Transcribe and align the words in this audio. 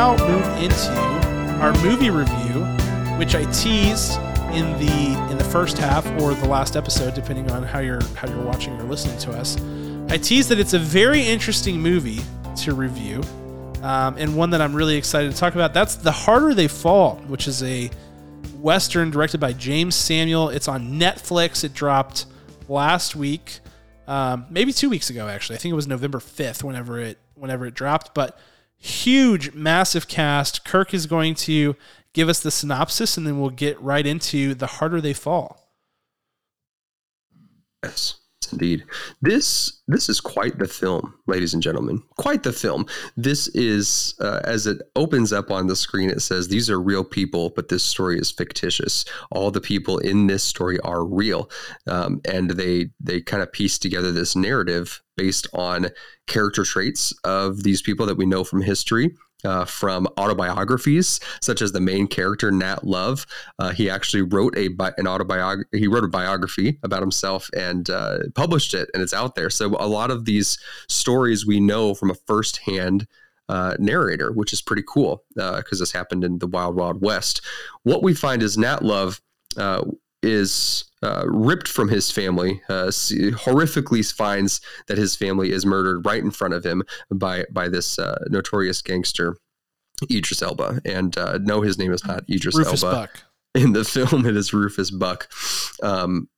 Now 0.00 0.16
move 0.16 0.46
into 0.62 0.92
our 1.60 1.74
movie 1.82 2.08
review, 2.08 2.64
which 3.18 3.34
I 3.34 3.44
teased 3.52 4.18
in 4.50 4.72
the 4.78 5.28
in 5.30 5.36
the 5.36 5.44
first 5.44 5.76
half 5.76 6.06
or 6.22 6.32
the 6.32 6.48
last 6.48 6.74
episode, 6.74 7.12
depending 7.12 7.50
on 7.50 7.62
how 7.62 7.80
you're 7.80 8.02
how 8.14 8.26
you're 8.26 8.42
watching 8.42 8.72
or 8.80 8.84
listening 8.84 9.18
to 9.18 9.32
us. 9.32 9.60
I 10.08 10.16
teased 10.16 10.48
that 10.48 10.58
it's 10.58 10.72
a 10.72 10.78
very 10.78 11.20
interesting 11.20 11.78
movie 11.78 12.20
to 12.62 12.72
review, 12.72 13.20
um, 13.82 14.16
and 14.16 14.34
one 14.34 14.48
that 14.48 14.62
I'm 14.62 14.74
really 14.74 14.96
excited 14.96 15.32
to 15.32 15.36
talk 15.36 15.54
about. 15.54 15.74
That's 15.74 15.96
The 15.96 16.12
Harder 16.12 16.54
They 16.54 16.66
Fall, 16.66 17.16
which 17.26 17.46
is 17.46 17.62
a 17.62 17.90
western 18.58 19.10
directed 19.10 19.38
by 19.38 19.52
Jeymes 19.52 19.92
Samuel. 19.92 20.48
It's 20.48 20.66
on 20.66 20.98
Netflix. 20.98 21.62
It 21.62 21.74
dropped 21.74 22.24
last 22.70 23.16
week, 23.16 23.60
um, 24.08 24.46
maybe 24.48 24.72
two 24.72 24.88
weeks 24.88 25.10
ago. 25.10 25.28
Actually, 25.28 25.56
I 25.56 25.58
think 25.58 25.72
it 25.72 25.76
was 25.76 25.86
November 25.86 26.20
5th 26.20 26.62
whenever 26.62 26.98
it 27.00 27.18
whenever 27.34 27.66
it 27.66 27.74
dropped. 27.74 28.14
But 28.14 28.38
huge, 28.80 29.52
massive 29.52 30.08
cast. 30.08 30.64
Kirk 30.64 30.92
is 30.92 31.06
going 31.06 31.34
to 31.36 31.76
give 32.12 32.28
us 32.28 32.40
the 32.40 32.50
synopsis, 32.50 33.16
and 33.16 33.26
then 33.26 33.40
we'll 33.40 33.50
get 33.50 33.80
right 33.80 34.04
into 34.04 34.54
The 34.54 34.66
Harder 34.66 35.00
They 35.00 35.12
Fall. 35.12 35.70
Yes 37.84 38.19
indeed. 38.52 38.84
This 39.22 39.80
this 39.86 40.08
is 40.08 40.20
quite 40.20 40.58
the 40.58 40.68
film, 40.68 41.14
ladies 41.26 41.54
and 41.54 41.62
gentlemen. 41.62 42.02
Quite 42.16 42.42
the 42.42 42.52
film. 42.52 42.86
This 43.16 43.48
is 43.48 44.14
uh, 44.20 44.40
as 44.44 44.66
it 44.66 44.82
opens 44.96 45.32
up 45.32 45.50
on 45.50 45.66
the 45.66 45.76
screen. 45.76 46.10
It 46.10 46.22
says 46.22 46.48
these 46.48 46.70
are 46.70 46.80
real 46.80 47.04
people, 47.04 47.50
but 47.50 47.68
this 47.68 47.84
story 47.84 48.18
is 48.18 48.30
fictitious. 48.30 49.04
All 49.30 49.50
the 49.50 49.60
people 49.60 49.98
in 49.98 50.26
this 50.26 50.42
story 50.42 50.78
are 50.80 51.04
real, 51.04 51.50
um, 51.86 52.20
and 52.24 52.50
they 52.50 52.90
they 53.00 53.20
kind 53.20 53.42
of 53.42 53.52
piece 53.52 53.78
together 53.78 54.12
this 54.12 54.36
narrative 54.36 55.02
based 55.16 55.46
on 55.52 55.88
character 56.26 56.64
traits 56.64 57.12
of 57.24 57.62
these 57.62 57.82
people 57.82 58.06
that 58.06 58.16
we 58.16 58.26
know 58.26 58.44
from 58.44 58.62
history 58.62 59.14
uh, 59.44 59.64
from 59.64 60.06
autobiographies, 60.18 61.20
such 61.40 61.62
as 61.62 61.72
the 61.72 61.80
main 61.80 62.06
character 62.06 62.50
Nat 62.50 62.84
Love. 62.84 63.26
Uh, 63.58 63.70
he 63.70 63.88
actually 63.88 64.22
wrote 64.22 64.56
a 64.56 64.68
an 64.98 65.06
autobiography. 65.06 65.78
He 65.78 65.88
wrote 65.88 66.04
a 66.04 66.08
biography 66.08 66.78
about 66.82 67.00
himself 67.00 67.50
and 67.56 67.88
uh, 67.90 68.18
published 68.34 68.74
it, 68.74 68.90
and 68.94 69.02
it's 69.02 69.14
out 69.14 69.34
there. 69.34 69.50
So 69.50 69.76
a 69.78 69.86
lot 69.86 70.10
of 70.10 70.24
these 70.24 70.58
stories 70.88 71.46
we 71.46 71.60
know 71.60 71.94
from 71.94 72.10
a 72.10 72.14
firsthand 72.14 73.06
uh, 73.48 73.74
narrator, 73.78 74.32
which 74.32 74.52
is 74.52 74.62
pretty 74.62 74.84
cool 74.86 75.24
because 75.34 75.80
uh, 75.80 75.82
this 75.82 75.92
happened 75.92 76.22
in 76.22 76.38
the 76.38 76.46
Wild 76.46 76.76
Wild 76.76 77.02
West. 77.02 77.40
What 77.82 78.02
we 78.02 78.14
find 78.14 78.42
is 78.42 78.56
Nat 78.56 78.84
Love 78.84 79.20
uh, 79.56 79.84
is 80.22 80.84
uh, 81.02 81.24
ripped 81.26 81.68
from 81.68 81.88
his 81.88 82.10
family, 82.10 82.60
uh, 82.68 82.88
horrifically 82.88 84.12
finds 84.12 84.60
that 84.86 84.98
his 84.98 85.16
family 85.16 85.50
is 85.50 85.64
murdered 85.64 86.04
right 86.04 86.22
in 86.22 86.30
front 86.30 86.54
of 86.54 86.64
him 86.64 86.82
by 87.10 87.44
by 87.50 87.68
this 87.68 87.98
uh, 87.98 88.22
notorious 88.28 88.82
gangster, 88.82 89.36
Idris 90.10 90.42
Elba. 90.42 90.80
And 90.84 91.16
uh, 91.16 91.38
no, 91.38 91.62
his 91.62 91.78
name 91.78 91.92
is 91.92 92.04
not 92.04 92.24
Idris 92.28 92.56
Rufus 92.56 92.82
Elba. 92.82 92.96
Buck. 92.96 93.22
In 93.56 93.72
the 93.72 93.84
film, 93.84 94.26
it 94.26 94.36
is 94.36 94.52
Rufus 94.52 94.92
Buck. 94.92 95.28
Um, 95.82 96.28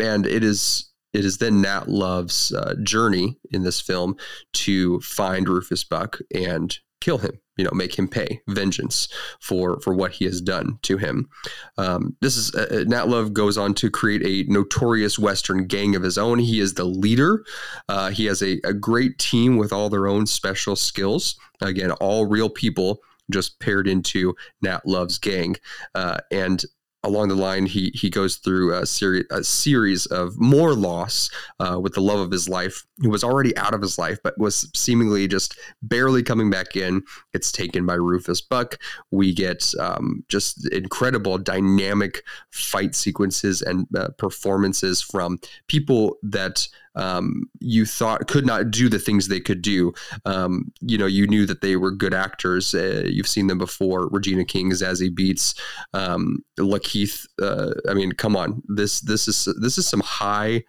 and 0.00 0.24
it 0.24 0.44
is 0.44 0.92
it 1.12 1.24
is 1.24 1.38
then 1.38 1.62
Nat 1.62 1.88
Love's 1.88 2.52
uh, 2.52 2.74
journey 2.82 3.38
in 3.52 3.62
this 3.62 3.80
film 3.80 4.16
to 4.52 5.00
find 5.00 5.48
Rufus 5.48 5.84
Buck 5.84 6.18
and 6.34 6.76
kill 7.04 7.18
him 7.18 7.38
you 7.56 7.64
know 7.64 7.70
make 7.72 7.98
him 7.98 8.08
pay 8.08 8.40
vengeance 8.48 9.08
for 9.38 9.78
for 9.80 9.94
what 9.94 10.12
he 10.12 10.24
has 10.24 10.40
done 10.40 10.78
to 10.82 10.96
him. 10.96 11.28
Um, 11.76 12.16
this 12.20 12.36
is 12.36 12.54
uh, 12.54 12.66
uh, 12.70 12.84
nat 12.86 13.08
love 13.08 13.34
goes 13.34 13.58
on 13.58 13.74
to 13.74 13.90
create 13.90 14.22
a 14.24 14.50
notorious 14.50 15.18
western 15.18 15.66
gang 15.66 15.94
of 15.94 16.02
his 16.02 16.16
own. 16.16 16.38
He 16.38 16.60
is 16.60 16.74
the 16.74 16.84
leader. 16.84 17.44
Uh, 17.88 18.10
he 18.10 18.24
has 18.26 18.42
a, 18.42 18.58
a 18.64 18.72
great 18.72 19.18
team 19.18 19.58
with 19.58 19.72
all 19.72 19.90
their 19.90 20.06
own 20.06 20.26
special 20.26 20.76
skills. 20.76 21.36
Again 21.60 21.90
all 21.92 22.26
real 22.26 22.48
people 22.48 23.00
just 23.30 23.60
paired 23.60 23.86
into 23.86 24.34
nat 24.62 24.86
love's 24.86 25.18
gang. 25.18 25.56
Uh, 25.94 26.18
and 26.30 26.64
along 27.04 27.28
the 27.28 27.34
line, 27.34 27.66
he 27.66 27.90
he 27.94 28.10
goes 28.10 28.36
through 28.36 28.74
a, 28.74 28.86
seri- 28.86 29.26
a 29.30 29.44
series 29.44 30.06
of 30.06 30.38
more 30.40 30.74
loss 30.74 31.30
uh, 31.60 31.78
with 31.80 31.94
the 31.94 32.00
love 32.00 32.18
of 32.18 32.30
his 32.30 32.48
life, 32.48 32.84
who 32.98 33.10
was 33.10 33.22
already 33.22 33.56
out 33.56 33.74
of 33.74 33.82
his 33.82 33.98
life, 33.98 34.18
but 34.24 34.38
was 34.38 34.70
seemingly 34.74 35.28
just 35.28 35.56
barely 35.82 36.22
coming 36.22 36.50
back 36.50 36.76
in. 36.76 37.02
It's 37.32 37.52
taken 37.52 37.86
by 37.86 37.94
Rufus 37.94 38.40
Buck. 38.40 38.78
We 39.10 39.32
get 39.32 39.72
um, 39.78 40.24
just 40.28 40.68
incredible 40.72 41.38
dynamic 41.38 42.22
fight 42.50 42.94
sequences 42.94 43.62
and 43.62 43.86
uh, 43.96 44.08
performances 44.18 45.00
from 45.00 45.38
people 45.68 46.16
that 46.22 46.66
um, 46.94 47.44
you 47.60 47.84
thought 47.84 48.28
could 48.28 48.46
not 48.46 48.70
do 48.70 48.88
the 48.88 48.98
things 48.98 49.28
they 49.28 49.40
could 49.40 49.62
do. 49.62 49.92
Um, 50.24 50.72
you 50.80 50.98
know, 50.98 51.06
you 51.06 51.26
knew 51.26 51.46
that 51.46 51.60
they 51.60 51.76
were 51.76 51.90
good 51.90 52.14
actors. 52.14 52.74
Uh, 52.74 53.04
you've 53.06 53.28
seen 53.28 53.46
them 53.46 53.58
before. 53.58 54.08
Regina 54.08 54.44
King, 54.44 54.70
Zazie 54.70 55.14
Beetz, 55.14 55.58
um, 55.92 56.44
Lakeith. 56.58 57.26
Uh, 57.40 57.72
I 57.88 57.94
mean, 57.94 58.12
come 58.12 58.36
on. 58.36 58.62
This 58.68 59.00
this 59.00 59.28
is 59.28 59.48
this 59.60 59.78
is 59.78 59.86
some 59.86 60.00
high 60.00 60.64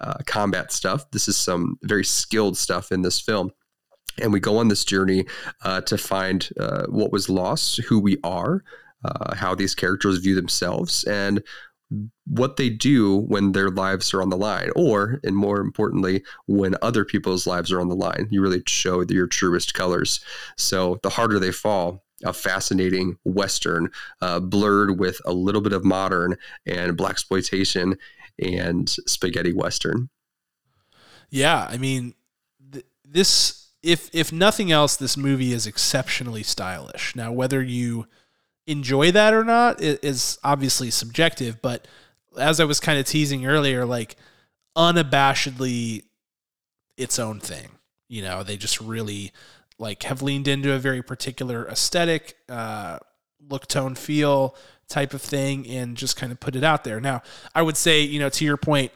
uh, 0.00 0.18
combat 0.26 0.72
stuff. 0.72 1.10
This 1.10 1.28
is 1.28 1.36
some 1.36 1.78
very 1.82 2.04
skilled 2.04 2.56
stuff 2.56 2.92
in 2.92 3.02
this 3.02 3.20
film. 3.20 3.50
And 4.20 4.32
we 4.32 4.40
go 4.40 4.58
on 4.58 4.68
this 4.68 4.84
journey 4.84 5.24
uh, 5.64 5.80
to 5.82 5.96
find 5.96 6.48
uh, 6.60 6.84
what 6.88 7.12
was 7.12 7.30
lost, 7.30 7.80
who 7.84 7.98
we 7.98 8.18
are, 8.22 8.62
uh, 9.04 9.34
how 9.34 9.54
these 9.54 9.74
characters 9.74 10.18
view 10.18 10.34
themselves, 10.34 11.04
and 11.04 11.42
what 12.24 12.56
they 12.56 12.70
do 12.70 13.18
when 13.18 13.52
their 13.52 13.70
lives 13.70 14.14
are 14.14 14.22
on 14.22 14.30
the 14.30 14.36
line, 14.36 14.70
or, 14.76 15.20
and 15.24 15.36
more 15.36 15.60
importantly, 15.60 16.22
when 16.46 16.76
other 16.82 17.04
people's 17.04 17.46
lives 17.46 17.72
are 17.72 17.80
on 17.80 17.88
the 17.88 17.96
line. 17.96 18.28
You 18.30 18.42
really 18.42 18.62
show 18.66 19.04
your 19.08 19.26
truest 19.26 19.74
colors. 19.74 20.20
So 20.56 20.98
the 21.02 21.10
harder 21.10 21.38
they 21.38 21.52
fall, 21.52 22.04
a 22.24 22.32
fascinating 22.32 23.16
Western, 23.24 23.90
uh, 24.20 24.40
blurred 24.40 24.98
with 24.98 25.20
a 25.24 25.32
little 25.32 25.60
bit 25.60 25.72
of 25.72 25.84
modern 25.84 26.36
and 26.66 26.96
blaxploitation 26.96 27.96
and 28.38 28.88
spaghetti 28.88 29.52
Western. 29.52 30.08
Yeah, 31.30 31.66
I 31.68 31.78
mean, 31.78 32.14
th- 32.72 32.86
this 33.04 33.70
if 33.82 34.08
if 34.12 34.32
nothing 34.32 34.70
else, 34.70 34.96
this 34.96 35.16
movie 35.16 35.52
is 35.52 35.66
exceptionally 35.66 36.42
stylish. 36.42 37.16
Now, 37.16 37.32
whether 37.32 37.62
you 37.62 38.06
enjoy 38.66 39.10
that 39.12 39.34
or 39.34 39.44
not 39.44 39.80
is 39.80 40.38
obviously 40.44 40.90
subjective, 40.90 41.60
but 41.62 41.86
as 42.38 42.60
I 42.60 42.64
was 42.64 42.80
kind 42.80 42.98
of 42.98 43.06
teasing 43.06 43.46
earlier, 43.46 43.84
like 43.84 44.16
unabashedly 44.76 46.04
its 46.96 47.18
own 47.18 47.40
thing. 47.40 47.68
You 48.08 48.22
know, 48.22 48.42
they 48.42 48.56
just 48.56 48.80
really 48.80 49.32
like 49.78 50.04
have 50.04 50.22
leaned 50.22 50.48
into 50.48 50.72
a 50.72 50.78
very 50.78 51.02
particular 51.02 51.66
aesthetic, 51.68 52.36
uh, 52.48 52.98
look, 53.48 53.66
tone, 53.66 53.94
feel 53.94 54.54
type 54.88 55.14
of 55.14 55.22
thing, 55.22 55.66
and 55.66 55.96
just 55.96 56.16
kind 56.16 56.30
of 56.30 56.38
put 56.38 56.54
it 56.54 56.62
out 56.62 56.84
there. 56.84 57.00
Now, 57.00 57.22
I 57.54 57.62
would 57.62 57.76
say, 57.76 58.02
you 58.02 58.20
know, 58.20 58.28
to 58.28 58.44
your 58.44 58.56
point, 58.56 58.92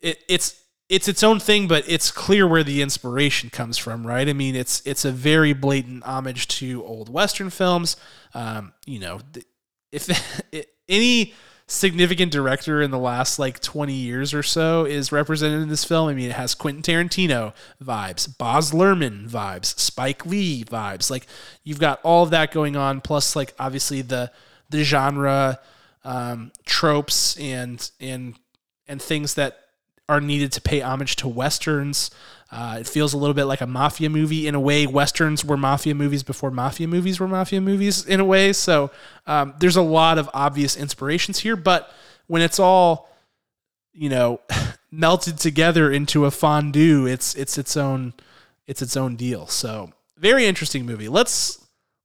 it, 0.00 0.22
it's 0.28 0.59
it's 0.90 1.06
its 1.06 1.22
own 1.22 1.38
thing, 1.38 1.68
but 1.68 1.84
it's 1.86 2.10
clear 2.10 2.46
where 2.48 2.64
the 2.64 2.82
inspiration 2.82 3.48
comes 3.48 3.78
from, 3.78 4.04
right? 4.04 4.28
I 4.28 4.32
mean, 4.32 4.56
it's 4.56 4.82
it's 4.84 5.04
a 5.04 5.12
very 5.12 5.52
blatant 5.52 6.02
homage 6.02 6.48
to 6.48 6.84
old 6.84 7.08
Western 7.08 7.48
films. 7.48 7.96
Um, 8.34 8.72
you 8.84 8.98
know, 8.98 9.20
if 9.92 10.10
any 10.88 11.32
significant 11.68 12.32
director 12.32 12.82
in 12.82 12.90
the 12.90 12.98
last 12.98 13.38
like 13.38 13.60
20 13.60 13.92
years 13.92 14.34
or 14.34 14.42
so 14.42 14.84
is 14.84 15.12
represented 15.12 15.62
in 15.62 15.68
this 15.68 15.84
film. 15.84 16.08
I 16.08 16.14
mean, 16.14 16.28
it 16.28 16.34
has 16.34 16.56
Quentin 16.56 16.82
Tarantino 16.82 17.54
vibes, 17.80 18.36
Baz 18.36 18.72
Luhrmann 18.72 19.28
vibes, 19.28 19.78
Spike 19.78 20.26
Lee 20.26 20.64
vibes. 20.64 21.08
Like 21.08 21.28
you've 21.62 21.78
got 21.78 22.00
all 22.02 22.24
of 22.24 22.30
that 22.30 22.50
going 22.50 22.76
on, 22.76 23.00
plus 23.00 23.36
like 23.36 23.54
obviously 23.60 24.02
the 24.02 24.32
the 24.70 24.82
genre 24.82 25.60
um, 26.02 26.50
tropes 26.64 27.38
and 27.38 27.88
and 28.00 28.34
and 28.88 29.00
things 29.00 29.34
that 29.34 29.69
are 30.10 30.20
needed 30.20 30.50
to 30.50 30.60
pay 30.60 30.80
homage 30.80 31.14
to 31.16 31.28
westerns. 31.28 32.10
Uh, 32.50 32.78
it 32.80 32.88
feels 32.88 33.14
a 33.14 33.16
little 33.16 33.32
bit 33.32 33.44
like 33.44 33.60
a 33.60 33.66
mafia 33.66 34.10
movie 34.10 34.48
in 34.48 34.56
a 34.56 34.60
way. 34.60 34.84
Westerns 34.84 35.44
were 35.44 35.56
mafia 35.56 35.94
movies 35.94 36.24
before 36.24 36.50
mafia 36.50 36.88
movies 36.88 37.20
were 37.20 37.28
mafia 37.28 37.60
movies 37.60 38.04
in 38.04 38.18
a 38.18 38.24
way. 38.24 38.52
So 38.52 38.90
um, 39.28 39.54
there's 39.60 39.76
a 39.76 39.82
lot 39.82 40.18
of 40.18 40.28
obvious 40.34 40.76
inspirations 40.76 41.38
here, 41.38 41.54
but 41.54 41.94
when 42.26 42.42
it's 42.42 42.58
all, 42.58 43.08
you 43.92 44.08
know, 44.08 44.40
melted 44.90 45.38
together 45.38 45.92
into 45.92 46.24
a 46.24 46.32
fondue, 46.32 47.06
it's 47.06 47.36
it's 47.36 47.56
its 47.56 47.76
own 47.76 48.12
it's 48.66 48.82
its 48.82 48.96
own 48.96 49.14
deal. 49.14 49.46
So 49.46 49.92
very 50.18 50.44
interesting 50.44 50.84
movie. 50.84 51.08
Let's 51.08 51.59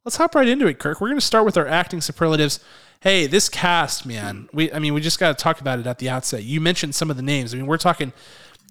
let's 0.06 0.16
hop 0.16 0.36
right 0.36 0.48
into 0.48 0.68
it, 0.68 0.80
Kirk. 0.80 1.02
We're 1.02 1.10
going 1.10 1.20
to 1.20 1.26
start 1.26 1.46
with 1.46 1.58
our 1.58 1.68
acting 1.68 2.00
superlatives 2.00 2.60
hey, 3.02 3.28
this 3.28 3.50
cast, 3.50 4.04
man. 4.06 4.50
We, 4.52 4.72
I 4.72 4.80
mean, 4.80 4.96
we 4.96 5.02
just 5.02 5.20
got 5.20 5.38
to 5.38 5.44
talk 5.44 5.62
about 5.62 5.78
it 5.78 5.86
at 5.86 6.00
the 6.00 6.10
outset. 6.10 6.44
You 6.44 6.60
mentioned 6.60 6.96
some 6.96 7.12
of 7.12 7.18
the 7.18 7.22
names. 7.22 7.54
I 7.54 7.58
mean, 7.58 7.68
we're 7.68 7.78
talking 7.78 8.14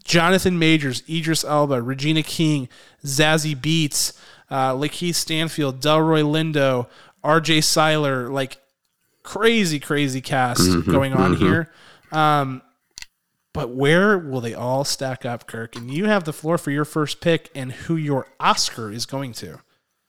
Jonathan 0.02 0.58
Majors, 0.58 1.04
Idris 1.08 1.44
Elba, 1.44 1.80
Regina 1.80 2.22
King, 2.24 2.68
Zazie 3.04 3.54
Beetz, 3.54 4.18
uh, 4.50 4.72
Lakeith 4.72 5.14
Stanfield, 5.14 5.80
Delroy 5.80 6.24
Lindo, 6.24 6.88
R.J. 7.22 7.60
Cyler. 7.60 8.28
like 8.28 8.58
crazy, 9.22 9.78
crazy 9.78 10.20
cast 10.20 10.62
mm-hmm, 10.62 10.90
going 10.90 11.12
on 11.12 11.34
mm-hmm. 11.34 11.44
here. 11.44 11.72
Um, 12.10 12.60
but 13.52 13.70
where 13.70 14.18
will 14.18 14.40
they 14.40 14.54
all 14.54 14.84
stack 14.84 15.24
up, 15.24 15.46
Kirk? 15.46 15.76
And 15.76 15.92
you 15.92 16.06
have 16.06 16.24
the 16.24 16.32
floor 16.32 16.58
for 16.58 16.72
your 16.72 16.84
first 16.84 17.20
pick 17.20 17.50
and 17.54 17.70
who 17.70 17.94
your 17.94 18.26
Oscar 18.40 18.90
is 18.90 19.06
going 19.06 19.32
to. 19.34 19.60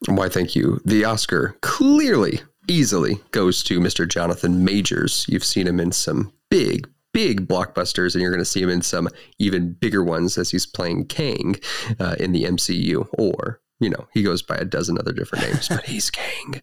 Why, 0.08 0.30
thank 0.30 0.56
you. 0.56 0.80
The 0.86 1.04
Oscar 1.06 1.58
clearly, 1.62 2.42
easily 2.68 3.20
goes 3.32 3.64
to 3.64 3.80
Mr. 3.80 4.08
Jonathan 4.08 4.64
Majors. 4.64 5.26
You've 5.28 5.44
seen 5.44 5.68
him 5.68 5.80
in 5.80 5.92
some 5.92 6.32
big, 6.50 6.88
big 7.12 7.48
blockbusters, 7.48 8.14
and 8.14 8.22
you're 8.22 8.32
going 8.32 8.40
to 8.40 8.46
see 8.46 8.62
him 8.62 8.70
in 8.70 8.82
some 8.82 9.10
even 9.40 9.74
bigger 9.74 10.04
ones 10.04 10.38
as 10.38 10.52
he's 10.52 10.66
playing 10.66 11.06
Kang 11.06 11.56
uh, 12.00 12.16
in 12.20 12.34
the 12.34 12.44
MCU. 12.44 13.08
Or, 13.14 13.62
you 13.80 13.90
know, 13.90 14.08
he 14.14 14.22
goes 14.22 14.42
by 14.42 14.56
a 14.56 14.66
dozen 14.66 15.00
other 15.00 15.14
different 15.14 15.46
names, 15.46 15.70
but 15.70 15.86
he's 15.86 16.10
Kang. 16.12 16.62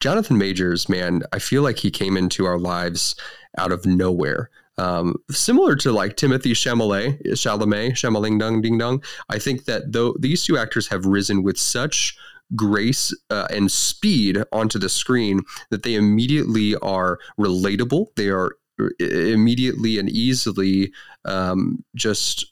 Jonathan 0.00 0.36
Majors, 0.36 0.88
man, 0.88 1.22
I 1.32 1.38
feel 1.38 1.62
like 1.62 1.78
he 1.78 1.90
came 1.90 2.16
into 2.16 2.44
our 2.44 2.58
lives 2.58 3.14
out 3.56 3.70
of 3.70 3.86
nowhere. 3.86 4.50
Um, 4.78 5.16
similar 5.30 5.76
to 5.76 5.92
like 5.92 6.16
Timothée 6.16 6.52
Chalamet, 6.52 7.22
Chalamet, 7.24 7.92
Chamaling 7.92 8.40
Dong 8.40 8.62
Ding 8.62 8.78
Dong. 8.78 9.04
I 9.28 9.38
think 9.38 9.66
that 9.66 9.92
though 9.92 10.16
these 10.18 10.44
two 10.44 10.58
actors 10.58 10.88
have 10.88 11.04
risen 11.04 11.42
with 11.42 11.58
such 11.58 12.16
grace 12.56 13.14
uh, 13.30 13.46
and 13.50 13.70
speed 13.70 14.42
onto 14.52 14.78
the 14.78 14.88
screen 14.88 15.40
that 15.70 15.82
they 15.82 15.94
immediately 15.94 16.76
are 16.76 17.18
relatable. 17.38 18.06
They 18.16 18.28
are 18.28 18.56
uh, 18.80 18.88
immediately 18.98 19.98
and 19.98 20.08
easily 20.08 20.92
um, 21.24 21.84
just 21.94 22.46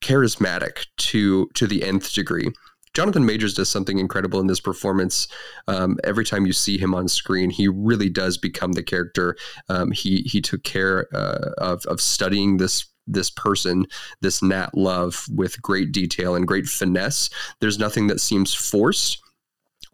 charismatic 0.00 0.86
to 0.96 1.48
to 1.54 1.66
the 1.66 1.82
nth 1.82 2.12
degree. 2.14 2.50
Jonathan 2.92 3.24
Majors 3.24 3.54
does 3.54 3.68
something 3.68 3.98
incredible 3.98 4.40
in 4.40 4.48
this 4.48 4.60
performance. 4.60 5.28
Um, 5.68 5.98
every 6.02 6.24
time 6.24 6.44
you 6.44 6.52
see 6.52 6.76
him 6.76 6.92
on 6.92 7.06
screen, 7.06 7.50
he 7.50 7.68
really 7.68 8.08
does 8.08 8.36
become 8.36 8.72
the 8.72 8.82
character. 8.82 9.36
Um, 9.68 9.92
he 9.92 10.22
he 10.22 10.40
took 10.40 10.64
care 10.64 11.06
uh, 11.14 11.52
of 11.58 11.84
of 11.86 12.00
studying 12.00 12.56
this 12.56 12.86
this 13.06 13.30
person, 13.30 13.86
this 14.20 14.42
Nat 14.42 14.76
Love, 14.76 15.24
with 15.30 15.60
great 15.62 15.92
detail 15.92 16.34
and 16.34 16.46
great 16.46 16.66
finesse. 16.66 17.30
There's 17.60 17.78
nothing 17.78 18.06
that 18.08 18.20
seems 18.20 18.54
forced 18.54 19.20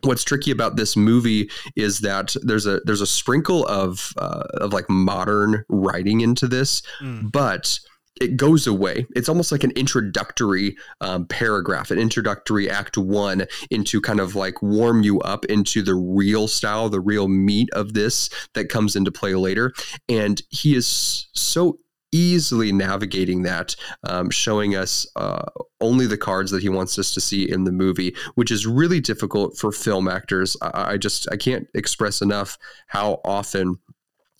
what's 0.06 0.24
tricky 0.24 0.50
about 0.50 0.76
this 0.76 0.96
movie 0.96 1.50
is 1.74 2.00
that 2.00 2.34
there's 2.42 2.66
a 2.66 2.80
there's 2.84 3.00
a 3.00 3.06
sprinkle 3.06 3.66
of 3.66 4.12
uh, 4.18 4.44
of 4.54 4.72
like 4.72 4.88
modern 4.88 5.64
writing 5.68 6.20
into 6.20 6.46
this, 6.46 6.82
mm. 7.00 7.30
but 7.30 7.78
it 8.20 8.36
goes 8.36 8.66
away. 8.66 9.06
It's 9.14 9.28
almost 9.28 9.52
like 9.52 9.64
an 9.64 9.72
introductory 9.72 10.76
um, 11.00 11.26
paragraph, 11.26 11.90
an 11.90 11.98
introductory 11.98 12.70
act 12.70 12.96
one 12.96 13.46
into 13.70 14.00
kind 14.00 14.20
of 14.20 14.34
like 14.34 14.62
warm 14.62 15.02
you 15.02 15.20
up 15.20 15.44
into 15.46 15.82
the 15.82 15.94
real 15.94 16.48
style, 16.48 16.88
the 16.88 17.00
real 17.00 17.28
meat 17.28 17.68
of 17.72 17.92
this 17.92 18.30
that 18.54 18.68
comes 18.68 18.96
into 18.96 19.12
play 19.12 19.34
later. 19.34 19.74
And 20.08 20.40
he 20.48 20.74
is 20.74 21.28
so 21.34 21.78
easily 22.16 22.72
navigating 22.72 23.42
that, 23.42 23.76
um, 24.04 24.30
showing 24.30 24.74
us 24.74 25.06
uh, 25.16 25.44
only 25.80 26.06
the 26.06 26.16
cards 26.16 26.50
that 26.50 26.62
he 26.62 26.68
wants 26.68 26.98
us 26.98 27.12
to 27.14 27.20
see 27.20 27.48
in 27.48 27.64
the 27.64 27.72
movie, 27.72 28.14
which 28.34 28.50
is 28.50 28.66
really 28.66 29.00
difficult 29.00 29.56
for 29.58 29.70
film 29.72 30.08
actors. 30.08 30.56
I, 30.62 30.92
I 30.92 30.96
just 30.96 31.28
I 31.30 31.36
can't 31.36 31.66
express 31.74 32.22
enough 32.22 32.58
how 32.88 33.20
often 33.24 33.78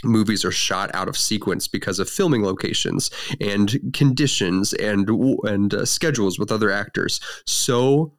movies 0.05 0.45
are 0.45 0.53
shot 0.53 0.95
out 0.95 1.09
of 1.09 1.17
sequence 1.17 1.69
because 1.69 1.99
of 1.99 2.09
filming 2.09 2.45
locations 2.45 3.11
and 3.41 3.93
conditions 3.93 4.73
and 4.75 5.09
and 5.45 5.75
uh, 5.75 5.85
schedules 5.85 6.39
with 6.39 6.53
other 6.53 6.71
actors. 6.71 7.21
So 7.47 8.15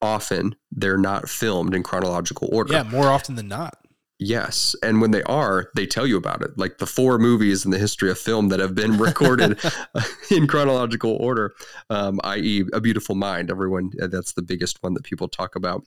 often 0.00 0.56
they're 0.70 0.98
not 0.98 1.28
filmed 1.28 1.74
in 1.74 1.82
chronological 1.82 2.48
order. 2.52 2.72
Yeah, 2.72 2.82
more 2.82 3.08
often 3.10 3.36
than 3.36 3.48
not. 3.48 3.81
Yes, 4.24 4.76
and 4.84 5.00
when 5.00 5.10
they 5.10 5.24
are, 5.24 5.68
they 5.74 5.84
tell 5.84 6.06
you 6.06 6.16
about 6.16 6.42
it. 6.42 6.56
Like 6.56 6.78
the 6.78 6.86
four 6.86 7.18
movies 7.18 7.64
in 7.64 7.72
the 7.72 7.78
history 7.78 8.08
of 8.08 8.18
film 8.18 8.48
that 8.48 8.60
have 8.60 8.74
been 8.74 8.96
recorded 8.96 9.58
in 10.30 10.46
chronological 10.46 11.16
order, 11.16 11.54
um, 11.90 12.20
i.e., 12.22 12.64
A 12.72 12.80
Beautiful 12.80 13.16
Mind. 13.16 13.50
Everyone, 13.50 13.90
uh, 14.00 14.06
that's 14.06 14.32
the 14.32 14.42
biggest 14.42 14.80
one 14.80 14.94
that 14.94 15.02
people 15.02 15.28
talk 15.28 15.56
about 15.56 15.84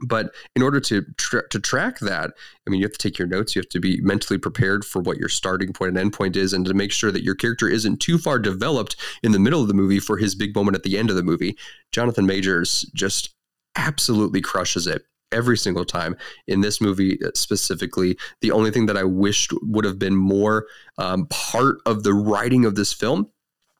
but 0.00 0.34
in 0.56 0.62
order 0.62 0.80
to 0.80 1.02
tra- 1.16 1.48
to 1.50 1.60
track 1.60 2.00
that 2.00 2.32
i 2.66 2.70
mean 2.70 2.80
you 2.80 2.84
have 2.84 2.92
to 2.92 2.98
take 2.98 3.16
your 3.16 3.28
notes 3.28 3.54
you 3.54 3.60
have 3.60 3.68
to 3.68 3.78
be 3.78 4.00
mentally 4.00 4.36
prepared 4.36 4.84
for 4.84 5.00
what 5.00 5.18
your 5.18 5.28
starting 5.28 5.72
point 5.72 5.90
and 5.90 5.98
end 5.98 6.12
point 6.12 6.34
is 6.34 6.52
and 6.52 6.66
to 6.66 6.74
make 6.74 6.90
sure 6.90 7.12
that 7.12 7.22
your 7.22 7.36
character 7.36 7.68
isn't 7.68 8.00
too 8.00 8.18
far 8.18 8.40
developed 8.40 8.96
in 9.22 9.30
the 9.30 9.38
middle 9.38 9.62
of 9.62 9.68
the 9.68 9.72
movie 9.72 10.00
for 10.00 10.16
his 10.16 10.34
big 10.34 10.52
moment 10.52 10.74
at 10.74 10.82
the 10.82 10.98
end 10.98 11.10
of 11.10 11.16
the 11.16 11.22
movie 11.22 11.56
jonathan 11.92 12.26
majors 12.26 12.82
just 12.92 13.32
absolutely 13.76 14.40
crushes 14.40 14.88
it 14.88 15.04
every 15.34 15.56
single 15.56 15.84
time 15.84 16.16
in 16.46 16.60
this 16.60 16.80
movie 16.80 17.18
uh, 17.24 17.30
specifically 17.34 18.16
the 18.40 18.50
only 18.50 18.70
thing 18.70 18.86
that 18.86 18.96
i 18.96 19.04
wished 19.04 19.52
would 19.62 19.84
have 19.84 19.98
been 19.98 20.16
more 20.16 20.66
um, 20.98 21.26
part 21.26 21.76
of 21.86 22.02
the 22.02 22.14
writing 22.14 22.64
of 22.64 22.74
this 22.74 22.92
film 22.92 23.28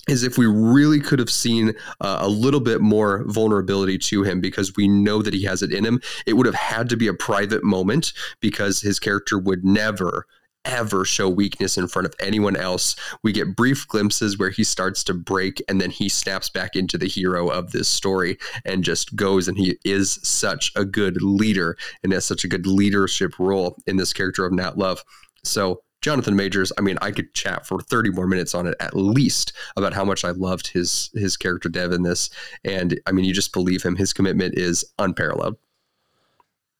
is 0.08 0.22
if 0.22 0.36
we 0.36 0.46
really 0.46 1.00
could 1.00 1.18
have 1.18 1.30
seen 1.30 1.72
uh, 2.00 2.18
a 2.20 2.28
little 2.28 2.60
bit 2.60 2.80
more 2.80 3.24
vulnerability 3.26 3.98
to 3.98 4.22
him 4.22 4.40
because 4.40 4.74
we 4.76 4.86
know 4.86 5.22
that 5.22 5.34
he 5.34 5.44
has 5.44 5.62
it 5.62 5.72
in 5.72 5.84
him. 5.84 6.00
It 6.26 6.34
would 6.34 6.46
have 6.46 6.54
had 6.54 6.88
to 6.90 6.96
be 6.96 7.06
a 7.06 7.14
private 7.14 7.64
moment 7.64 8.12
because 8.40 8.80
his 8.80 8.98
character 8.98 9.38
would 9.38 9.64
never 9.64 10.26
ever 10.64 11.04
show 11.04 11.28
weakness 11.28 11.76
in 11.76 11.88
front 11.88 12.06
of 12.06 12.14
anyone 12.20 12.56
else. 12.56 12.96
We 13.22 13.32
get 13.32 13.56
brief 13.56 13.86
glimpses 13.86 14.38
where 14.38 14.50
he 14.50 14.64
starts 14.64 15.04
to 15.04 15.14
break 15.14 15.62
and 15.68 15.80
then 15.80 15.90
he 15.90 16.08
snaps 16.08 16.48
back 16.48 16.76
into 16.76 16.98
the 16.98 17.08
hero 17.08 17.48
of 17.48 17.72
this 17.72 17.88
story 17.88 18.38
and 18.64 18.84
just 18.84 19.14
goes 19.16 19.48
and 19.48 19.56
he 19.58 19.78
is 19.84 20.18
such 20.22 20.72
a 20.76 20.84
good 20.84 21.22
leader 21.22 21.76
and 22.02 22.12
has 22.12 22.24
such 22.24 22.44
a 22.44 22.48
good 22.48 22.66
leadership 22.66 23.38
role 23.38 23.76
in 23.86 23.96
this 23.96 24.12
character 24.12 24.44
of 24.44 24.52
Nat 24.52 24.78
Love. 24.78 25.04
So 25.42 25.82
Jonathan 26.04 26.36
Majors, 26.36 26.70
I 26.76 26.82
mean, 26.82 26.98
I 27.00 27.12
could 27.12 27.32
chat 27.32 27.66
for 27.66 27.80
30 27.80 28.10
more 28.10 28.26
minutes 28.26 28.54
on 28.54 28.66
it 28.66 28.74
at 28.78 28.94
least 28.94 29.54
about 29.74 29.94
how 29.94 30.04
much 30.04 30.22
I 30.22 30.32
loved 30.32 30.66
his 30.66 31.10
his 31.14 31.38
character 31.38 31.70
dev 31.70 31.92
in 31.92 32.02
this. 32.02 32.28
And 32.62 33.00
I 33.06 33.12
mean, 33.12 33.24
you 33.24 33.32
just 33.32 33.54
believe 33.54 33.82
him. 33.82 33.96
His 33.96 34.12
commitment 34.12 34.58
is 34.58 34.84
unparalleled. 34.98 35.56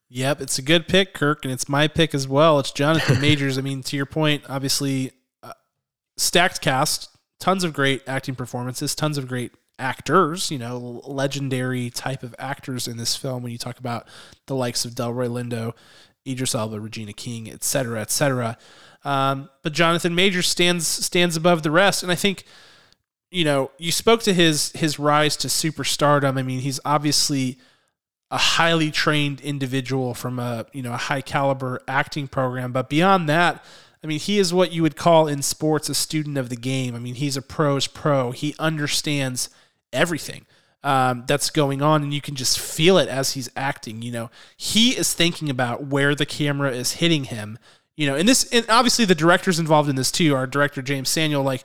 Yep, 0.09 0.41
it's 0.41 0.59
a 0.59 0.61
good 0.61 0.87
pick, 0.87 1.13
Kirk, 1.13 1.43
and 1.43 1.51
it's 1.51 1.67
my 1.67 1.87
pick 1.87 2.13
as 2.13 2.27
well. 2.27 2.59
It's 2.59 2.71
Jonathan 2.71 3.19
Majors. 3.21 3.57
I 3.57 3.61
mean, 3.61 3.81
to 3.83 3.95
your 3.95 4.05
point, 4.05 4.43
obviously, 4.47 5.11
uh, 5.41 5.53
stacked 6.17 6.61
cast, 6.61 7.09
tons 7.39 7.63
of 7.63 7.73
great 7.73 8.03
acting 8.07 8.35
performances, 8.35 8.93
tons 8.93 9.17
of 9.17 9.27
great 9.27 9.51
actors, 9.79 10.51
you 10.51 10.57
know, 10.57 11.01
legendary 11.05 11.89
type 11.89 12.23
of 12.23 12.35
actors 12.39 12.87
in 12.87 12.97
this 12.97 13.15
film 13.15 13.43
when 13.43 13.51
you 13.51 13.57
talk 13.57 13.79
about 13.79 14.07
the 14.47 14.55
likes 14.55 14.85
of 14.85 14.91
Delroy 14.91 15.27
Lindo, 15.27 15.73
Idris 16.27 16.55
Elba, 16.55 16.79
Regina 16.79 17.13
King, 17.13 17.49
et 17.49 17.63
cetera, 17.63 18.01
et 18.01 18.11
cetera. 18.11 18.57
Um, 19.03 19.49
but 19.63 19.73
Jonathan 19.73 20.15
Majors 20.15 20.47
stands 20.47 20.87
stands 20.87 21.35
above 21.35 21.63
the 21.63 21.71
rest, 21.71 22.03
and 22.03 22.11
I 22.11 22.15
think 22.15 22.43
you 23.31 23.43
know 23.43 23.71
you 23.77 23.91
spoke 23.91 24.21
to 24.23 24.33
his 24.33 24.71
his 24.71 24.97
rise 24.97 25.35
to 25.37 25.47
superstardom. 25.47 26.37
I 26.37 26.41
mean, 26.41 26.61
he's 26.61 26.79
obviously 26.85 27.59
a 28.31 28.37
highly 28.37 28.91
trained 28.91 29.39
individual 29.41 30.13
from 30.13 30.39
a 30.39 30.65
you 30.73 30.81
know 30.81 30.93
a 30.93 30.97
high 30.97 31.21
caliber 31.21 31.81
acting 31.87 32.27
program, 32.27 32.71
but 32.71 32.89
beyond 32.89 33.29
that. 33.29 33.63
I 34.03 34.07
mean, 34.07 34.19
he 34.19 34.37
is 34.37 34.53
what 34.53 34.71
you 34.71 34.83
would 34.83 34.95
call 34.95 35.27
in 35.27 35.41
sports 35.41 35.89
a 35.89 35.95
student 35.95 36.37
of 36.37 36.49
the 36.49 36.55
game. 36.55 36.93
I 36.95 36.99
mean, 36.99 37.15
he's 37.15 37.37
a 37.37 37.41
pro's 37.41 37.87
pro. 37.87 38.29
He 38.29 38.53
understands 38.59 39.49
everything 39.91 40.45
um, 40.83 41.23
that's 41.25 41.49
going 41.49 41.81
on, 41.81 42.03
and 42.03 42.13
you 42.13 42.21
can 42.21 42.35
just 42.35 42.59
feel 42.59 42.99
it 42.99 43.09
as 43.09 43.31
he's 43.31 43.49
acting. 43.55 44.03
You 44.03 44.11
know, 44.11 44.31
he 44.55 44.91
is 44.91 45.15
thinking 45.15 45.49
about 45.49 45.85
where 45.85 46.13
the 46.13 46.25
camera 46.27 46.71
is 46.71 46.93
hitting 46.93 47.23
him 47.23 47.57
you 47.95 48.07
know, 48.07 48.15
and 48.15 48.27
this, 48.27 48.47
and 48.51 48.65
obviously 48.69 49.05
the 49.05 49.15
director's 49.15 49.59
involved 49.59 49.89
in 49.89 49.95
this 49.95 50.11
too. 50.11 50.35
Our 50.35 50.47
director 50.47 50.81
Jeymes 50.81 51.07
Samuel, 51.07 51.43
like 51.43 51.63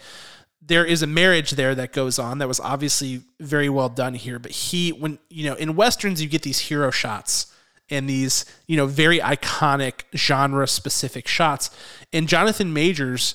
there 0.63 0.85
is 0.85 1.03
a 1.03 1.07
marriage 1.07 1.53
there 1.53 1.75
that 1.75 1.93
goes 1.93 2.19
on 2.19 2.39
that 2.39 2.49
was 2.49 2.61
obviously 2.61 3.23
very 3.41 3.69
well 3.69 3.89
done 3.89 4.15
here. 4.15 4.39
But 4.39 4.53
he, 4.53 4.91
when 4.91 5.19
you 5.29 5.45
know, 5.49 5.55
in 5.55 5.77
westerns 5.77 6.23
you 6.23 6.29
get 6.29 6.43
these 6.43 6.59
hero 6.59 6.91
shots 6.91 7.53
and 7.89 8.09
these 8.09 8.45
you 8.67 8.77
know 8.77 8.87
very 8.87 9.19
iconic 9.19 10.03
genre 10.15 10.67
specific 10.67 11.27
shots, 11.27 11.71
and 12.13 12.29
Jonathan 12.29 12.73
Majors. 12.73 13.35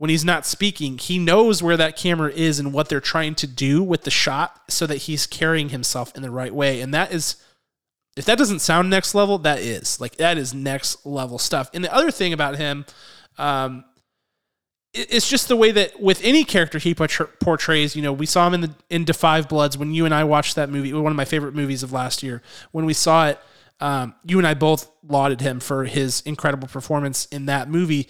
When 0.00 0.10
he's 0.10 0.24
not 0.24 0.46
speaking, 0.46 0.96
he 0.96 1.18
knows 1.18 1.60
where 1.60 1.76
that 1.76 1.96
camera 1.96 2.30
is 2.30 2.60
and 2.60 2.72
what 2.72 2.88
they're 2.88 3.00
trying 3.00 3.34
to 3.34 3.48
do 3.48 3.82
with 3.82 4.04
the 4.04 4.12
shot 4.12 4.60
so 4.68 4.86
that 4.86 4.98
he's 4.98 5.26
carrying 5.26 5.70
himself 5.70 6.14
in 6.14 6.22
the 6.22 6.30
right 6.30 6.54
way. 6.54 6.80
And 6.80 6.94
that 6.94 7.12
is 7.12 7.34
if 8.18 8.24
that 8.24 8.36
doesn't 8.36 8.58
sound 8.58 8.90
next 8.90 9.14
level, 9.14 9.38
that 9.38 9.60
is 9.60 10.00
like 10.00 10.16
that 10.16 10.38
is 10.38 10.52
next 10.52 11.06
level 11.06 11.38
stuff. 11.38 11.70
And 11.72 11.84
the 11.84 11.94
other 11.94 12.10
thing 12.10 12.32
about 12.32 12.56
him, 12.56 12.84
um, 13.38 13.84
it's 14.98 15.28
just 15.28 15.48
the 15.48 15.56
way 15.56 15.70
that 15.72 16.00
with 16.00 16.20
any 16.24 16.44
character 16.44 16.78
he 16.78 16.94
portrays. 16.94 17.94
You 17.96 18.02
know, 18.02 18.12
we 18.12 18.26
saw 18.26 18.46
him 18.46 18.54
in 18.54 18.60
the 18.60 18.74
in 18.90 19.06
5 19.06 19.48
Bloods 19.48 19.78
when 19.78 19.94
you 19.94 20.04
and 20.04 20.14
I 20.14 20.24
watched 20.24 20.56
that 20.56 20.70
movie. 20.70 20.92
One 20.92 21.12
of 21.12 21.16
my 21.16 21.24
favorite 21.24 21.54
movies 21.54 21.82
of 21.82 21.92
last 21.92 22.22
year. 22.22 22.42
When 22.72 22.84
we 22.84 22.94
saw 22.94 23.28
it, 23.28 23.40
um, 23.80 24.14
you 24.24 24.38
and 24.38 24.46
I 24.46 24.54
both 24.54 24.90
lauded 25.06 25.40
him 25.40 25.60
for 25.60 25.84
his 25.84 26.20
incredible 26.22 26.68
performance 26.68 27.26
in 27.26 27.46
that 27.46 27.68
movie. 27.70 28.08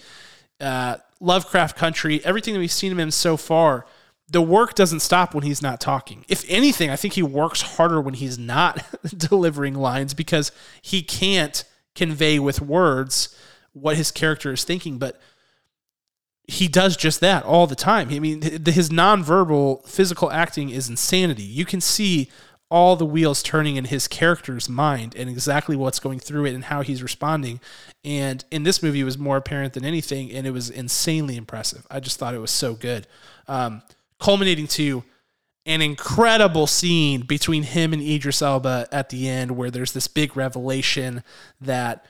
Uh, 0.59 0.97
Lovecraft 1.19 1.77
Country, 1.77 2.23
everything 2.25 2.53
that 2.53 2.59
we've 2.59 2.71
seen 2.71 2.91
him 2.91 2.99
in 2.99 3.11
so 3.11 3.37
far 3.37 3.85
the 4.31 4.41
work 4.41 4.75
doesn't 4.75 4.99
stop 4.99 5.33
when 5.33 5.43
he's 5.43 5.61
not 5.61 5.81
talking. 5.81 6.23
If 6.27 6.45
anything, 6.47 6.89
I 6.89 6.95
think 6.95 7.15
he 7.15 7.23
works 7.23 7.61
harder 7.61 7.99
when 7.99 8.13
he's 8.13 8.37
not 8.37 8.85
delivering 9.17 9.73
lines 9.73 10.13
because 10.13 10.51
he 10.81 11.01
can't 11.01 11.63
convey 11.95 12.39
with 12.39 12.61
words 12.61 13.35
what 13.73 13.97
his 13.97 14.11
character 14.11 14.53
is 14.53 14.63
thinking, 14.63 14.97
but 14.97 15.19
he 16.49 16.67
does 16.67 16.97
just 16.97 17.19
that 17.19 17.43
all 17.43 17.67
the 17.67 17.75
time. 17.75 18.09
I 18.09 18.19
mean, 18.19 18.41
his 18.41 18.89
nonverbal 18.89 19.85
physical 19.87 20.31
acting 20.31 20.69
is 20.69 20.89
insanity. 20.89 21.43
You 21.43 21.63
can 21.63 21.79
see 21.79 22.29
all 22.71 22.95
the 22.95 23.05
wheels 23.05 23.41
turning 23.43 23.75
in 23.75 23.85
his 23.85 24.07
character's 24.07 24.67
mind 24.67 25.15
and 25.15 25.29
exactly 25.29 25.75
what's 25.75 25.99
going 25.99 26.19
through 26.19 26.45
it 26.45 26.55
and 26.55 26.65
how 26.65 26.81
he's 26.81 27.03
responding. 27.03 27.59
And 28.03 28.43
in 28.51 28.63
this 28.63 28.81
movie, 28.81 28.99
it 28.99 29.05
was 29.05 29.17
more 29.17 29.37
apparent 29.37 29.73
than 29.73 29.85
anything, 29.85 30.31
and 30.31 30.47
it 30.47 30.51
was 30.51 30.69
insanely 30.69 31.35
impressive. 31.37 31.85
I 31.89 31.99
just 31.99 32.17
thought 32.17 32.33
it 32.33 32.39
was 32.39 32.51
so 32.51 32.73
good, 32.73 33.07
um, 33.47 33.83
culminating 34.19 34.67
to 34.67 35.03
an 35.65 35.81
incredible 35.81 36.65
scene 36.65 37.21
between 37.21 37.63
him 37.63 37.93
and 37.93 38.01
Idris 38.01 38.41
Elba 38.41 38.87
at 38.91 39.09
the 39.09 39.29
end, 39.29 39.51
where 39.51 39.69
there's 39.69 39.93
this 39.93 40.07
big 40.07 40.35
revelation 40.35 41.23
that 41.61 42.05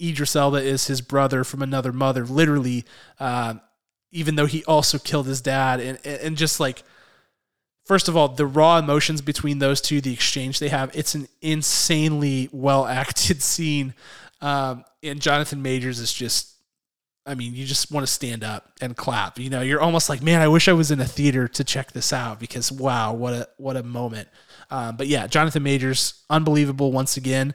Idris 0.00 0.36
Elba 0.36 0.58
is 0.58 0.86
his 0.86 1.00
brother 1.00 1.44
from 1.44 1.62
another 1.62 1.92
mother, 1.92 2.24
literally, 2.24 2.84
uh, 3.18 3.54
even 4.16 4.36
though 4.36 4.46
he 4.46 4.64
also 4.64 4.98
killed 4.98 5.26
his 5.26 5.40
dad, 5.40 5.80
and 5.80 6.04
and 6.06 6.36
just 6.36 6.58
like 6.58 6.82
first 7.86 8.08
of 8.08 8.16
all, 8.16 8.28
the 8.28 8.46
raw 8.46 8.78
emotions 8.78 9.22
between 9.22 9.60
those 9.60 9.80
two, 9.80 10.00
the 10.00 10.12
exchange 10.12 10.58
they 10.58 10.68
have, 10.68 10.90
it's 10.94 11.14
an 11.14 11.28
insanely 11.40 12.50
well 12.52 12.84
acted 12.84 13.42
scene. 13.42 13.94
Um, 14.42 14.84
and 15.02 15.22
Jonathan 15.22 15.62
Majors 15.62 15.98
is 15.98 16.12
just, 16.12 16.54
I 17.24 17.34
mean, 17.34 17.54
you 17.54 17.64
just 17.64 17.90
want 17.90 18.06
to 18.06 18.12
stand 18.12 18.44
up 18.44 18.72
and 18.80 18.96
clap. 18.96 19.38
You 19.38 19.48
know, 19.48 19.62
you're 19.62 19.80
almost 19.80 20.08
like, 20.08 20.22
man, 20.22 20.42
I 20.42 20.48
wish 20.48 20.68
I 20.68 20.74
was 20.74 20.90
in 20.90 21.00
a 21.00 21.06
theater 21.06 21.48
to 21.48 21.64
check 21.64 21.92
this 21.92 22.12
out 22.12 22.38
because 22.38 22.70
wow, 22.70 23.14
what 23.14 23.32
a 23.32 23.48
what 23.56 23.76
a 23.76 23.82
moment. 23.82 24.28
Um, 24.70 24.96
but 24.96 25.06
yeah, 25.06 25.26
Jonathan 25.26 25.62
Majors, 25.62 26.22
unbelievable 26.28 26.92
once 26.92 27.16
again. 27.16 27.54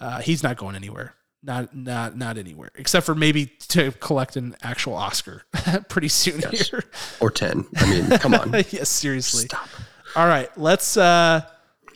Uh, 0.00 0.20
he's 0.20 0.42
not 0.42 0.56
going 0.56 0.76
anywhere. 0.76 1.14
Not 1.42 1.74
not 1.74 2.16
not 2.16 2.36
anywhere 2.36 2.70
except 2.74 3.06
for 3.06 3.14
maybe 3.14 3.46
to 3.68 3.92
collect 3.92 4.36
an 4.36 4.56
actual 4.62 4.94
Oscar 4.94 5.42
pretty 5.88 6.08
soon 6.08 6.40
yes. 6.40 6.68
here 6.68 6.82
or 7.20 7.30
ten. 7.30 7.64
I 7.76 7.90
mean, 7.90 8.18
come 8.18 8.34
on. 8.34 8.52
yes, 8.70 8.88
seriously. 8.88 9.44
Stop. 9.44 9.68
All 10.16 10.26
right, 10.26 10.50
let's 10.58 10.96
uh 10.96 11.42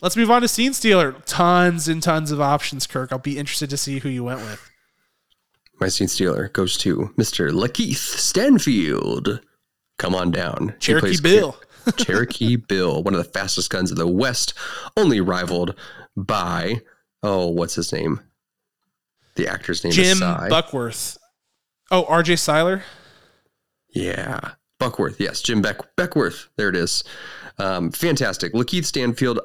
let's 0.01 0.15
move 0.15 0.31
on 0.31 0.43
to 0.43 0.47
Scene 0.47 0.73
Stealer. 0.73 1.11
Tons 1.25 1.89
and 1.89 2.01
tons 2.01 2.31
of 2.31 2.39
options, 2.39 2.87
Kirk. 2.87 3.11
I'll 3.11 3.19
be 3.19 3.37
interested 3.37 3.69
to 3.71 3.77
see 3.77 3.99
who 3.99 4.07
you 4.07 4.23
went 4.23 4.39
with. 4.39 4.71
My 5.81 5.89
Scene 5.89 6.07
Stealer 6.07 6.47
goes 6.47 6.77
to 6.77 7.11
Mr. 7.17 7.51
Lakeith 7.51 7.95
Stanfield. 7.95 9.41
Come 9.97 10.15
on 10.15 10.31
down. 10.31 10.73
Cherokee 10.79 11.19
Bill. 11.21 11.57
Cherokee 11.97 12.55
Bill, 12.67 13.03
one 13.03 13.13
of 13.13 13.17
the 13.17 13.29
fastest 13.29 13.69
guns 13.69 13.91
of 13.91 13.97
the 13.97 14.07
West, 14.07 14.53
only 14.95 15.19
rivaled 15.19 15.75
by 16.15 16.81
oh, 17.23 17.47
what's 17.47 17.75
his 17.75 17.91
name? 17.91 18.19
The 19.35 19.47
actor's 19.47 19.83
name 19.83 19.93
Jim. 19.93 20.19
Buckworth. 20.19 21.17
Oh, 21.91 22.05
R.J. 22.05 22.37
Cyler. 22.37 22.83
Yeah, 23.89 24.51
Buckworth. 24.79 25.19
Yes, 25.19 25.41
Jim 25.41 25.61
Beck 25.61 25.79
Beckwourth. 25.95 26.47
There 26.57 26.69
it 26.69 26.75
is. 26.75 27.03
Um, 27.59 27.91
fantastic. 27.91 28.53
Lakeith 28.53 28.85
Stanfield. 28.85 29.39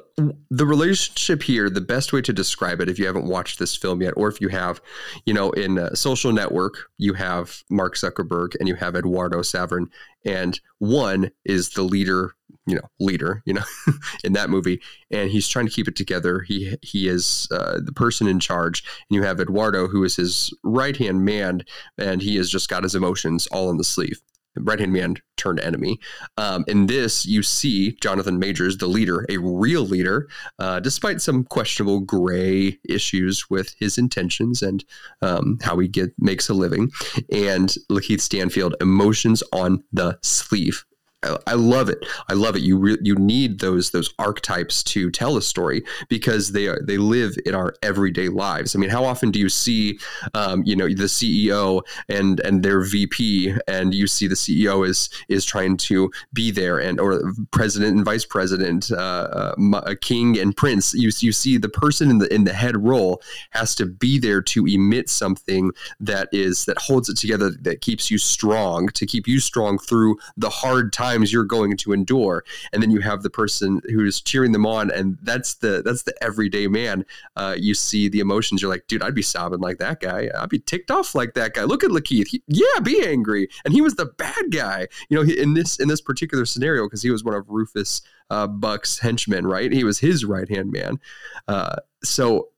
The 0.49 0.65
relationship 0.65 1.43
here, 1.43 1.69
the 1.69 1.81
best 1.81 2.11
way 2.11 2.21
to 2.21 2.33
describe 2.33 2.81
it, 2.81 2.89
if 2.89 2.99
you 2.99 3.05
haven't 3.05 3.27
watched 3.27 3.59
this 3.59 3.75
film 3.75 4.01
yet, 4.01 4.13
or 4.17 4.27
if 4.27 4.41
you 4.41 4.49
have, 4.49 4.81
you 5.25 5.33
know, 5.33 5.51
in 5.51 5.95
Social 5.95 6.31
Network, 6.31 6.89
you 6.97 7.13
have 7.13 7.63
Mark 7.69 7.95
Zuckerberg 7.95 8.55
and 8.59 8.67
you 8.67 8.75
have 8.75 8.95
Eduardo 8.95 9.39
Saverin, 9.39 9.87
and 10.25 10.59
one 10.79 11.31
is 11.45 11.69
the 11.71 11.83
leader 11.83 12.33
you 12.65 12.75
know 12.75 12.89
leader 12.99 13.41
you 13.45 13.53
know 13.53 13.63
in 14.23 14.33
that 14.33 14.49
movie 14.49 14.81
and 15.11 15.31
he's 15.31 15.47
trying 15.47 15.65
to 15.65 15.71
keep 15.71 15.87
it 15.87 15.95
together 15.95 16.41
he 16.41 16.75
he 16.81 17.07
is 17.07 17.47
uh, 17.51 17.79
the 17.83 17.91
person 17.91 18.27
in 18.27 18.39
charge 18.39 18.83
and 19.09 19.15
you 19.15 19.23
have 19.23 19.39
eduardo 19.39 19.87
who 19.87 20.03
is 20.03 20.15
his 20.15 20.53
right 20.63 20.97
hand 20.97 21.25
man 21.25 21.63
and 21.97 22.21
he 22.21 22.35
has 22.35 22.49
just 22.49 22.69
got 22.69 22.83
his 22.83 22.95
emotions 22.95 23.47
all 23.47 23.69
in 23.69 23.77
the 23.77 23.83
sleeve 23.83 24.21
right 24.57 24.79
hand 24.79 24.93
man 24.93 25.15
turned 25.37 25.59
enemy. 25.59 25.99
Um, 26.37 26.65
in 26.67 26.87
this, 26.87 27.25
you 27.25 27.43
see 27.43 27.93
Jonathan 28.01 28.39
Majors, 28.39 28.77
the 28.77 28.87
leader, 28.87 29.25
a 29.29 29.37
real 29.37 29.83
leader, 29.83 30.27
uh, 30.59 30.79
despite 30.79 31.21
some 31.21 31.45
questionable 31.45 32.01
gray 32.01 32.77
issues 32.87 33.49
with 33.49 33.73
his 33.79 33.97
intentions 33.97 34.61
and 34.61 34.83
um, 35.21 35.57
how 35.61 35.77
he 35.79 35.87
get 35.87 36.11
makes 36.19 36.49
a 36.49 36.53
living. 36.53 36.91
And 37.31 37.73
Lakeith 37.89 38.21
Stanfield, 38.21 38.75
emotions 38.81 39.41
on 39.53 39.83
the 39.93 40.19
sleeve. 40.21 40.85
I 41.21 41.55
love 41.55 41.89
it. 41.89 42.05
I 42.29 42.33
love 42.33 42.55
it. 42.55 42.61
You 42.61 42.77
re- 42.77 42.97
you 43.01 43.13
need 43.15 43.59
those 43.59 43.91
those 43.91 44.13
archetypes 44.19 44.81
to 44.83 45.11
tell 45.11 45.35
a 45.35 45.41
story 45.41 45.83
because 46.07 46.53
they 46.53 46.67
are 46.67 46.79
they 46.81 46.97
live 46.97 47.35
in 47.45 47.53
our 47.53 47.75
everyday 47.83 48.29
lives. 48.29 48.73
I 48.73 48.79
mean, 48.79 48.89
how 48.89 49.03
often 49.03 49.29
do 49.29 49.37
you 49.37 49.49
see, 49.49 49.99
um, 50.33 50.63
you 50.65 50.77
know, 50.77 50.87
the 50.87 51.09
CEO 51.09 51.81
and 52.07 52.39
and 52.39 52.63
their 52.63 52.81
VP, 52.81 53.53
and 53.67 53.93
you 53.93 54.07
see 54.07 54.27
the 54.27 54.35
CEO 54.35 54.87
is 54.87 55.09
is 55.27 55.43
trying 55.43 55.75
to 55.77 56.09
be 56.31 56.51
there, 56.51 56.79
and 56.79 57.01
or 57.01 57.33
president 57.51 57.97
and 57.97 58.05
vice 58.05 58.23
president, 58.25 58.89
uh, 58.89 59.53
uh, 59.73 59.95
king 59.99 60.39
and 60.39 60.55
prince. 60.55 60.93
You 60.93 61.11
you 61.19 61.33
see 61.33 61.57
the 61.57 61.67
person 61.67 62.09
in 62.09 62.19
the 62.19 62.33
in 62.33 62.45
the 62.45 62.53
head 62.53 62.81
role 62.81 63.21
has 63.49 63.75
to 63.75 63.85
be 63.85 64.19
there 64.19 64.41
to 64.41 64.65
emit 64.65 65.09
something 65.09 65.71
that 65.99 66.29
is 66.31 66.63
that 66.63 66.77
holds 66.77 67.09
it 67.09 67.17
together, 67.17 67.51
that 67.59 67.81
keeps 67.81 68.09
you 68.09 68.17
strong, 68.17 68.87
to 68.89 69.05
keep 69.05 69.27
you 69.27 69.41
strong 69.41 69.77
through 69.77 70.17
the 70.37 70.49
hard 70.49 70.93
times 70.93 71.08
times 71.09 71.33
you're 71.33 71.45
going 71.45 71.77
to 71.77 71.93
endure. 71.93 72.43
And 72.71 72.81
then 72.81 72.91
you 72.91 73.01
have 73.01 73.23
the 73.23 73.29
person 73.29 73.81
who's 73.85 74.21
cheering 74.21 74.51
them 74.51 74.65
on 74.65 74.91
and 74.91 75.17
that's 75.21 75.55
the 75.55 75.81
that's 75.83 76.03
the 76.03 76.13
everyday 76.23 76.67
man. 76.67 77.05
Uh, 77.35 77.55
you 77.57 77.73
see 77.73 78.09
the 78.09 78.19
emotions. 78.19 78.61
You're 78.61 78.71
like 78.71 78.87
dude 78.87 79.01
i'd 79.03 79.15
be 79.15 79.21
sobbing 79.21 79.59
like 79.59 79.77
that 79.79 79.99
guy. 79.99 80.29
I'd 80.37 80.49
be 80.49 80.59
ticked 80.59 80.91
off 80.91 81.15
like 81.15 81.33
that 81.33 81.53
guy. 81.53 81.63
Look 81.63 81.83
at 81.83 81.91
lakeith. 81.91 82.27
He, 82.27 82.43
yeah 82.47 82.79
be 82.81 83.05
angry. 83.05 83.49
And 83.65 83.73
he 83.73 83.81
was 83.81 83.95
the 83.95 84.05
bad 84.05 84.51
guy. 84.51 84.87
You 85.09 85.17
know 85.17 85.33
in 85.33 85.53
this 85.53 85.79
in 85.79 85.87
this 85.87 86.01
particular 86.01 86.45
scenario 86.45 86.85
because 86.85 87.03
he 87.03 87.11
was 87.11 87.23
one 87.23 87.35
of 87.35 87.49
rufus 87.49 88.01
uh, 88.29 88.47
buck's 88.47 88.99
henchmen 88.99 89.47
right? 89.47 89.71
He 89.71 89.83
was 89.83 89.99
his 89.99 90.25
right 90.25 90.49
hand 90.49 90.71
man. 90.71 90.99
Uh, 91.47 91.77
so 92.03 92.49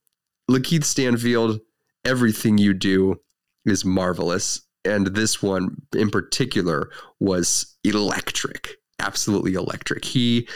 lakeith 0.50 0.84
stanfield 0.84 1.62
everything 2.04 2.58
you 2.58 2.74
do 2.74 3.20
is 3.66 3.86
marvelous 3.86 4.62
and 4.86 5.08
this 5.08 5.42
one 5.42 5.82
in 5.96 6.10
particular 6.10 6.90
was 7.20 7.76
electric, 7.84 8.78
absolutely 9.00 9.54
electric. 9.54 10.06
He 10.06 10.48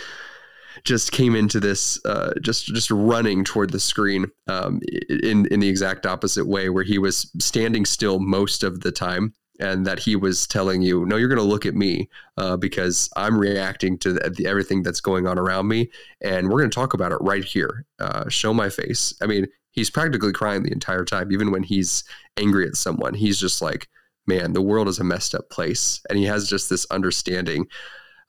just 0.83 1.11
came 1.11 1.35
into 1.35 1.59
this 1.59 2.03
uh, 2.05 2.33
just 2.41 2.67
just 2.67 2.91
running 2.91 3.43
toward 3.43 3.71
the 3.71 3.79
screen 3.79 4.25
um, 4.47 4.81
in 5.09 5.45
in 5.47 5.59
the 5.59 5.69
exact 5.69 6.05
opposite 6.05 6.45
way, 6.47 6.69
where 6.69 6.83
he 6.83 6.97
was 6.97 7.31
standing 7.39 7.85
still 7.85 8.19
most 8.19 8.63
of 8.63 8.81
the 8.81 8.91
time, 8.91 9.33
and 9.59 9.85
that 9.85 9.99
he 9.99 10.15
was 10.15 10.45
telling 10.47 10.81
you, 10.81 11.05
"No, 11.05 11.15
you're 11.15 11.29
going 11.29 11.39
to 11.39 11.43
look 11.43 11.65
at 11.65 11.75
me 11.75 12.09
uh, 12.37 12.57
because 12.57 13.09
I'm 13.15 13.37
reacting 13.37 13.97
to 13.99 14.13
the, 14.13 14.29
the, 14.29 14.45
everything 14.47 14.83
that's 14.83 15.01
going 15.01 15.27
on 15.27 15.39
around 15.39 15.67
me, 15.67 15.89
and 16.21 16.49
we're 16.49 16.59
going 16.59 16.71
to 16.71 16.75
talk 16.75 16.93
about 16.93 17.11
it 17.11 17.19
right 17.21 17.43
here. 17.43 17.85
Uh, 17.99 18.29
show 18.29 18.53
my 18.53 18.69
face." 18.69 19.13
I 19.21 19.27
mean, 19.27 19.47
he's 19.71 19.89
practically 19.89 20.33
crying 20.33 20.63
the 20.63 20.71
entire 20.71 21.05
time, 21.05 21.31
even 21.31 21.51
when 21.51 21.63
he's 21.63 22.03
angry 22.37 22.67
at 22.67 22.75
someone. 22.75 23.13
He's 23.13 23.39
just 23.39 23.61
like 23.61 23.87
man, 24.27 24.53
the 24.53 24.61
world 24.61 24.87
is 24.87 24.99
a 24.99 25.03
messed 25.03 25.35
up 25.35 25.49
place. 25.49 26.01
And 26.09 26.17
he 26.17 26.25
has 26.25 26.49
just 26.49 26.69
this 26.69 26.85
understanding, 26.91 27.67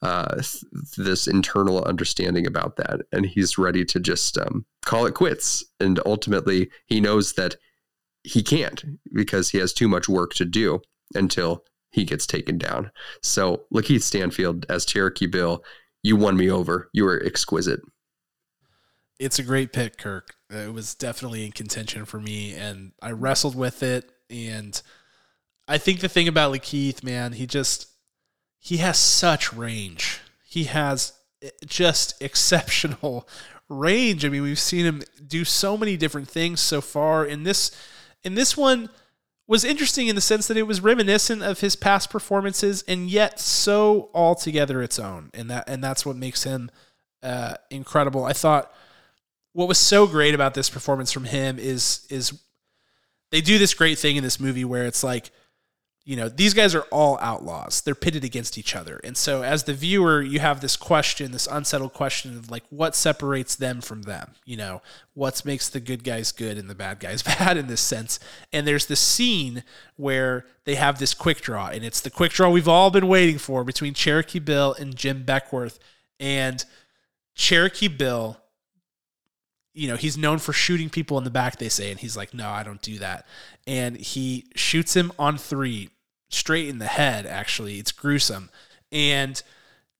uh, 0.02 0.36
th- 0.36 0.64
this 0.96 1.26
internal 1.26 1.82
understanding 1.84 2.46
about 2.46 2.76
that. 2.76 3.02
And 3.12 3.26
he's 3.26 3.58
ready 3.58 3.84
to 3.86 4.00
just 4.00 4.38
um, 4.38 4.64
call 4.84 5.06
it 5.06 5.14
quits. 5.14 5.64
And 5.80 6.00
ultimately, 6.06 6.70
he 6.86 7.00
knows 7.00 7.34
that 7.34 7.56
he 8.22 8.42
can't 8.42 8.84
because 9.12 9.50
he 9.50 9.58
has 9.58 9.72
too 9.72 9.88
much 9.88 10.08
work 10.08 10.34
to 10.34 10.44
do 10.44 10.80
until 11.14 11.64
he 11.90 12.04
gets 12.04 12.26
taken 12.26 12.58
down. 12.58 12.90
So, 13.22 13.64
Lakeith 13.72 14.02
Stanfield 14.02 14.66
as 14.68 14.84
Cherokee 14.84 15.26
Bill, 15.26 15.64
you 16.02 16.16
won 16.16 16.36
me 16.36 16.50
over. 16.50 16.90
You 16.92 17.04
were 17.04 17.22
exquisite. 17.24 17.80
It's 19.18 19.38
a 19.38 19.42
great 19.42 19.72
pick, 19.72 19.96
Kirk. 19.96 20.34
It 20.50 20.74
was 20.74 20.94
definitely 20.94 21.46
in 21.46 21.52
contention 21.52 22.04
for 22.04 22.20
me, 22.20 22.54
and 22.54 22.92
I 23.00 23.12
wrestled 23.12 23.56
with 23.56 23.82
it. 23.82 24.10
And 24.28 24.80
I 25.68 25.78
think 25.78 26.00
the 26.00 26.08
thing 26.08 26.28
about 26.28 26.52
Lakeith, 26.52 27.02
man, 27.02 27.32
he 27.32 27.46
just 27.46 27.88
he 28.58 28.78
has 28.78 28.98
such 28.98 29.52
range. 29.52 30.20
He 30.44 30.64
has 30.64 31.12
just 31.64 32.20
exceptional 32.22 33.28
range. 33.68 34.24
I 34.24 34.28
mean, 34.28 34.42
we've 34.42 34.58
seen 34.58 34.84
him 34.84 35.02
do 35.26 35.44
so 35.44 35.76
many 35.76 35.96
different 35.96 36.28
things 36.28 36.60
so 36.60 36.80
far. 36.80 37.24
In 37.24 37.42
this 37.42 37.70
in 38.22 38.34
this 38.34 38.56
one 38.56 38.88
was 39.48 39.64
interesting 39.64 40.08
in 40.08 40.16
the 40.16 40.20
sense 40.20 40.48
that 40.48 40.56
it 40.56 40.64
was 40.64 40.80
reminiscent 40.80 41.42
of 41.42 41.60
his 41.60 41.76
past 41.76 42.10
performances 42.10 42.82
and 42.88 43.08
yet 43.08 43.38
so 43.38 44.10
altogether 44.12 44.82
its 44.82 44.98
own. 44.98 45.30
And 45.34 45.50
that 45.50 45.68
and 45.68 45.82
that's 45.82 46.04
what 46.04 46.16
makes 46.16 46.44
him 46.44 46.70
uh, 47.22 47.54
incredible. 47.70 48.24
I 48.24 48.32
thought 48.32 48.72
what 49.52 49.68
was 49.68 49.78
so 49.78 50.06
great 50.06 50.34
about 50.34 50.54
this 50.54 50.68
performance 50.68 51.12
from 51.12 51.24
him 51.24 51.58
is 51.58 52.06
is 52.10 52.40
they 53.30 53.40
do 53.40 53.58
this 53.58 53.74
great 53.74 53.98
thing 53.98 54.16
in 54.16 54.22
this 54.22 54.38
movie 54.38 54.64
where 54.64 54.86
it's 54.86 55.02
like 55.02 55.30
you 56.06 56.14
know, 56.14 56.28
these 56.28 56.54
guys 56.54 56.72
are 56.72 56.84
all 56.92 57.18
outlaws. 57.20 57.80
They're 57.80 57.96
pitted 57.96 58.22
against 58.22 58.56
each 58.56 58.76
other. 58.76 59.00
And 59.02 59.16
so 59.16 59.42
as 59.42 59.64
the 59.64 59.74
viewer, 59.74 60.22
you 60.22 60.38
have 60.38 60.60
this 60.60 60.76
question, 60.76 61.32
this 61.32 61.48
unsettled 61.50 61.94
question 61.94 62.38
of 62.38 62.48
like 62.48 62.62
what 62.70 62.94
separates 62.94 63.56
them 63.56 63.80
from 63.80 64.02
them? 64.02 64.30
You 64.44 64.56
know, 64.56 64.82
what 65.14 65.44
makes 65.44 65.68
the 65.68 65.80
good 65.80 66.04
guys 66.04 66.30
good 66.30 66.58
and 66.58 66.70
the 66.70 66.76
bad 66.76 67.00
guys 67.00 67.22
bad 67.40 67.56
in 67.56 67.66
this 67.66 67.80
sense? 67.80 68.20
And 68.52 68.68
there's 68.68 68.86
this 68.86 69.00
scene 69.00 69.64
where 69.96 70.46
they 70.64 70.76
have 70.76 71.00
this 71.00 71.12
quick 71.12 71.40
draw, 71.40 71.70
and 71.70 71.84
it's 71.84 72.00
the 72.00 72.10
quick 72.10 72.30
draw 72.30 72.50
we've 72.50 72.68
all 72.68 72.90
been 72.90 73.08
waiting 73.08 73.38
for 73.38 73.64
between 73.64 73.92
Cherokee 73.92 74.38
Bill 74.38 74.74
and 74.78 74.94
Jim 74.94 75.24
Beckwourth. 75.24 75.80
And 76.20 76.64
Cherokee 77.34 77.88
Bill 77.88 78.40
you 79.76 79.88
know, 79.88 79.96
he's 79.96 80.16
known 80.16 80.38
for 80.38 80.54
shooting 80.54 80.88
people 80.88 81.18
in 81.18 81.24
the 81.24 81.30
back, 81.30 81.58
they 81.58 81.68
say, 81.68 81.90
and 81.90 82.00
he's 82.00 82.16
like, 82.16 82.32
no, 82.32 82.48
I 82.48 82.62
don't 82.62 82.80
do 82.80 82.98
that. 82.98 83.26
And 83.66 83.94
he 83.94 84.46
shoots 84.56 84.96
him 84.96 85.12
on 85.18 85.36
three, 85.36 85.90
straight 86.28 86.68
in 86.68 86.78
the 86.78 86.86
head, 86.86 87.26
actually. 87.26 87.78
It's 87.78 87.92
gruesome. 87.92 88.50
And 88.92 89.42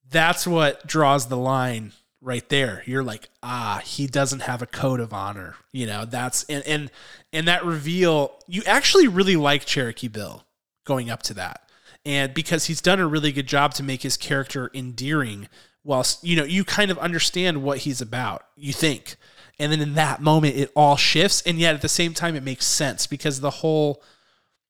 that's 0.09 0.47
what 0.47 0.87
draws 0.87 1.27
the 1.27 1.37
line 1.37 1.93
right 2.21 2.49
there. 2.49 2.83
You're 2.87 3.05
like, 3.05 3.29
ah, 3.43 3.81
he 3.85 4.07
doesn't 4.07 4.41
have 4.41 4.63
a 4.63 4.67
code 4.67 5.01
of 5.01 5.13
honor. 5.13 5.57
You 5.73 5.87
know, 5.87 6.05
that's 6.05 6.45
and 6.45 6.65
and 6.67 6.91
and 7.33 7.49
that 7.49 7.65
reveal, 7.65 8.33
you 8.47 8.63
actually 8.67 9.09
really 9.09 9.37
like 9.37 9.65
Cherokee 9.65 10.09
Bill 10.09 10.45
going 10.85 11.11
up 11.11 11.23
to 11.25 11.35
that. 11.35 11.63
And 12.05 12.33
because 12.33 12.67
he's 12.67 12.81
done 12.81 13.01
a 13.01 13.07
really 13.07 13.33
good 13.33 13.47
job 13.49 13.75
to 13.75 13.83
make 13.83 14.03
his 14.03 14.17
character 14.17 14.71
endearing 14.75 15.49
whilst 15.85 16.23
you 16.25 16.37
know, 16.37 16.45
you 16.45 16.65
kind 16.65 16.91
of 16.91 16.99
understand 16.99 17.63
what 17.63 17.79
he's 17.79 18.01
about, 18.01 18.43
you 18.57 18.73
think. 18.73 19.17
And 19.59 19.73
then 19.73 19.81
in 19.81 19.95
that 19.95 20.21
moment 20.21 20.57
it 20.57 20.71
all 20.77 20.97
shifts 20.97 21.43
and 21.47 21.59
yet 21.59 21.75
at 21.75 21.83
the 21.83 21.89
same 21.89 22.13
time 22.13 22.35
it 22.37 22.43
makes 22.43 22.67
sense 22.67 23.07
because 23.07 23.41
the 23.41 23.51
whole 23.51 24.03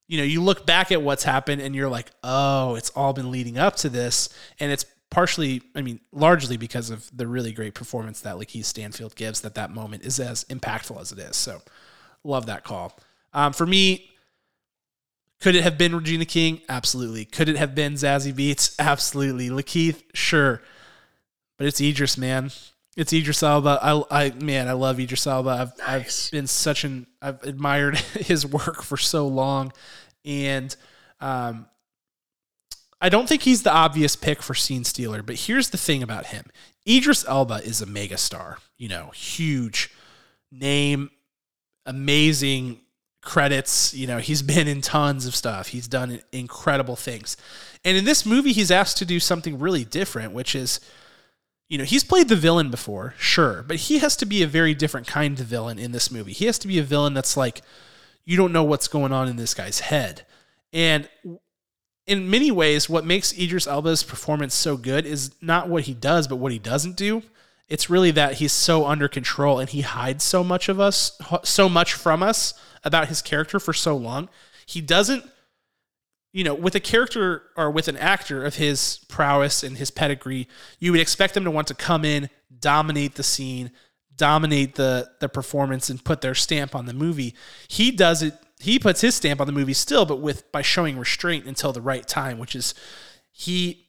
you 0.09 0.19
know, 0.19 0.25
you 0.25 0.43
look 0.43 0.67
back 0.67 0.93
at 0.93 1.03
what's 1.03 1.25
happened 1.25 1.63
and 1.63 1.75
you're 1.75 1.89
like, 1.89 2.11
"Oh, 2.23 2.75
it's 2.75 2.91
all 2.91 3.13
been 3.13 3.31
leading 3.31 3.59
up 3.59 3.77
to 3.77 3.89
this." 3.89 4.29
And 4.61 4.71
it's 4.71 4.85
partially, 5.11 5.63
I 5.75 5.83
mean, 5.83 6.01
largely 6.13 6.57
because 6.57 6.91
of 6.91 7.09
the 7.17 7.27
really 7.27 7.53
great 7.53 7.75
performance 7.75 8.21
that 8.21 8.37
Lakeith 8.37 8.65
Stanfield 8.65 9.15
gives, 9.17 9.41
that 9.41 9.55
that 9.55 9.71
moment 9.71 10.05
is 10.05 10.21
as 10.21 10.45
impactful 10.45 11.01
as 11.01 11.13
it 11.13 11.19
is. 11.19 11.37
So, 11.37 11.63
love 12.25 12.47
that 12.47 12.65
call. 12.65 12.99
Um, 13.33 13.53
for 13.53 13.67
me, 13.67 14.11
could 15.41 15.55
it 15.55 15.63
have 15.63 15.77
been 15.77 15.95
Regina 15.95 16.25
King? 16.25 16.61
Absolutely. 16.69 17.25
Could 17.25 17.49
it 17.49 17.57
have 17.57 17.75
been 17.75 17.95
Zazie 17.95 18.33
Beetz? 18.33 18.75
Absolutely. 18.79 19.51
Lakeith, 19.51 20.03
sure. 20.15 20.63
But 21.59 21.67
it's 21.67 21.81
Idris, 21.81 22.17
man. 22.17 22.51
It's 22.97 23.13
Idris 23.13 23.43
Elba. 23.43 23.79
I, 23.83 24.03
I 24.11 24.31
man, 24.31 24.69
I 24.69 24.73
love 24.73 24.99
Idris 24.99 25.27
Elba. 25.27 25.51
I've, 25.51 25.79
nice. 25.79 26.27
I've 26.27 26.33
been 26.33 26.47
such 26.47 26.85
an, 26.85 27.07
I've 27.21 27.43
admired 27.43 27.99
his 27.99 28.47
work 28.47 28.83
for 28.83 28.97
so 28.97 29.27
long, 29.29 29.73
and 30.25 30.75
um, 31.21 31.67
I 33.01 33.11
don't 33.11 33.29
think 33.29 33.43
he's 33.43 33.63
the 33.63 33.73
obvious 33.73 34.17
pick 34.17 34.43
for 34.43 34.55
scene 34.55 34.85
stealer, 34.85 35.23
but 35.23 35.37
here's 35.37 35.71
the 35.71 35.79
thing 35.79 36.03
about 36.03 36.27
him. 36.27 36.47
Idris 36.89 37.27
Elba 37.29 37.57
is 37.65 37.83
a 37.83 37.87
megastar, 37.87 38.57
you 38.79 38.89
know, 38.89 39.11
huge 39.11 39.91
name, 40.51 41.11
amazing 41.85 42.81
credits, 43.21 43.93
you 43.93 44.07
know, 44.07 44.19
he's 44.19 44.41
been 44.41 44.69
in 44.69 44.81
tons 44.81 45.27
of 45.27 45.35
stuff. 45.35 45.69
He's 45.69 45.89
done 45.89 46.21
incredible 46.33 46.97
things. 46.97 47.37
And 47.85 47.97
in 47.97 48.05
this 48.05 48.25
movie 48.25 48.53
he's 48.53 48.71
asked 48.71 48.99
to 48.99 49.05
do 49.05 49.21
something 49.21 49.59
really 49.59 49.85
different, 49.85 50.33
which 50.33 50.55
is 50.55 50.81
you 51.69 51.79
know, 51.79 51.85
he's 51.85 52.05
played 52.05 52.29
the 52.29 52.37
villain 52.37 52.71
before, 52.71 53.15
sure, 53.19 53.65
but 53.67 53.77
he 53.77 53.99
has 53.99 54.17
to 54.17 54.27
be 54.27 54.43
a 54.43 54.47
very 54.47 54.75
different 54.75 55.07
kind 55.07 55.39
of 55.41 55.47
villain 55.47 55.79
in 55.79 55.93
this 55.93 56.11
movie. 56.11 56.33
He 56.33 56.47
has 56.47 56.59
to 56.61 56.69
be 56.69 56.79
a 56.79 56.83
villain 56.83 57.15
that's 57.15 57.37
like 57.37 57.63
you 58.25 58.37
don't 58.37 58.53
know 58.53 58.65
what's 58.65 58.89
going 58.89 59.13
on 59.13 59.29
in 59.29 59.37
this 59.37 59.55
guy's 59.55 59.81
head. 59.81 60.27
And 60.73 61.09
in 62.07 62.29
many 62.29 62.51
ways, 62.51 62.89
what 62.89 63.05
makes 63.05 63.37
Idris 63.39 63.67
Elba's 63.67 64.03
performance 64.03 64.55
so 64.55 64.77
good 64.77 65.07
is 65.07 65.35
not 65.41 65.69
what 65.69 65.85
he 65.85 65.95
does, 65.95 66.29
but 66.29 66.37
what 66.37 66.53
he 66.53 66.59
doesn't 66.59 66.97
do. 66.97 67.23
It's 67.69 67.89
really 67.89 68.11
that 68.13 68.35
he's 68.35 68.53
so 68.53 68.87
under 68.87 69.09
control 69.09 69.59
and 69.59 69.69
he 69.69 69.81
hides 69.81 70.23
so 70.23 70.45
much 70.45 70.69
of 70.69 70.79
us, 70.79 71.19
so 71.43 71.69
much 71.69 71.95
from 71.95 72.23
us 72.23 72.55
about 72.85 73.09
his 73.09 73.23
character 73.23 73.59
for 73.59 73.73
so 73.73 73.97
long. 73.97 74.29
He 74.67 74.81
doesn't, 74.81 75.25
you 76.37 76.45
know, 76.45 76.53
with 76.53 76.75
a 76.75 76.81
character 76.81 77.45
or 77.57 77.71
with 77.71 77.89
an 77.89 77.97
actor 77.97 78.45
of 78.45 78.57
his 78.57 79.01
prowess 79.09 79.63
and 79.63 79.79
his 79.79 79.91
pedigree, 79.91 80.47
you 80.79 80.93
would 80.93 81.01
expect 81.01 81.33
them 81.33 81.45
to 81.45 81.51
want 81.51 81.67
to 81.69 81.75
come 81.75 82.05
in, 82.05 82.29
dominate 82.61 83.15
the 83.15 83.23
scene, 83.23 83.71
dominate 84.15 84.75
the 84.75 85.11
the 85.21 85.31
performance 85.31 85.89
and 85.89 86.05
put 86.05 86.21
their 86.21 86.35
stamp 86.35 86.75
on 86.75 86.85
the 86.85 86.93
movie. 86.93 87.35
He 87.69 87.91
does 87.91 88.23
it 88.23 88.35
he 88.61 88.79
puts 88.79 89.01
his 89.01 89.15
stamp 89.15 89.41
on 89.41 89.47
the 89.47 89.53
movie 89.55 89.73
still, 89.73 90.05
but 90.05 90.21
with 90.21 90.53
by 90.53 90.61
showing 90.61 90.99
restraint 90.99 91.47
until 91.47 91.73
the 91.73 91.81
right 91.81 92.07
time, 92.07 92.39
which 92.39 92.55
is 92.55 92.75
he 93.33 93.89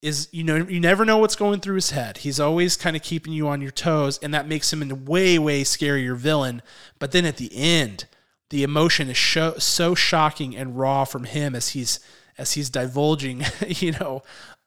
is 0.00 0.26
you 0.32 0.44
know 0.44 0.56
you 0.56 0.80
never 0.80 1.04
know 1.04 1.18
what's 1.18 1.36
going 1.36 1.60
through 1.60 1.74
his 1.74 1.90
head. 1.90 2.16
He's 2.16 2.40
always 2.40 2.78
kind 2.78 2.96
of 2.96 3.02
keeping 3.02 3.34
you 3.34 3.46
on 3.46 3.60
your 3.60 3.72
toes, 3.72 4.18
and 4.22 4.32
that 4.32 4.48
makes 4.48 4.72
him 4.72 4.90
a 4.90 4.94
way 4.94 5.38
way 5.38 5.64
scarier 5.64 6.16
villain. 6.16 6.62
But 6.98 7.12
then 7.12 7.26
at 7.26 7.36
the 7.36 7.54
end, 7.54 8.06
the 8.50 8.62
emotion 8.62 9.10
is 9.10 9.18
so, 9.18 9.94
shocking 9.94 10.56
and 10.56 10.78
raw 10.78 11.04
from 11.04 11.24
him 11.24 11.54
as 11.54 11.70
he's 11.70 12.00
as 12.36 12.52
he's 12.52 12.70
divulging, 12.70 13.44
you 13.66 13.92
know, 13.92 14.22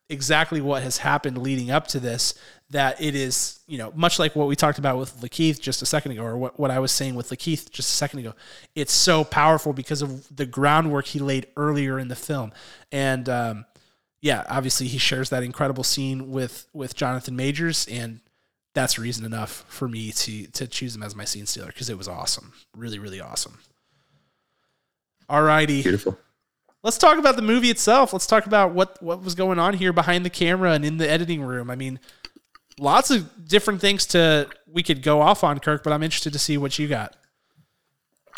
exactly 0.10 0.60
what 0.60 0.84
has 0.84 0.98
happened 0.98 1.38
leading 1.38 1.72
up 1.72 1.88
to 1.88 2.00
this 2.00 2.34
that 2.70 3.02
it 3.02 3.16
is, 3.16 3.60
you 3.68 3.78
know, 3.78 3.92
much 3.96 4.18
like 4.18 4.36
what 4.36 4.48
we 4.48 4.56
talked 4.56 4.78
about 4.78 4.98
with 4.98 5.20
Lakeith 5.20 5.60
just 5.60 5.82
a 5.82 5.86
second 5.86 6.14
ago, 6.14 6.24
or 6.24 6.38
what, 6.38 6.60
what 6.60 6.72
I 6.72 6.80
was 6.80 6.92
saying 6.92 7.16
with 7.16 7.30
Lakeith 7.30 7.70
just 7.70 7.90
a 7.90 7.96
second 7.96 8.20
ago. 8.20 8.34
It's 8.76 8.94
so 8.94 9.24
powerful 9.24 9.74
because 9.74 10.02
of 10.02 10.34
the 10.36 10.46
groundwork 10.46 11.08
he 11.08 11.20
laid 11.20 11.48
earlier 11.58 12.00
in 12.00 12.08
the 12.08 12.16
film. 12.16 12.54
And 12.92 13.28
um, 13.28 13.66
yeah, 14.22 14.46
obviously 14.50 14.88
he 14.88 14.98
shares 14.98 15.30
that 15.32 15.44
incredible 15.44 15.84
scene 15.84 16.32
with 16.32 16.68
with 16.74 16.96
Jonathan 16.96 17.36
Majors, 17.36 17.88
and 17.88 18.22
that's 18.74 18.98
reason 18.98 19.26
enough 19.26 19.66
for 19.68 19.88
me 19.88 20.12
to 20.12 20.48
to 20.48 20.68
choose 20.68 20.96
him 20.96 21.04
as 21.04 21.16
my 21.16 21.26
scene 21.26 21.46
stealer 21.46 21.68
because 21.68 21.90
it 21.90 21.98
was 21.98 22.08
awesome. 22.08 22.54
Really, 22.76 23.00
really 23.00 23.20
awesome. 23.20 23.60
Alrighty. 25.32 25.82
Beautiful. 25.84 26.18
Let's 26.84 26.98
talk 26.98 27.18
about 27.18 27.36
the 27.36 27.42
movie 27.42 27.70
itself. 27.70 28.12
Let's 28.12 28.26
talk 28.26 28.46
about 28.46 28.74
what 28.74 29.02
what 29.02 29.24
was 29.24 29.36
going 29.36 29.60
on 29.60 29.76
here 29.76 29.94
behind 29.94 30.26
the 30.26 30.30
camera 30.30 30.74
and 30.74 30.84
in 30.84 30.98
the 30.98 31.10
editing 31.10 31.42
room. 31.42 31.70
I 31.70 31.76
mean, 31.76 32.00
lots 32.80 33.12
of 33.12 33.48
different 33.48 33.80
things 33.80 34.06
to 34.08 34.50
we 34.68 34.84
could 34.84 35.04
go 35.04 35.22
off 35.22 35.44
on, 35.44 35.60
Kirk, 35.60 35.84
but 35.84 35.94
I'm 35.94 36.04
interested 36.04 36.34
to 36.34 36.40
see 36.40 36.58
what 36.58 36.78
you 36.80 36.88
got. 36.88 37.16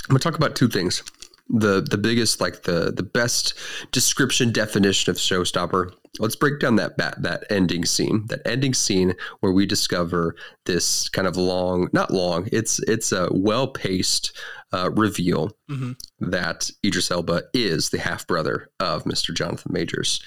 I'm 0.08 0.14
gonna 0.14 0.20
talk 0.20 0.36
about 0.36 0.56
two 0.56 0.68
things. 0.68 1.02
The 1.50 1.82
the 1.82 1.98
biggest, 1.98 2.40
like 2.42 2.64
the 2.64 2.92
the 2.96 3.04
best 3.04 3.54
description 3.92 4.52
definition 4.52 5.12
of 5.12 5.18
showstopper. 5.18 5.94
Let's 6.20 6.36
break 6.36 6.60
down 6.60 6.76
that 6.78 6.98
that, 6.98 7.22
that 7.22 7.44
ending 7.50 7.86
scene. 7.86 8.26
That 8.28 8.42
ending 8.46 8.74
scene 8.74 9.14
where 9.42 9.52
we 9.52 9.66
discover 9.66 10.36
this 10.66 11.10
kind 11.10 11.28
of 11.28 11.36
long, 11.36 11.90
not 11.92 12.12
long. 12.12 12.48
It's 12.52 12.80
it's 12.88 13.12
a 13.12 13.30
well 13.32 13.68
paced 13.68 14.38
uh, 14.74 14.92
reveal 14.92 15.52
mm-hmm. 15.70 15.94
that 16.32 16.70
Idris 16.84 17.12
Elba 17.12 17.44
is 17.54 17.90
the 17.90 18.00
half 18.00 18.26
brother 18.26 18.70
of 18.80 19.04
Mr. 19.04 19.34
Jonathan 19.34 19.72
Majors 19.74 20.22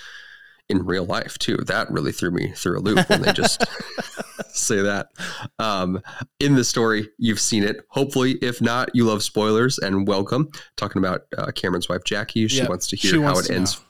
in 0.69 0.85
real 0.85 1.05
life 1.05 1.39
too. 1.39 1.57
That 1.57 1.91
really 1.91 2.13
threw 2.13 2.31
me 2.31 2.53
through 2.53 2.79
a 2.79 2.81
loop 2.81 3.09
when 3.09 3.23
they 3.23 3.33
just 3.33 3.65
say 4.49 4.81
that. 4.81 5.09
Um, 5.59 6.01
in 6.41 6.55
the 6.55 6.65
story, 6.65 7.09
you've 7.19 7.41
seen 7.41 7.63
it. 7.63 7.81
Hopefully, 7.89 8.33
if 8.43 8.61
not, 8.61 8.91
you 8.95 9.05
love 9.05 9.23
spoilers 9.23 9.79
and 9.79 10.07
welcome. 10.07 10.51
Talking 10.77 11.01
about 11.01 11.27
uh, 11.37 11.53
Cameron's 11.53 11.89
wife 11.89 12.05
Jackie, 12.05 12.49
she 12.49 12.59
yep. 12.59 12.69
wants 12.69 12.87
to 12.89 12.97
hear 12.97 13.23
how 13.23 13.39
it 13.39 13.51
ends. 13.51 13.79
Know. 13.79 13.83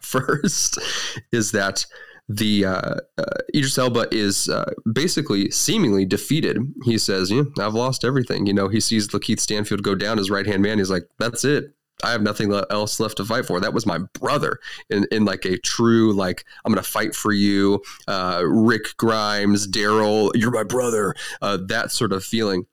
First, 0.00 0.78
is 1.32 1.52
that 1.52 1.86
the 2.28 2.64
uh, 2.64 2.94
uh, 3.18 3.24
Idris 3.54 3.78
Elba 3.78 4.06
is 4.10 4.48
uh, 4.48 4.72
basically 4.92 5.50
seemingly 5.50 6.04
defeated. 6.04 6.58
He 6.84 6.98
says, 6.98 7.30
"Yeah, 7.30 7.42
I've 7.58 7.74
lost 7.74 8.04
everything." 8.04 8.46
You 8.46 8.54
know, 8.54 8.68
he 8.68 8.80
sees 8.80 9.08
Lakeith 9.08 9.40
Stanfield 9.40 9.82
go 9.82 9.94
down, 9.94 10.18
his 10.18 10.30
right 10.30 10.46
hand 10.46 10.62
man. 10.62 10.78
He's 10.78 10.90
like, 10.90 11.08
"That's 11.18 11.44
it. 11.44 11.74
I 12.02 12.10
have 12.10 12.22
nothing 12.22 12.52
else 12.70 13.00
left 13.00 13.16
to 13.18 13.24
fight 13.24 13.46
for. 13.46 13.60
That 13.60 13.74
was 13.74 13.86
my 13.86 13.98
brother 14.20 14.58
in, 14.90 15.06
in 15.10 15.24
like 15.24 15.44
a 15.44 15.58
true, 15.58 16.12
like, 16.12 16.44
I'm 16.64 16.72
going 16.72 16.82
to 16.82 16.88
fight 16.88 17.14
for 17.14 17.32
you. 17.32 17.82
Uh, 18.08 18.42
Rick 18.44 18.96
Grimes, 18.96 19.68
Daryl, 19.68 20.30
you're 20.34 20.50
my 20.50 20.64
brother. 20.64 21.14
Uh, 21.40 21.58
that 21.68 21.92
sort 21.92 22.12
of 22.12 22.24
feeling. 22.24 22.66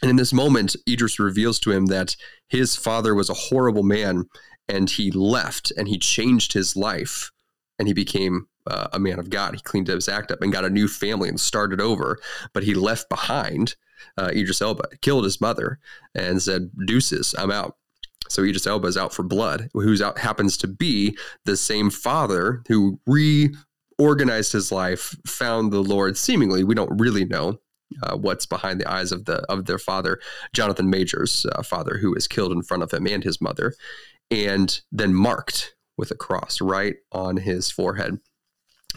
And 0.00 0.10
in 0.10 0.16
this 0.16 0.32
moment, 0.32 0.74
Idris 0.88 1.18
reveals 1.18 1.60
to 1.60 1.70
him 1.70 1.86
that 1.86 2.16
his 2.48 2.74
father 2.76 3.14
was 3.14 3.30
a 3.30 3.34
horrible 3.34 3.84
man 3.84 4.24
and 4.68 4.90
he 4.90 5.10
left 5.10 5.72
and 5.76 5.86
he 5.86 5.98
changed 5.98 6.52
his 6.52 6.76
life 6.76 7.30
and 7.78 7.86
he 7.86 7.94
became 7.94 8.46
uh, 8.66 8.88
a 8.92 8.98
man 8.98 9.18
of 9.18 9.30
God. 9.30 9.54
He 9.54 9.60
cleaned 9.60 9.88
up 9.90 9.96
his 9.96 10.08
act 10.08 10.30
up 10.30 10.42
and 10.42 10.52
got 10.52 10.64
a 10.64 10.70
new 10.70 10.88
family 10.88 11.28
and 11.28 11.40
started 11.40 11.80
over. 11.80 12.18
But 12.52 12.64
he 12.64 12.74
left 12.74 13.08
behind 13.08 13.76
uh, 14.16 14.30
Idris 14.34 14.62
Elba, 14.62 14.88
killed 15.00 15.24
his 15.24 15.40
mother, 15.40 15.78
and 16.14 16.42
said, 16.42 16.70
Deuces, 16.86 17.34
I'm 17.38 17.50
out. 17.50 17.76
So 18.28 18.42
Idris 18.42 18.66
Elba 18.66 18.88
is 18.88 18.96
out 18.96 19.12
for 19.12 19.22
blood, 19.22 19.68
who's 19.72 20.02
out 20.02 20.18
happens 20.18 20.56
to 20.58 20.66
be 20.66 21.16
the 21.44 21.56
same 21.56 21.90
father 21.90 22.62
who 22.68 22.98
reorganized 23.06 24.52
his 24.52 24.72
life, 24.72 25.14
found 25.26 25.72
the 25.72 25.82
Lord. 25.82 26.16
Seemingly, 26.16 26.64
we 26.64 26.74
don't 26.74 26.98
really 26.98 27.24
know 27.24 27.58
uh, 28.02 28.16
what's 28.16 28.46
behind 28.46 28.80
the 28.80 28.90
eyes 28.90 29.12
of 29.12 29.24
the 29.26 29.42
of 29.50 29.66
their 29.66 29.78
father, 29.78 30.18
Jonathan 30.54 30.88
Majors' 30.88 31.46
uh, 31.52 31.62
father, 31.62 31.98
who 31.98 32.12
was 32.12 32.28
killed 32.28 32.52
in 32.52 32.62
front 32.62 32.82
of 32.82 32.92
him 32.92 33.06
and 33.06 33.24
his 33.24 33.40
mother, 33.40 33.74
and 34.30 34.80
then 34.90 35.14
marked 35.14 35.74
with 35.96 36.10
a 36.10 36.16
cross 36.16 36.60
right 36.60 36.96
on 37.12 37.36
his 37.36 37.70
forehead. 37.70 38.18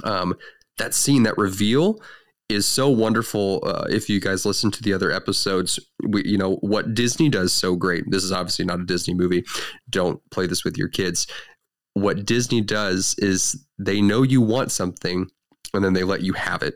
Um, 0.04 0.36
that 0.78 0.94
scene, 0.94 1.24
that 1.24 1.38
reveal, 1.38 2.02
is 2.50 2.68
so 2.68 2.90
wonderful. 2.90 3.62
Uh, 3.64 3.86
if 3.90 4.10
you 4.10 4.20
guys 4.20 4.46
listen 4.46 4.72
to 4.72 4.84
the 4.84 4.94
other 4.94 5.12
episodes, 5.12 5.80
we, 6.08 6.24
you 6.26 6.38
know, 6.38 6.56
what 6.58 6.94
Disney 6.94 7.30
does 7.30 7.54
so 7.54 7.76
great. 7.76 8.04
This 8.08 8.24
is 8.24 8.32
obviously 8.32 8.66
not 8.66 8.80
a 8.80 8.86
Disney 8.86 9.14
movie. 9.14 9.44
Don't 9.90 10.22
play 10.30 10.48
this 10.48 10.64
with 10.64 10.78
your 10.78 10.88
kids. 10.88 11.28
What 11.94 12.26
Disney 12.26 12.62
does 12.62 13.16
is 13.18 13.66
they 13.80 14.02
know 14.02 14.22
you 14.22 14.42
want 14.42 14.72
something 14.72 15.28
and 15.74 15.84
then 15.84 15.94
they 15.94 16.04
let 16.04 16.22
you 16.22 16.34
have 16.34 16.62
it. 16.62 16.76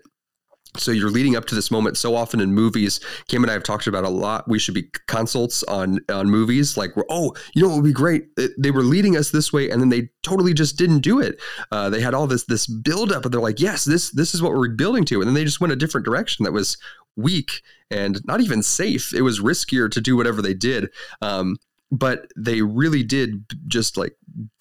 So 0.78 0.92
you're 0.92 1.10
leading 1.10 1.36
up 1.36 1.46
to 1.46 1.56
this 1.56 1.72
moment 1.72 1.98
so 1.98 2.16
often 2.16 2.40
in 2.40 2.54
movies. 2.54 3.00
Cam 3.28 3.44
and 3.44 3.50
i 3.50 3.54
have 3.54 3.64
talked 3.64 3.88
about 3.88 4.04
a 4.04 4.10
lot. 4.10 4.48
We 4.48 4.60
should 4.60 4.76
be 4.76 4.90
consults 5.08 5.64
on 5.64 6.00
on 6.10 6.30
movies. 6.30 6.78
Like 6.78 6.92
oh 7.10 7.34
you 7.54 7.62
know 7.62 7.72
it 7.72 7.76
would 7.76 7.86
be 7.86 7.94
great? 7.94 8.28
They 8.58 8.72
were 8.72 8.84
leading 8.84 9.18
us 9.18 9.32
this 9.32 9.52
way 9.52 9.70
and 9.70 9.82
then 9.82 9.90
they 9.90 10.10
totally 10.22 10.54
just 10.54 10.78
didn't 10.78 11.00
do 11.00 11.20
it. 11.20 11.42
Uh, 11.72 11.90
they 11.90 12.02
had 12.02 12.14
all 12.14 12.28
this 12.28 12.46
this 12.46 12.68
build 12.68 13.12
up 13.12 13.26
and 13.26 13.34
they're 13.34 13.42
like 13.42 13.60
yes 13.60 13.86
this 13.86 14.12
this 14.12 14.34
is 14.36 14.42
what 14.42 14.54
we're 14.54 14.70
building 14.70 15.06
to. 15.06 15.20
And 15.22 15.28
then 15.28 15.36
they 15.36 15.46
just 15.46 15.62
went 15.62 15.74
a 15.74 15.78
different 15.78 16.06
direction 16.06 16.44
that 16.44 16.52
was 16.52 16.78
weak 17.16 17.62
and 17.92 18.24
not 18.26 18.42
even 18.42 18.64
safe. 18.64 19.14
It 19.14 19.22
was 19.22 19.40
riskier 19.40 19.90
to 19.92 20.02
do 20.02 20.16
whatever 20.16 20.42
they 20.42 20.54
did. 20.54 20.90
Um, 21.22 21.58
but 21.92 22.32
they 22.38 22.62
really 22.62 23.04
did 23.04 23.46
just 23.68 23.98
like 23.98 24.16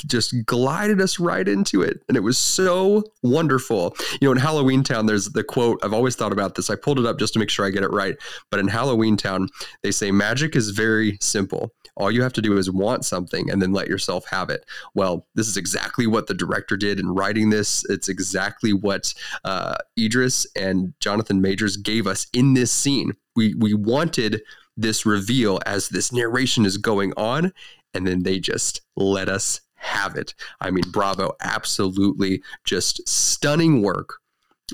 just 0.07 0.35
glided 0.47 1.01
us 1.01 1.19
right 1.19 1.49
into 1.49 1.83
it 1.83 2.03
and 2.09 2.17
it 2.17 2.21
was 2.21 2.39
so 2.39 3.03
wonderful. 3.23 3.97
You 4.21 4.29
know 4.29 4.33
in 4.33 4.39
Halloweentown 4.39 5.07
there's 5.07 5.27
the 5.31 5.45
quote 5.45 5.79
i've 5.83 5.93
always 5.93 6.17
thought 6.17 6.33
about 6.33 6.55
this 6.55 6.71
i 6.71 6.77
pulled 6.77 6.99
it 6.99 7.07
up 7.07 7.19
just 7.19 7.33
to 7.33 7.39
make 7.39 7.51
sure 7.51 7.65
i 7.67 7.71
get 7.71 7.83
it 7.83 7.93
right 7.93 8.17
but 8.51 8.61
in 8.61 8.69
Halloweentown 8.69 9.49
they 9.83 9.91
say 9.91 10.11
magic 10.11 10.57
is 10.57 10.71
very 10.71 11.19
simple. 11.21 11.73
All 11.97 12.11
you 12.11 12.23
have 12.23 12.33
to 12.35 12.43
do 12.43 12.57
is 12.57 12.71
want 12.71 13.05
something 13.05 13.51
and 13.51 13.61
then 13.61 13.73
let 13.73 13.89
yourself 13.89 14.25
have 14.31 14.51
it. 14.51 14.65
Well 14.95 15.27
this 15.35 15.49
is 15.49 15.57
exactly 15.57 16.07
what 16.07 16.27
the 16.27 16.35
director 16.35 16.77
did 16.77 16.99
in 17.01 17.09
writing 17.15 17.51
this. 17.51 17.85
It's 17.89 18.09
exactly 18.09 18.73
what 18.73 19.13
uh, 19.45 19.77
idris 19.99 20.47
and 20.57 20.95
jonathan 21.01 21.41
majors 21.41 21.77
gave 21.77 22.07
us 22.07 22.27
in 22.33 22.55
this 22.55 22.71
scene. 22.71 23.13
We 23.37 23.55
we 23.55 23.75
wanted 23.75 24.43
this 24.79 25.05
reveal 25.05 25.59
as 25.67 25.89
this 25.89 26.13
narration 26.13 26.65
is 26.65 26.79
going 26.79 27.13
on, 27.17 27.53
and 27.95 28.07
then 28.07 28.23
they 28.23 28.39
just 28.39 28.81
let 28.97 29.29
us 29.29 29.61
have 29.75 30.17
it. 30.17 30.35
I 30.61 30.71
mean, 30.71 30.85
bravo, 30.91 31.33
absolutely 31.41 32.43
just 32.65 33.07
stunning 33.09 33.83
work. 33.83 34.15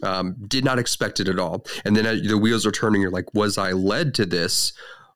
Um, 0.03 0.35
did 0.49 0.65
not 0.65 0.79
expect 0.79 1.21
it 1.21 1.29
at 1.29 1.39
all. 1.39 1.67
And 1.85 1.95
then 1.95 2.27
the 2.27 2.39
wheels 2.39 2.67
are 2.67 2.73
turning. 2.73 3.01
You're 3.01 3.11
like, 3.11 3.33
was 3.33 3.59
I 3.59 3.73
led 3.73 4.15
to 4.15 4.27
this? 4.27 4.73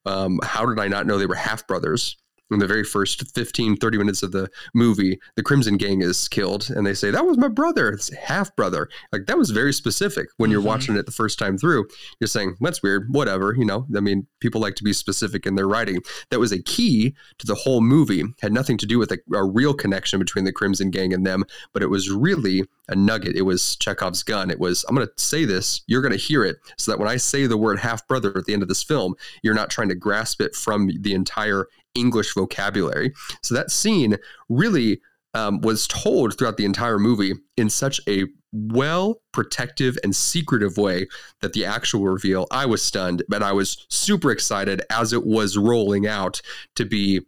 Um, 0.07 0.39
how 0.45 0.67
did 0.67 0.79
I 0.79 0.87
not 0.87 1.07
know 1.07 1.19
they 1.19 1.27
were 1.27 1.35
half 1.35 1.67
brothers? 1.67 2.17
In 2.51 2.59
the 2.59 2.67
very 2.67 2.85
first 2.85 3.35
15 3.35 3.77
30 3.77 3.99
minutes 3.99 4.23
of 4.23 4.33
the 4.33 4.49
movie 4.75 5.19
the 5.37 5.43
crimson 5.43 5.77
gang 5.77 6.03
is 6.03 6.29
killed 6.29 6.71
and 6.71 6.87
they 6.87 6.95
say 6.95 7.11
that 7.11 7.27
was 7.27 7.39
my 7.39 7.49
brother. 7.49 7.91
It's 7.91 8.15
half 8.15 8.55
brother. 8.57 8.89
Like 9.13 9.27
that 9.27 9.39
was 9.39 9.51
very 9.51 9.73
specific 9.73 10.29
when 10.37 10.51
you're 10.51 10.61
mm-hmm. 10.61 10.69
watching 10.69 10.97
it 10.97 11.07
the 11.07 11.13
first 11.13 11.39
time 11.39 11.59
through. 11.59 11.87
You're 12.21 12.29
saying 12.29 12.57
that's 12.61 12.83
weird. 12.83 13.07
Whatever. 13.11 13.55
You 13.57 13.65
know 13.65 13.87
i 13.97 14.01
mean 14.01 14.27
people 14.41 14.61
like 14.61 14.75
to 14.77 14.85
be 14.85 14.93
specific 14.93 15.47
in 15.47 15.55
their 15.55 15.69
writing. 15.69 16.01
That 16.31 16.41
was 16.41 16.53
a 16.53 16.63
key 16.63 17.15
to 17.39 17.47
the 17.47 17.55
whole 17.55 17.81
movie. 17.81 18.25
Had 18.41 18.53
nothing 18.53 18.79
to 18.79 18.87
do 18.87 18.99
with 18.99 19.13
a, 19.13 19.19
a 19.35 19.45
real 19.45 19.75
connection 19.75 20.19
between 20.19 20.45
the 20.45 20.53
crimson 20.53 20.91
gang 20.91 21.13
and 21.13 21.27
them 21.27 21.45
but 21.73 21.83
it 21.83 21.89
was 21.89 22.11
really 22.11 22.65
a 22.89 22.95
nugget. 22.95 23.37
It 23.37 23.43
was 23.43 23.77
chekhov's 23.77 24.23
gun. 24.23 24.51
It 24.51 24.59
was 24.59 24.85
i'm 24.89 24.95
going 24.95 25.07
to 25.07 25.13
say 25.23 25.45
this. 25.45 25.83
You're 25.87 26.03
going 26.03 26.13
to 26.13 26.19
hear 26.19 26.45
it. 26.45 26.59
So 26.77 26.93
that 26.93 26.99
when 26.99 27.09
i 27.09 27.17
say 27.17 27.47
the 27.47 27.57
word 27.57 27.79
half 27.79 28.07
brother 28.07 28.37
at 28.37 28.45
the 28.45 28.53
end 28.53 28.63
of 28.63 28.69
this 28.69 28.83
film 28.83 29.15
you're 29.43 29.55
not 29.55 29.71
trying 29.71 29.89
to 29.89 29.95
grasp 29.95 30.41
it 30.41 30.55
from 30.55 30.91
the 31.01 31.15
entire 31.15 31.67
English 31.95 32.35
vocabulary. 32.35 33.13
So 33.43 33.55
that 33.55 33.71
scene 33.71 34.17
really 34.49 35.01
um, 35.35 35.61
was 35.61 35.87
told 35.87 36.37
throughout 36.37 36.57
the 36.57 36.65
entire 36.65 36.99
movie 36.99 37.35
in 37.57 37.71
such 37.71 38.01
a 38.09 38.25
well 38.53 39.21
protective 39.33 39.99
and 40.03 40.17
secretive 40.17 40.79
way 40.79 41.07
that 41.43 41.53
the 41.53 41.65
actual 41.65 42.05
reveal, 42.05 42.47
I 42.51 42.67
was 42.67 42.83
stunned, 42.83 43.23
but 43.29 43.43
I 43.43 43.53
was 43.53 43.87
super 43.91 44.31
excited 44.31 44.83
as 44.91 45.13
it 45.13 45.27
was 45.27 45.57
rolling 45.57 46.07
out 46.07 46.41
to 46.77 46.85
be 46.85 47.21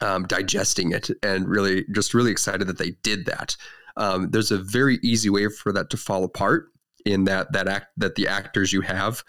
um, 0.00 0.26
digesting 0.26 0.92
it 0.92 1.10
and 1.22 1.48
really 1.48 1.84
just 1.92 2.14
really 2.14 2.30
excited 2.30 2.66
that 2.68 2.78
they 2.78 2.92
did 3.02 3.26
that. 3.26 3.56
Um, 3.96 4.30
there's 4.30 4.50
a 4.50 4.58
very 4.58 4.98
easy 5.02 5.30
way 5.30 5.48
for 5.48 5.72
that 5.72 5.90
to 5.90 5.96
fall 5.96 6.24
apart 6.24 6.66
in 7.04 7.24
that 7.24 7.52
that 7.52 7.68
act 7.68 7.88
that 7.96 8.14
the 8.14 8.26
actors 8.26 8.72
you 8.72 8.80
have 8.80 9.22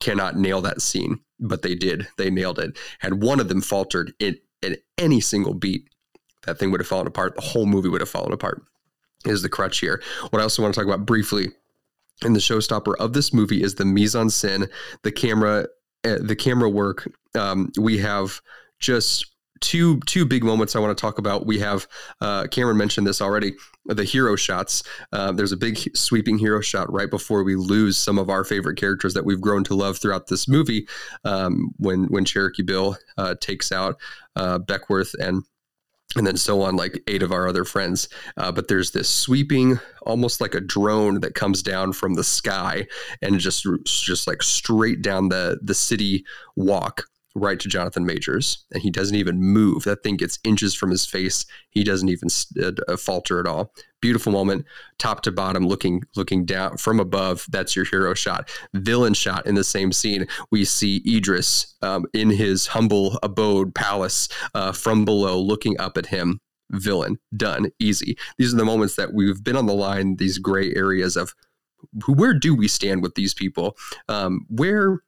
cannot 0.00 0.36
nail 0.36 0.60
that 0.60 0.82
scene, 0.82 1.20
but 1.40 1.62
they 1.62 1.74
did. 1.74 2.08
They 2.16 2.30
nailed 2.30 2.58
it. 2.58 2.78
Had 3.00 3.22
one 3.22 3.40
of 3.40 3.48
them 3.48 3.60
faltered 3.60 4.12
in, 4.18 4.36
in 4.62 4.76
any 4.96 5.20
single 5.20 5.54
beat, 5.54 5.88
that 6.46 6.58
thing 6.58 6.70
would 6.70 6.80
have 6.80 6.88
fallen 6.88 7.06
apart. 7.06 7.34
The 7.34 7.42
whole 7.42 7.66
movie 7.66 7.88
would 7.88 8.00
have 8.00 8.08
fallen 8.08 8.32
apart. 8.32 8.62
Is 9.24 9.42
the 9.42 9.48
crutch 9.48 9.80
here. 9.80 10.00
What 10.30 10.40
I 10.40 10.44
also 10.44 10.62
want 10.62 10.74
to 10.74 10.80
talk 10.80 10.86
about 10.86 11.04
briefly 11.04 11.48
in 12.24 12.32
the 12.32 12.38
showstopper 12.38 12.94
of 12.98 13.12
this 13.12 13.32
movie 13.32 13.62
is 13.62 13.74
the 13.74 13.84
mise 13.84 14.14
en 14.14 14.28
scène, 14.28 14.68
the 15.02 15.12
camera, 15.12 15.66
uh, 16.04 16.18
the 16.20 16.36
camera 16.36 16.70
work. 16.70 17.10
Um, 17.34 17.70
we 17.78 17.98
have 17.98 18.40
just 18.78 19.26
two 19.60 19.98
two 20.06 20.24
big 20.24 20.44
moments 20.44 20.76
I 20.76 20.78
want 20.78 20.96
to 20.96 21.00
talk 21.00 21.18
about. 21.18 21.46
We 21.46 21.58
have 21.58 21.88
uh, 22.20 22.46
Cameron 22.46 22.76
mentioned 22.76 23.06
this 23.06 23.20
already. 23.20 23.54
The 23.88 24.04
hero 24.04 24.36
shots. 24.36 24.82
Uh, 25.12 25.32
there's 25.32 25.52
a 25.52 25.56
big 25.56 25.78
sweeping 25.96 26.38
hero 26.38 26.60
shot 26.60 26.92
right 26.92 27.10
before 27.10 27.42
we 27.42 27.56
lose 27.56 27.96
some 27.96 28.18
of 28.18 28.28
our 28.28 28.44
favorite 28.44 28.76
characters 28.78 29.14
that 29.14 29.24
we've 29.24 29.40
grown 29.40 29.64
to 29.64 29.74
love 29.74 29.98
throughout 29.98 30.26
this 30.28 30.46
movie. 30.46 30.86
Um, 31.24 31.72
when 31.78 32.04
when 32.04 32.24
Cherokee 32.24 32.62
Bill 32.62 32.96
uh, 33.16 33.34
takes 33.40 33.72
out 33.72 33.98
uh, 34.36 34.58
Beckwourth 34.58 35.14
and 35.18 35.42
and 36.16 36.26
then 36.26 36.36
so 36.36 36.62
on 36.62 36.74
like 36.74 37.02
eight 37.06 37.22
of 37.22 37.32
our 37.32 37.46
other 37.46 37.64
friends 37.64 38.08
uh, 38.38 38.50
but 38.50 38.68
there's 38.68 38.92
this 38.92 39.10
sweeping 39.10 39.78
almost 40.02 40.40
like 40.40 40.54
a 40.54 40.60
drone 40.60 41.20
that 41.20 41.34
comes 41.34 41.62
down 41.62 41.92
from 41.92 42.14
the 42.14 42.24
sky 42.24 42.86
and 43.20 43.38
just 43.38 43.66
just 43.84 44.26
like 44.26 44.42
straight 44.42 45.02
down 45.02 45.28
the 45.28 45.58
the 45.62 45.74
city 45.74 46.24
walk 46.56 47.04
right 47.34 47.60
to 47.60 47.68
Jonathan 47.68 48.04
Majors, 48.04 48.64
and 48.72 48.82
he 48.82 48.90
doesn't 48.90 49.16
even 49.16 49.40
move. 49.40 49.84
That 49.84 50.02
thing 50.02 50.16
gets 50.16 50.38
inches 50.44 50.74
from 50.74 50.90
his 50.90 51.06
face. 51.06 51.44
He 51.70 51.84
doesn't 51.84 52.08
even 52.08 52.28
uh, 52.62 52.72
uh, 52.86 52.96
falter 52.96 53.40
at 53.40 53.46
all. 53.46 53.72
Beautiful 54.00 54.32
moment, 54.32 54.64
top 54.98 55.22
to 55.22 55.32
bottom, 55.32 55.66
looking 55.66 56.02
looking 56.16 56.44
down 56.44 56.76
from 56.76 57.00
above. 57.00 57.46
That's 57.48 57.74
your 57.74 57.84
hero 57.84 58.14
shot. 58.14 58.48
Villain 58.74 59.14
shot 59.14 59.46
in 59.46 59.54
the 59.54 59.64
same 59.64 59.92
scene. 59.92 60.26
We 60.50 60.64
see 60.64 61.02
Idris 61.06 61.74
um, 61.82 62.06
in 62.14 62.30
his 62.30 62.68
humble 62.68 63.18
abode 63.22 63.74
palace 63.74 64.28
uh, 64.54 64.72
from 64.72 65.04
below, 65.04 65.40
looking 65.40 65.78
up 65.80 65.96
at 65.96 66.06
him. 66.06 66.40
Villain 66.70 67.18
done, 67.36 67.70
easy. 67.78 68.16
These 68.36 68.52
are 68.52 68.58
the 68.58 68.64
moments 68.64 68.96
that 68.96 69.14
we've 69.14 69.42
been 69.42 69.56
on 69.56 69.66
the 69.66 69.74
line. 69.74 70.16
These 70.16 70.38
gray 70.38 70.74
areas 70.74 71.16
of 71.16 71.34
where 72.06 72.34
do 72.34 72.54
we 72.54 72.68
stand 72.68 73.02
with 73.02 73.14
these 73.14 73.34
people? 73.34 73.76
Um, 74.08 74.46
where 74.48 75.00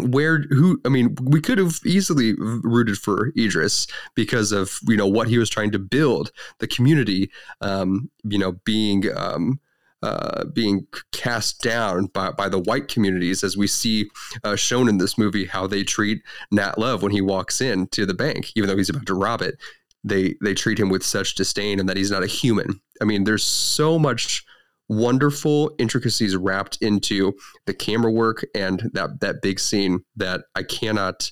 where 0.00 0.40
who 0.50 0.80
I 0.84 0.88
mean, 0.88 1.16
we 1.22 1.40
could 1.40 1.58
have 1.58 1.80
easily 1.84 2.34
rooted 2.34 2.98
for 2.98 3.32
Idris 3.38 3.86
because 4.14 4.52
of 4.52 4.78
you 4.86 4.96
know 4.96 5.06
what 5.06 5.28
he 5.28 5.38
was 5.38 5.50
trying 5.50 5.70
to 5.72 5.78
build, 5.78 6.32
the 6.58 6.66
community, 6.66 7.30
um, 7.60 8.10
you 8.24 8.38
know, 8.38 8.52
being 8.64 9.04
um, 9.16 9.60
uh, 10.02 10.44
being 10.46 10.86
cast 11.12 11.62
down 11.62 12.06
by, 12.06 12.30
by 12.30 12.48
the 12.48 12.58
white 12.58 12.88
communities, 12.88 13.44
as 13.44 13.56
we 13.56 13.66
see 13.66 14.08
uh, 14.44 14.56
shown 14.56 14.88
in 14.88 14.98
this 14.98 15.18
movie, 15.18 15.44
how 15.44 15.66
they 15.66 15.82
treat 15.82 16.22
Nat 16.50 16.78
Love 16.78 17.02
when 17.02 17.12
he 17.12 17.20
walks 17.20 17.60
in 17.60 17.86
to 17.88 18.06
the 18.06 18.14
bank, 18.14 18.50
even 18.56 18.68
though 18.68 18.76
he's 18.76 18.88
about 18.88 19.06
to 19.06 19.14
rob 19.14 19.42
it. 19.42 19.58
They 20.02 20.36
they 20.40 20.54
treat 20.54 20.78
him 20.78 20.88
with 20.88 21.04
such 21.04 21.34
disdain, 21.34 21.78
and 21.78 21.88
that 21.88 21.98
he's 21.98 22.10
not 22.10 22.22
a 22.22 22.26
human. 22.26 22.80
I 23.02 23.04
mean, 23.04 23.24
there's 23.24 23.44
so 23.44 23.98
much 23.98 24.44
wonderful 24.90 25.72
intricacies 25.78 26.36
wrapped 26.36 26.76
into 26.82 27.32
the 27.64 27.72
camera 27.72 28.10
work 28.10 28.44
and 28.56 28.90
that 28.92 29.20
that 29.20 29.40
big 29.40 29.60
scene 29.60 30.00
that 30.16 30.42
I 30.56 30.64
cannot 30.64 31.30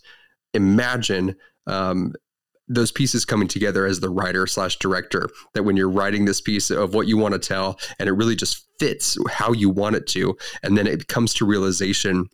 imagine 0.54 1.34
um, 1.66 2.14
those 2.68 2.92
pieces 2.92 3.24
coming 3.24 3.48
together 3.48 3.84
as 3.84 3.98
the 3.98 4.10
writer 4.10 4.46
slash 4.46 4.76
director. 4.76 5.28
That 5.54 5.64
when 5.64 5.76
you're 5.76 5.90
writing 5.90 6.24
this 6.24 6.40
piece 6.40 6.70
of 6.70 6.94
what 6.94 7.08
you 7.08 7.16
want 7.16 7.32
to 7.32 7.40
tell, 7.40 7.80
and 7.98 8.08
it 8.08 8.12
really 8.12 8.36
just 8.36 8.64
fits 8.78 9.18
how 9.28 9.52
you 9.52 9.70
want 9.70 9.96
it 9.96 10.06
to, 10.08 10.36
and 10.62 10.78
then 10.78 10.86
it 10.86 11.08
comes 11.08 11.34
to 11.34 11.44
realization 11.44 12.28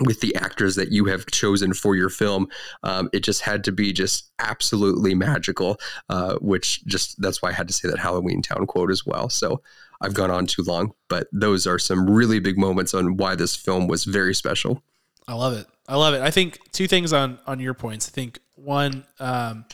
with 0.00 0.20
the 0.20 0.36
actors 0.36 0.76
that 0.76 0.92
you 0.92 1.06
have 1.06 1.26
chosen 1.26 1.74
for 1.74 1.96
your 1.96 2.08
film 2.08 2.46
um, 2.84 3.10
it 3.12 3.18
just 3.18 3.40
had 3.40 3.64
to 3.64 3.72
be 3.72 3.92
just 3.92 4.30
absolutely 4.38 5.12
magical 5.12 5.76
uh, 6.08 6.36
which 6.36 6.84
just 6.84 7.20
that's 7.20 7.42
why 7.42 7.48
i 7.48 7.52
had 7.52 7.66
to 7.66 7.74
say 7.74 7.88
that 7.88 7.98
Halloweentown 7.98 8.64
quote 8.68 8.92
as 8.92 9.04
well 9.04 9.28
so 9.28 9.60
I've 10.00 10.14
gone 10.14 10.30
on 10.30 10.46
too 10.46 10.62
long, 10.62 10.92
but 11.08 11.28
those 11.32 11.66
are 11.66 11.78
some 11.78 12.08
really 12.08 12.38
big 12.38 12.56
moments 12.56 12.94
on 12.94 13.16
why 13.16 13.34
this 13.34 13.56
film 13.56 13.88
was 13.88 14.04
very 14.04 14.34
special. 14.34 14.82
I 15.26 15.34
love 15.34 15.52
it. 15.54 15.66
I 15.88 15.96
love 15.96 16.14
it. 16.14 16.22
I 16.22 16.30
think 16.30 16.58
two 16.72 16.86
things 16.86 17.12
on 17.12 17.38
on 17.46 17.60
your 17.60 17.74
points. 17.74 18.08
I 18.08 18.12
think 18.12 18.38
one, 18.54 19.04
um, 19.18 19.64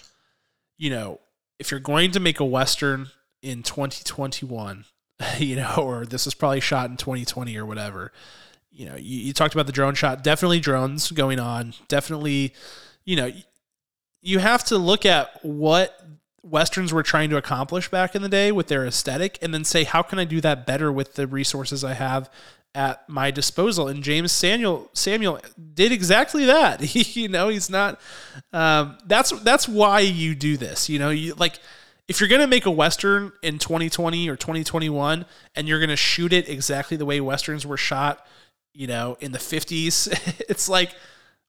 you 0.79 0.91
know, 0.91 1.21
if 1.59 1.71
you're 1.71 1.81
going 1.81 2.13
to 2.13 2.21
make 2.21 2.41
a 2.41 2.45
western 2.45 3.09
in 3.43 3.63
2021, 3.63 4.85
you 5.39 5.57
know, 5.57 5.75
or 5.79 6.07
this 6.07 6.25
was 6.25 6.35
probably 6.35 6.61
shot 6.61 6.91
in 6.91 6.97
2020 6.97 7.57
or 7.57 7.67
whatever, 7.67 8.13
you 8.71 8.87
know, 8.87 8.97
you, 8.97 9.19
you 9.21 9.33
talked 9.33 9.55
about 9.55 9.67
the 9.67 9.73
drone 9.73 9.95
shot. 9.95 10.25
Definitely 10.25 10.61
drones 10.61 11.11
going 11.11 11.39
on. 11.39 11.75
Definitely, 11.89 12.55
you 13.05 13.17
know, 13.17 13.31
you 14.21 14.39
have 14.39 14.65
to 14.65 14.79
look 14.79 15.05
at 15.05 15.45
what 15.45 16.01
westerns 16.45 16.93
were 16.93 17.03
trying 17.03 17.31
to 17.31 17.37
accomplish 17.37 17.91
back 17.91 18.15
in 18.15 18.23
the 18.23 18.29
day 18.29 18.53
with 18.53 18.69
their 18.69 18.87
aesthetic 18.87 19.39
and 19.41 19.53
then 19.53 19.65
say 19.65 19.85
how 19.85 20.03
can 20.03 20.19
i 20.19 20.25
do 20.25 20.41
that 20.41 20.67
better 20.67 20.93
with 20.93 21.15
the 21.15 21.27
resources 21.27 21.83
i 21.83 21.95
have 21.95 22.31
at 22.77 23.09
my 23.09 23.31
disposal 23.31 23.87
and 23.87 24.03
Jeymes 24.03 24.31
Samuel 24.31 24.91
samuel 24.93 25.41
did 25.75 25.93
exactly 25.93 26.45
that 26.47 26.95
you 27.17 27.29
know 27.29 27.49
he's 27.49 27.71
not 27.71 28.01
um, 28.53 28.99
that's 29.07 29.31
that's 29.43 29.69
why 29.69 30.01
you 30.01 30.35
do 30.35 30.57
this 30.57 30.89
you 30.89 30.99
know 30.99 31.11
you 31.11 31.35
like 31.35 31.59
if 32.09 32.21
you're 32.21 32.29
going 32.29 32.41
to 32.41 32.47
make 32.47 32.67
a 32.67 32.71
western 32.71 33.33
in 33.43 33.59
2020 33.59 34.29
or 34.29 34.37
2021 34.37 35.25
and 35.55 35.69
you're 35.69 35.79
going 35.79 35.89
to 35.89 35.97
shoot 35.97 36.33
it 36.33 36.49
exactly 36.49 36.97
the 36.97 37.07
way 37.07 37.21
westerns 37.21 37.65
were 37.65 37.79
shot 37.79 38.27
you 38.75 38.89
know, 38.89 39.17
in 39.21 39.33
the 39.33 39.39
50s. 39.39 40.09
it's 40.49 40.69
like, 40.69 40.95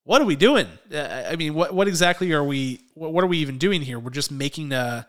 what 0.06 0.22
are 0.22 0.26
we 0.26 0.36
doing? 0.36 0.68
Uh, 0.94 1.26
I 1.28 1.36
mean, 1.36 1.54
what 1.56 1.74
what 1.74 1.88
exactly 1.88 2.32
are 2.32 2.44
we? 2.44 2.82
What 2.94 3.24
are 3.24 3.28
we 3.28 3.39
even 3.39 3.58
doing 3.58 3.82
here? 3.82 4.00
We're 4.00 4.12
just 4.12 4.32
making 4.32 4.72
a, 4.72 5.08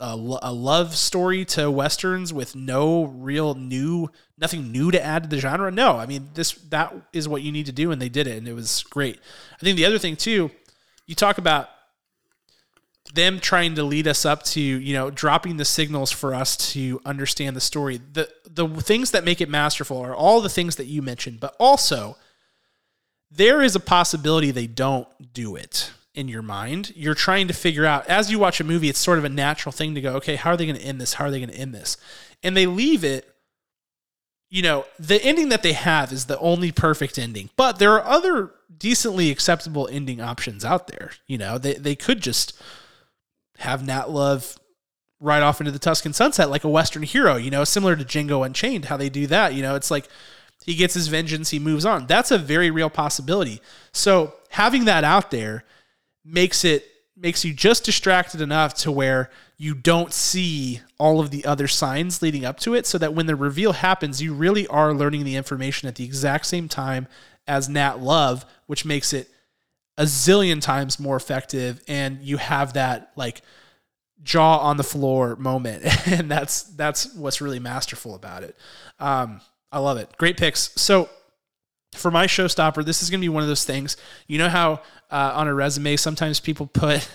a 0.00 0.38
a 0.42 0.52
love 0.52 0.96
story 0.96 1.44
to 1.44 1.70
westerns 1.70 2.32
with 2.32 2.56
no 2.56 3.04
real 3.04 3.54
new, 3.54 4.08
nothing 4.38 4.72
new 4.72 4.90
to 4.90 5.02
add 5.02 5.24
to 5.24 5.28
the 5.28 5.38
genre. 5.38 5.70
No, 5.70 5.98
I 5.98 6.06
mean 6.06 6.30
this 6.32 6.52
that 6.70 6.94
is 7.12 7.28
what 7.28 7.42
you 7.42 7.52
need 7.52 7.66
to 7.66 7.72
do, 7.72 7.92
and 7.92 8.00
they 8.00 8.08
did 8.08 8.26
it, 8.26 8.38
and 8.38 8.48
it 8.48 8.54
was 8.54 8.82
great. 8.84 9.20
I 9.54 9.58
think 9.58 9.76
the 9.76 9.86
other 9.86 9.98
thing 9.98 10.16
too, 10.16 10.50
you 11.06 11.14
talk 11.14 11.36
about 11.36 11.68
them 13.12 13.40
trying 13.40 13.74
to 13.74 13.82
lead 13.82 14.08
us 14.08 14.24
up 14.24 14.42
to 14.42 14.60
you 14.60 14.94
know 14.94 15.10
dropping 15.10 15.58
the 15.58 15.66
signals 15.66 16.10
for 16.10 16.34
us 16.34 16.56
to 16.56 16.98
understand 17.04 17.54
the 17.54 17.60
story 17.60 18.00
the 18.12 18.26
the 18.48 18.66
things 18.80 19.10
that 19.10 19.22
make 19.22 19.40
it 19.42 19.50
masterful 19.50 19.98
are 19.98 20.14
all 20.14 20.40
the 20.40 20.48
things 20.48 20.76
that 20.76 20.86
you 20.86 21.02
mentioned 21.02 21.38
but 21.38 21.54
also 21.58 22.16
there 23.34 23.62
is 23.62 23.74
a 23.74 23.80
possibility 23.80 24.50
they 24.50 24.66
don't 24.66 25.08
do 25.32 25.56
it 25.56 25.92
in 26.14 26.28
your 26.28 26.42
mind. 26.42 26.92
You're 26.94 27.14
trying 27.14 27.48
to 27.48 27.54
figure 27.54 27.86
out 27.86 28.06
as 28.06 28.30
you 28.30 28.38
watch 28.38 28.60
a 28.60 28.64
movie 28.64 28.88
it's 28.88 28.98
sort 28.98 29.18
of 29.18 29.24
a 29.24 29.28
natural 29.28 29.72
thing 29.72 29.94
to 29.94 30.00
go 30.00 30.14
okay 30.16 30.36
how 30.36 30.50
are 30.50 30.56
they 30.56 30.66
going 30.66 30.78
to 30.78 30.84
end 30.84 31.00
this? 31.00 31.14
How 31.14 31.26
are 31.26 31.30
they 31.30 31.40
going 31.40 31.50
to 31.50 31.56
end 31.56 31.74
this? 31.74 31.96
And 32.42 32.56
they 32.56 32.66
leave 32.66 33.04
it 33.04 33.28
you 34.50 34.62
know 34.62 34.84
the 34.98 35.22
ending 35.24 35.48
that 35.48 35.62
they 35.62 35.72
have 35.72 36.12
is 36.12 36.26
the 36.26 36.38
only 36.38 36.70
perfect 36.70 37.18
ending 37.18 37.48
but 37.56 37.78
there 37.78 37.92
are 37.92 38.04
other 38.04 38.50
decently 38.76 39.30
acceptable 39.30 39.88
ending 39.90 40.20
options 40.20 40.64
out 40.64 40.88
there 40.88 41.12
you 41.26 41.38
know? 41.38 41.56
They, 41.56 41.74
they 41.74 41.94
could 41.94 42.20
just 42.20 42.60
have 43.58 43.86
Nat 43.86 44.10
Love 44.10 44.58
ride 45.22 45.42
off 45.42 45.60
into 45.60 45.70
the 45.70 45.78
Tuscan 45.78 46.12
sunset 46.12 46.50
like 46.50 46.64
a 46.64 46.68
Western 46.68 47.04
hero, 47.04 47.36
you 47.36 47.50
know, 47.50 47.62
similar 47.64 47.94
to 47.94 48.04
Django 48.04 48.44
Unchained, 48.44 48.86
how 48.86 48.96
they 48.96 49.08
do 49.08 49.28
that. 49.28 49.54
You 49.54 49.62
know, 49.62 49.76
it's 49.76 49.90
like 49.90 50.08
he 50.64 50.74
gets 50.74 50.94
his 50.94 51.08
vengeance, 51.08 51.50
he 51.50 51.58
moves 51.58 51.84
on. 51.84 52.06
That's 52.06 52.30
a 52.30 52.38
very 52.38 52.70
real 52.70 52.90
possibility. 52.90 53.60
So 53.92 54.34
having 54.50 54.84
that 54.86 55.04
out 55.04 55.30
there 55.30 55.64
makes 56.24 56.64
it 56.64 56.86
makes 57.16 57.44
you 57.44 57.52
just 57.52 57.84
distracted 57.84 58.40
enough 58.40 58.74
to 58.74 58.90
where 58.90 59.30
you 59.56 59.74
don't 59.74 60.12
see 60.12 60.80
all 60.98 61.20
of 61.20 61.30
the 61.30 61.44
other 61.44 61.68
signs 61.68 62.22
leading 62.22 62.44
up 62.44 62.58
to 62.58 62.74
it 62.74 62.86
so 62.86 62.98
that 62.98 63.14
when 63.14 63.26
the 63.26 63.36
reveal 63.36 63.72
happens 63.72 64.20
you 64.22 64.34
really 64.34 64.66
are 64.68 64.94
learning 64.94 65.24
the 65.24 65.36
information 65.36 65.88
at 65.88 65.94
the 65.94 66.04
exact 66.04 66.46
same 66.46 66.68
time 66.68 67.06
as 67.46 67.68
Nat 67.68 68.00
Love 68.00 68.44
which 68.66 68.84
makes 68.84 69.12
it 69.12 69.28
a 69.98 70.04
zillion 70.04 70.60
times 70.60 70.98
more 70.98 71.16
effective 71.16 71.82
and 71.86 72.20
you 72.22 72.38
have 72.38 72.72
that 72.72 73.12
like 73.14 73.42
jaw 74.22 74.58
on 74.58 74.76
the 74.76 74.84
floor 74.84 75.36
moment 75.36 75.84
and 76.06 76.30
that's 76.30 76.62
that's 76.62 77.14
what's 77.14 77.40
really 77.40 77.58
masterful 77.58 78.14
about 78.14 78.42
it 78.42 78.56
um, 78.98 79.40
i 79.72 79.78
love 79.78 79.96
it. 79.96 80.16
Great 80.18 80.36
picks. 80.36 80.70
So 80.76 81.08
for 81.94 82.10
my 82.10 82.26
showstopper 82.26 82.84
this 82.84 83.02
is 83.02 83.10
going 83.10 83.20
to 83.20 83.24
be 83.24 83.28
one 83.28 83.42
of 83.42 83.48
those 83.48 83.64
things. 83.64 83.96
You 84.26 84.38
know 84.38 84.48
how 84.48 84.82
uh, 85.10 85.32
on 85.34 85.48
a 85.48 85.54
resume 85.54 85.96
sometimes 85.96 86.40
people 86.40 86.66
put 86.66 87.08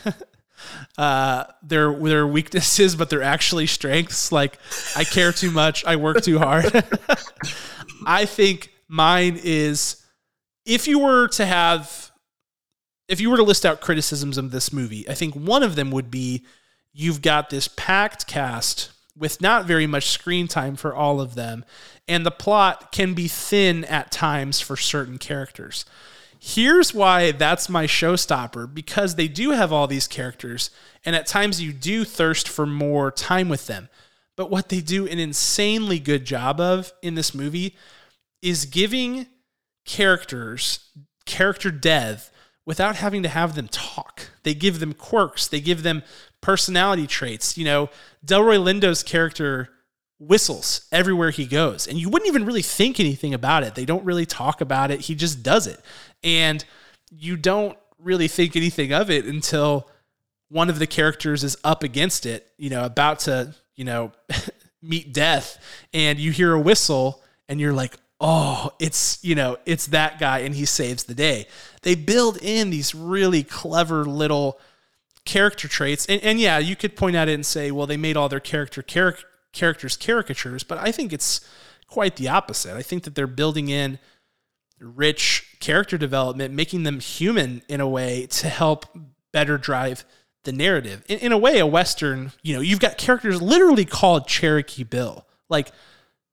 uh, 0.98 1.46
their 1.63 1.93
their 1.93 2.28
weaknesses 2.28 2.96
but 2.96 3.10
they're 3.10 3.24
actually 3.24 3.67
strengths? 3.67 4.32
Like 4.32 4.60
i 4.96 5.04
care 5.04 5.32
too 5.32 5.52
much. 5.52 5.86
I 5.86 5.96
work 5.96 6.22
too 6.22 6.39
hard. 6.39 6.65
I 8.06 8.26
think 8.26 8.72
mine 8.88 9.39
is 9.43 10.04
if 10.65 10.88
you 10.88 11.00
were 11.00 11.28
to 11.30 11.46
have 11.46 12.12
if 13.08 13.22
you 13.22 13.30
were 13.30 13.38
to 13.38 13.43
list 13.43 13.65
out 13.65 13.80
criticisms 13.80 14.38
of 14.38 14.52
this 14.52 14.74
movie, 14.74 15.08
I 15.10 15.13
think 15.13 15.34
one 15.34 15.63
of 15.63 15.76
them 15.76 15.91
would 15.91 16.12
be 16.12 16.46
you've 16.91 17.22
got 17.22 17.50
this 17.50 17.70
packed 17.70 18.28
cast 18.28 18.91
with 19.18 19.42
not 19.42 19.66
very 19.66 19.88
much 19.88 20.10
screen 20.10 20.48
time 20.48 20.76
for 20.76 20.96
all 20.96 21.20
of 21.20 21.36
them, 21.36 21.66
and 22.08 22.26
the 22.26 22.32
plot 22.32 22.92
can 22.92 23.14
be 23.14 23.28
thin 23.28 23.84
at 23.86 24.12
times 24.12 24.60
for 24.60 24.76
certain 24.76 25.18
characters. 25.18 25.86
Here's 26.40 26.94
why 26.94 27.32
that's 27.32 27.68
my 27.68 27.86
showstopper 27.86 28.72
because 28.72 29.16
they 29.16 29.28
do 29.28 29.52
have 29.52 29.74
all 29.74 29.88
these 29.88 30.08
characters, 30.08 30.70
and 31.04 31.16
at 31.16 31.28
times 31.28 31.62
you 31.62 31.74
do 31.74 32.04
thirst 32.04 32.48
for 32.48 32.66
more 32.66 33.12
time 33.12 33.50
with 33.50 33.68
them. 33.68 33.90
But 34.36 34.52
what 34.52 34.70
they 34.70 34.82
do 34.82 35.08
an 35.08 35.20
insanely 35.20 36.00
good 36.00 36.26
job 36.26 36.60
of 36.60 36.94
in 37.02 37.16
this 37.16 37.34
movie 37.34 37.76
is 38.42 38.66
giving 38.66 39.28
characters 39.86 40.80
character 41.26 41.72
death 41.72 42.32
without 42.66 42.98
having 42.98 43.24
to 43.24 43.30
have 43.30 43.56
them 43.56 43.68
talk. 43.70 44.30
They 44.44 44.54
give 44.54 44.80
them 44.80 44.94
quirks, 44.94 45.48
they 45.48 45.62
give 45.62 45.84
them 45.84 46.04
personality 46.48 47.06
traits. 47.06 47.58
You 47.58 47.66
know, 47.66 47.90
Delroy 48.26 48.58
Lindo's 48.58 49.04
character 49.04 49.68
whistles 50.18 50.88
everywhere 50.94 51.30
he 51.30 51.46
goes, 51.46 51.88
and 51.88 52.00
you 52.00 52.08
wouldn't 52.10 52.30
even 52.30 52.46
really 52.46 52.62
think 52.62 53.02
anything 53.02 53.34
about 53.34 53.64
it. 53.64 53.76
They 53.76 53.84
don't 53.84 54.06
really 54.06 54.26
talk 54.26 54.62
about 54.62 54.90
it, 54.90 55.02
he 55.02 55.14
just 55.14 55.44
does 55.44 55.68
it. 55.68 55.82
And 56.24 56.64
you 57.12 57.36
don't 57.36 57.78
really 58.00 58.30
think 58.30 58.56
anything 58.56 58.94
of 58.94 59.12
it 59.12 59.26
until 59.26 59.90
one 60.48 60.70
of 60.70 60.80
the 60.80 60.88
characters 60.88 61.44
is 61.44 61.58
up 61.66 61.84
against 61.84 62.26
it, 62.26 62.48
you 62.58 62.70
know, 62.70 62.86
about 62.86 63.20
to, 63.20 63.54
you 63.76 63.84
know, 63.84 64.14
meet 64.82 65.14
death, 65.14 65.62
and 65.94 66.18
you 66.18 66.32
hear 66.32 66.54
a 66.54 66.62
whistle, 66.62 67.22
and 67.50 67.60
you're 67.60 67.74
like, 67.74 67.98
oh, 68.22 68.72
it's, 68.80 69.22
you 69.22 69.36
know, 69.36 69.58
it's 69.66 69.88
that 69.88 70.18
guy 70.18 70.40
and 70.40 70.56
he 70.56 70.64
saves 70.64 71.04
the 71.04 71.14
day. 71.14 71.46
They 71.82 71.96
build 71.96 72.38
in 72.42 72.70
these 72.70 72.96
really 72.96 73.44
clever 73.44 74.06
little 74.06 74.62
character 75.28 75.68
traits. 75.68 76.06
And, 76.08 76.22
and 76.24 76.40
yeah, 76.40 76.58
you 76.58 76.76
could 76.76 76.96
point 76.96 77.16
at 77.16 77.30
it 77.30 77.34
and 77.34 77.46
say, 77.46 77.70
well, 77.70 77.86
they 77.86 77.98
made 77.98 78.18
all 78.18 78.30
their 78.30 78.40
character 78.40 78.82
char- 78.82 79.18
characters 79.54 79.96
caricatures, 79.96 80.63
but 80.63 80.80
I 80.80 80.92
think 80.92 81.13
it's 81.13 81.42
quite 81.88 82.16
the 82.16 82.30
opposite. 82.30 82.76
I 82.76 82.82
think 82.82 83.04
that 83.04 83.13
they're 83.13 83.28
building 83.28 83.70
in 83.70 84.00
rich 84.80 85.58
character 85.60 85.98
development, 85.98 86.54
making 86.54 86.84
them 86.84 87.00
human 87.00 87.62
in 87.68 87.82
a 87.82 87.88
way 87.88 88.28
to 88.28 88.50
help 88.50 88.86
better 89.32 89.58
drive 89.58 90.06
the 90.44 90.52
narrative. 90.52 91.04
In, 91.08 91.20
in 91.20 91.32
a 91.32 91.38
way, 91.38 91.60
a 91.60 91.68
Western, 91.68 92.32
you 92.42 92.56
know, 92.56 92.62
you've 92.62 92.80
got 92.80 92.98
characters 92.98 93.42
literally 93.42 93.86
called 93.86 94.28
Cherokee 94.28 94.84
Bill. 94.84 95.26
Like, 95.50 95.72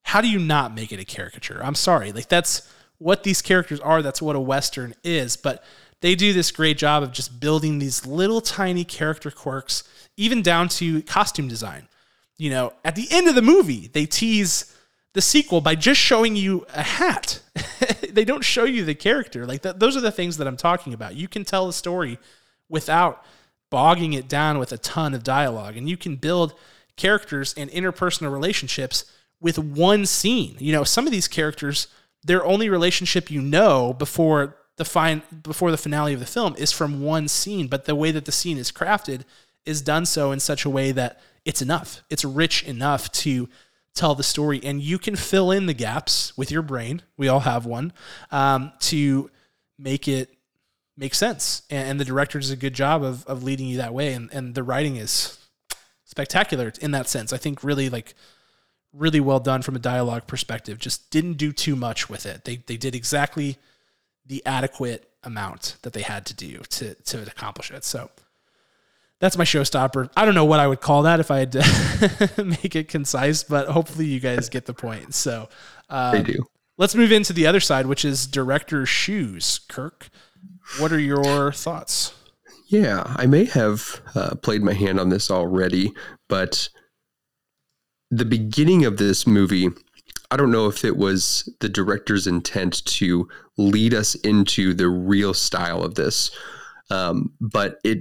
how 0.02 0.20
do 0.20 0.28
you 0.28 0.38
not 0.38 0.74
make 0.74 0.92
it 0.92 1.00
a 1.00 1.04
caricature? 1.04 1.61
I'm 1.62 1.74
sorry. 1.74 2.12
Like 2.12 2.28
that's 2.28 2.70
what 2.98 3.22
these 3.22 3.42
characters 3.42 3.80
are. 3.80 4.02
That's 4.02 4.22
what 4.22 4.37
a 4.37 4.40
Western 4.40 4.94
is. 5.02 5.37
But 5.37 5.64
they 6.04 6.14
do 6.14 6.34
this 6.34 6.50
great 6.50 6.76
job 6.76 7.02
of 7.02 7.12
just 7.12 7.40
building 7.40 7.78
these 7.78 8.04
little 8.04 8.42
tiny 8.42 8.84
character 8.84 9.30
quirks, 9.30 9.84
even 10.18 10.42
down 10.42 10.68
to 10.68 11.00
costume 11.04 11.48
design. 11.48 11.88
You 12.36 12.50
know, 12.50 12.74
at 12.84 12.94
the 12.94 13.08
end 13.10 13.26
of 13.26 13.34
the 13.34 13.40
movie, 13.40 13.88
they 13.90 14.04
tease 14.04 14.76
the 15.14 15.22
sequel 15.22 15.62
by 15.62 15.76
just 15.76 15.98
showing 15.98 16.36
you 16.36 16.66
a 16.74 16.82
hat. 16.82 17.40
they 18.10 18.26
don't 18.26 18.44
show 18.44 18.64
you 18.64 18.84
the 18.84 18.94
character. 18.94 19.46
Like 19.46 19.62
th- 19.62 19.76
those 19.78 19.96
are 19.96 20.02
the 20.02 20.12
things 20.12 20.36
that 20.36 20.46
I'm 20.46 20.58
talking 20.58 20.92
about. 20.92 21.16
You 21.16 21.26
can 21.26 21.42
tell 21.42 21.70
a 21.70 21.72
story 21.72 22.18
without 22.68 23.24
bogging 23.70 24.12
it 24.12 24.28
down 24.28 24.58
with 24.58 24.72
a 24.72 24.78
ton 24.78 25.14
of 25.14 25.24
dialogue, 25.24 25.78
and 25.78 25.88
you 25.88 25.96
can 25.96 26.16
build 26.16 26.52
characters 26.98 27.54
and 27.56 27.70
interpersonal 27.70 28.30
relationships 28.30 29.06
with 29.40 29.58
one 29.58 30.04
scene. 30.04 30.56
You 30.58 30.72
know, 30.72 30.84
some 30.84 31.06
of 31.06 31.12
these 31.12 31.28
characters, 31.28 31.88
their 32.22 32.44
only 32.44 32.68
relationship 32.68 33.30
you 33.30 33.40
know 33.40 33.94
before 33.94 34.58
the 34.76 34.84
fine 34.84 35.22
before 35.42 35.70
the 35.70 35.76
finale 35.76 36.14
of 36.14 36.20
the 36.20 36.26
film 36.26 36.54
is 36.56 36.72
from 36.72 37.02
one 37.02 37.28
scene, 37.28 37.68
but 37.68 37.84
the 37.84 37.94
way 37.94 38.10
that 38.10 38.24
the 38.24 38.32
scene 38.32 38.58
is 38.58 38.72
crafted 38.72 39.22
is 39.64 39.80
done 39.80 40.04
so 40.06 40.32
in 40.32 40.40
such 40.40 40.64
a 40.64 40.70
way 40.70 40.92
that 40.92 41.20
it's 41.44 41.62
enough. 41.62 42.02
It's 42.10 42.24
rich 42.24 42.62
enough 42.64 43.10
to 43.12 43.48
tell 43.94 44.14
the 44.14 44.22
story, 44.22 44.60
and 44.62 44.82
you 44.82 44.98
can 44.98 45.14
fill 45.16 45.50
in 45.50 45.66
the 45.66 45.74
gaps 45.74 46.37
with 46.37 46.50
your 46.50 46.62
brain. 46.62 47.02
We 47.16 47.28
all 47.28 47.40
have 47.40 47.64
one 47.66 47.92
um, 48.30 48.72
to 48.80 49.30
make 49.78 50.08
it 50.08 50.34
make 50.96 51.14
sense. 51.14 51.62
And, 51.70 51.88
and, 51.88 52.00
the 52.00 52.04
director 52.04 52.38
does 52.38 52.50
a 52.50 52.56
good 52.56 52.74
job 52.74 53.02
of 53.02 53.24
of 53.26 53.42
leading 53.44 53.66
you 53.66 53.76
that 53.76 53.94
way, 53.94 54.12
and 54.12 54.32
and 54.32 54.54
the 54.54 54.62
writing 54.62 54.96
is 54.96 55.38
spectacular 56.04 56.72
in 56.80 56.90
that 56.90 57.08
sense. 57.08 57.32
I 57.32 57.37
think 57.37 57.62
really 57.62 57.88
like 57.88 58.14
really 58.92 59.20
well 59.20 59.40
done 59.40 59.62
from 59.62 59.76
a 59.76 59.80
dialogue 59.80 60.26
perspective. 60.26 60.78
Just 60.78 61.10
didn't 61.10 61.34
do 61.34 61.52
too 61.52 61.76
much 61.76 62.10
with 62.10 62.26
it. 62.26 62.44
They 62.44 62.56
they 62.56 62.76
did 62.76 62.94
exactly 62.94 63.58
the 64.26 64.44
adequate 64.46 65.10
amount 65.22 65.76
that 65.82 65.92
they 65.92 66.02
had 66.02 66.26
to 66.26 66.34
do 66.34 66.58
to 66.70 66.94
to 66.94 67.22
accomplish 67.22 67.70
it. 67.70 67.84
So 67.84 68.10
that's 69.20 69.38
my 69.38 69.44
showstopper. 69.44 70.10
I 70.16 70.24
don't 70.24 70.34
know 70.34 70.44
what 70.44 70.60
I 70.60 70.66
would 70.66 70.80
call 70.80 71.02
that 71.02 71.20
if 71.20 71.30
I 71.30 71.38
had 71.38 71.52
to 71.52 72.44
make 72.44 72.76
it 72.76 72.88
concise, 72.88 73.42
but 73.42 73.68
hopefully 73.68 74.06
you 74.06 74.20
guys 74.20 74.48
get 74.48 74.66
the 74.66 74.74
point. 74.74 75.14
So 75.14 75.48
um, 75.88 76.12
they 76.12 76.22
do. 76.22 76.46
Let's 76.76 76.94
move 76.94 77.12
into 77.12 77.32
the 77.32 77.46
other 77.46 77.60
side, 77.60 77.87
which 77.87 78.04
is 78.04 78.26
director's 78.26 78.88
shoes. 78.88 79.60
Kirk, 79.68 80.08
what 80.78 80.92
are 80.92 80.98
your 80.98 81.52
thoughts? 81.52 82.12
Yeah, 82.66 83.04
I 83.16 83.26
may 83.26 83.44
have 83.44 84.00
uh, 84.16 84.34
played 84.37 84.62
my 84.62 84.72
hand 84.72 84.98
on 84.98 85.08
this 85.08 85.30
already, 85.30 85.92
but 86.28 86.68
the 88.10 88.24
beginning 88.24 88.84
of 88.84 88.96
this 88.96 89.26
movie, 89.26 89.68
I 90.35 90.37
don't 90.37 90.51
know 90.51 90.66
if 90.66 90.85
it 90.85 90.97
was 90.97 91.49
the 91.61 91.68
director's 91.68 92.27
intent 92.27 92.85
to 92.87 93.29
lead 93.57 93.94
us 93.94 94.16
into 94.16 94.75
the 94.75 94.88
real 94.88 95.33
style 95.33 95.81
of 95.81 95.94
this, 95.94 96.37
um, 96.90 97.33
but 97.40 97.79
it 97.85 98.01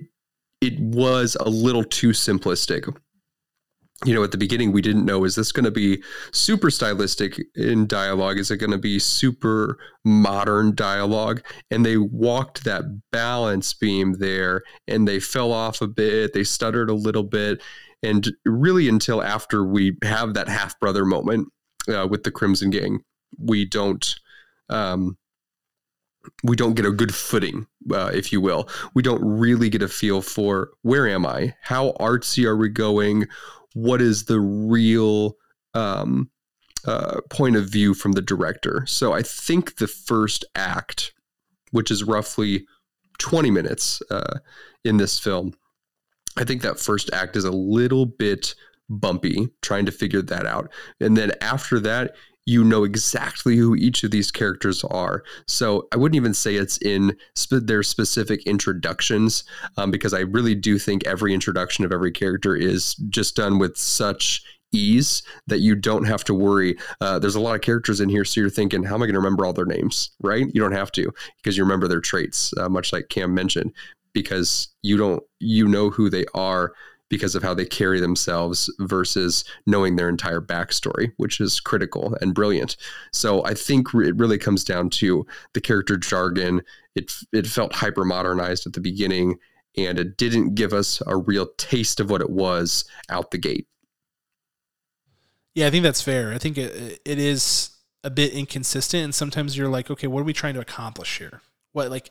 it 0.60 0.80
was 0.80 1.38
a 1.40 1.48
little 1.48 1.84
too 1.84 2.10
simplistic. 2.10 2.92
you 4.04 4.16
know, 4.16 4.24
at 4.24 4.32
the 4.32 4.38
beginning, 4.40 4.72
we 4.72 4.82
didn't 4.82 5.06
know 5.06 5.26
is 5.26 5.36
this 5.36 5.52
going 5.52 5.66
to 5.66 5.70
be 5.70 6.02
super 6.32 6.72
stylistic 6.72 7.40
in 7.54 7.86
dialogue? 7.86 8.40
Is 8.40 8.50
it 8.50 8.58
going 8.58 8.72
to 8.72 8.80
be 8.80 8.98
super 8.98 9.78
modern 10.04 10.74
dialogue? 10.74 11.44
And 11.70 11.86
they 11.86 11.98
walked 11.98 12.64
that 12.64 12.86
balance 13.12 13.76
beam 13.76 14.14
there 14.14 14.64
and 14.88 15.08
they 15.08 15.20
fell 15.20 15.52
off 15.54 15.82
a 15.84 15.88
bit. 15.88 16.34
They 16.34 16.44
stuttered 16.44 16.90
a 16.90 16.96
little 16.96 17.22
bit. 17.22 17.62
And 18.02 18.28
really, 18.44 18.90
until 18.90 19.22
after 19.22 19.64
we 19.64 19.98
have 20.04 20.34
that 20.34 20.48
half 20.50 20.80
brother 20.80 21.06
moment 21.06 21.50
uh, 21.88 22.08
with 22.10 22.24
the 22.24 22.32
Crimson 22.32 22.70
Gang, 22.70 23.04
we 23.38 23.66
don't. 23.66 24.16
Um, 24.70 25.18
we 26.42 26.56
don't 26.56 26.76
get 26.76 26.86
a 26.86 26.92
good 26.92 27.14
footing, 27.14 27.68
uh, 27.92 28.10
if 28.14 28.32
you 28.32 28.40
will. 28.40 28.70
We 28.94 29.04
don't 29.04 29.22
really 29.22 29.70
get 29.70 29.82
a 29.82 29.90
feel 29.90 30.22
for 30.22 30.70
where 30.82 31.06
am 31.06 31.26
I? 31.26 31.54
How 31.62 31.92
artsy 32.00 32.46
are 32.46 32.56
we 32.56 32.70
going? 32.70 33.28
what 33.74 34.02
is 34.02 34.26
the 34.26 34.40
real 34.40 35.38
um, 35.74 36.30
uh, 36.86 37.22
point 37.30 37.56
of 37.56 37.68
view 37.68 37.94
from 37.94 38.14
the 38.14 38.22
director. 38.22 38.86
So 38.88 39.14
I 39.14 39.22
think 39.22 39.78
the 39.78 39.88
first 39.88 40.46
act, 40.56 41.14
which 41.72 41.92
is 41.92 42.04
roughly 42.04 42.66
20 43.20 43.52
minutes 43.52 44.02
uh, 44.12 44.40
in 44.84 44.98
this 44.98 45.20
film, 45.20 45.54
I 46.38 46.44
think 46.44 46.62
that 46.62 46.80
first 46.80 47.10
act 47.14 47.36
is 47.36 47.46
a 47.46 47.52
little 47.52 48.06
bit 48.06 48.56
bumpy 49.00 49.50
trying 49.62 49.86
to 49.86 49.92
figure 49.92 50.22
that 50.22 50.46
out. 50.46 50.72
And 51.00 51.18
then 51.18 51.32
after 51.42 51.80
that, 51.82 52.16
you 52.46 52.64
know 52.64 52.84
exactly 52.84 53.56
who 53.56 53.76
each 53.76 54.04
of 54.04 54.12
these 54.12 54.30
characters 54.30 54.84
are. 54.86 55.24
So 55.48 55.88
I 55.94 55.98
wouldn't 55.98 56.18
even 56.18 56.34
say 56.34 56.56
it's 56.56 56.78
in 56.80 57.16
sp- 57.40 57.64
their 57.64 57.84
specific 57.84 58.44
introductions, 58.44 59.46
um, 59.78 59.92
because 59.92 60.14
I 60.14 60.22
really 60.22 60.56
do 60.56 60.78
think 60.78 61.06
every 61.08 61.34
introduction 61.34 61.86
of 61.86 61.94
every 61.94 62.12
character 62.12 62.56
is 62.56 62.96
just 63.10 63.38
done 63.38 63.60
with 63.60 63.78
such 63.78 64.44
ease 64.74 65.24
that 65.48 65.60
you 65.60 65.76
don't 65.76 66.06
have 66.06 66.24
to 66.26 66.34
worry. 66.34 66.76
Uh, 67.00 67.20
there's 67.20 67.36
a 67.36 67.40
lot 67.40 67.56
of 67.56 67.62
characters 67.62 68.02
in 68.02 68.10
here, 68.10 68.26
so 68.26 68.42
you're 68.42 68.50
thinking, 68.50 68.84
how 68.84 68.96
am 68.96 69.04
I 69.04 69.06
going 69.06 69.14
to 69.14 69.20
remember 69.20 69.46
all 69.46 69.54
their 69.54 69.66
names? 69.66 70.12
Right? 70.22 70.48
You 70.54 70.62
don't 70.62 70.74
have 70.74 70.92
to 70.94 71.14
because 71.38 71.56
you 71.56 71.64
remember 71.64 71.88
their 71.88 72.02
traits, 72.02 72.54
uh, 72.58 72.68
much 72.68 72.92
like 72.92 73.08
Cam 73.10 73.34
mentioned, 73.34 73.72
because 74.14 74.68
you 74.82 74.98
don't 74.98 75.24
you 75.40 75.68
know 75.68 75.90
who 75.90 76.10
they 76.10 76.26
are 76.34 76.74
because 77.14 77.36
of 77.36 77.44
how 77.44 77.54
they 77.54 77.64
carry 77.64 78.00
themselves 78.00 78.74
versus 78.80 79.46
knowing 79.68 79.96
their 79.96 80.10
entire 80.10 80.42
backstory, 80.42 81.12
which 81.18 81.40
is 81.40 81.60
critical 81.60 82.18
and 82.22 82.34
brilliant. 82.34 82.76
So 83.12 83.46
I 83.46 83.54
think 83.54 83.90
it 83.94 84.16
really 84.18 84.40
comes 84.40 84.64
down 84.64 84.90
to 84.92 85.24
the 85.54 85.62
character 85.62 85.96
jargon. 85.96 86.64
It 86.96 87.14
it 87.32 87.46
felt 87.46 87.76
hyper 87.76 88.04
modernized 88.04 88.66
at 88.66 88.74
the 88.74 88.82
beginning, 88.82 89.38
and 89.78 90.00
it 90.00 90.18
didn't 90.18 90.56
give 90.56 90.74
us 90.74 91.04
a 91.06 91.16
real 91.16 91.50
taste 91.58 92.00
of 92.00 92.10
what 92.10 92.22
it 92.22 92.32
was 92.32 92.84
out 93.10 93.30
the 93.30 93.38
gate. 93.38 93.68
Yeah, 95.54 95.68
I 95.68 95.70
think 95.70 95.84
that's 95.84 96.02
fair. 96.02 96.34
I 96.34 96.40
think 96.40 96.58
it, 96.58 97.00
it 97.06 97.20
is 97.20 97.70
a 98.04 98.10
bit 98.10 98.34
inconsistent, 98.34 99.04
and 99.04 99.14
sometimes 99.14 99.56
you're 99.56 99.70
like, 99.70 99.92
okay, 99.92 100.08
what 100.08 100.22
are 100.22 100.24
we 100.24 100.34
trying 100.34 100.56
to 100.56 100.62
accomplish 100.62 101.20
here? 101.20 101.42
What 101.74 101.92
like 101.92 102.10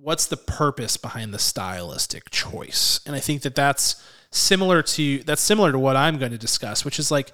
what's 0.00 0.26
the 0.26 0.36
purpose 0.36 0.96
behind 0.96 1.32
the 1.32 1.38
stylistic 1.38 2.30
choice? 2.30 3.00
And 3.06 3.16
I 3.16 3.20
think 3.20 3.42
that 3.42 3.54
that's 3.54 4.02
similar 4.30 4.82
to 4.82 5.22
that's 5.24 5.42
similar 5.42 5.72
to 5.72 5.78
what 5.78 5.96
I'm 5.96 6.18
going 6.18 6.32
to 6.32 6.38
discuss, 6.38 6.84
which 6.84 6.98
is 6.98 7.10
like 7.10 7.32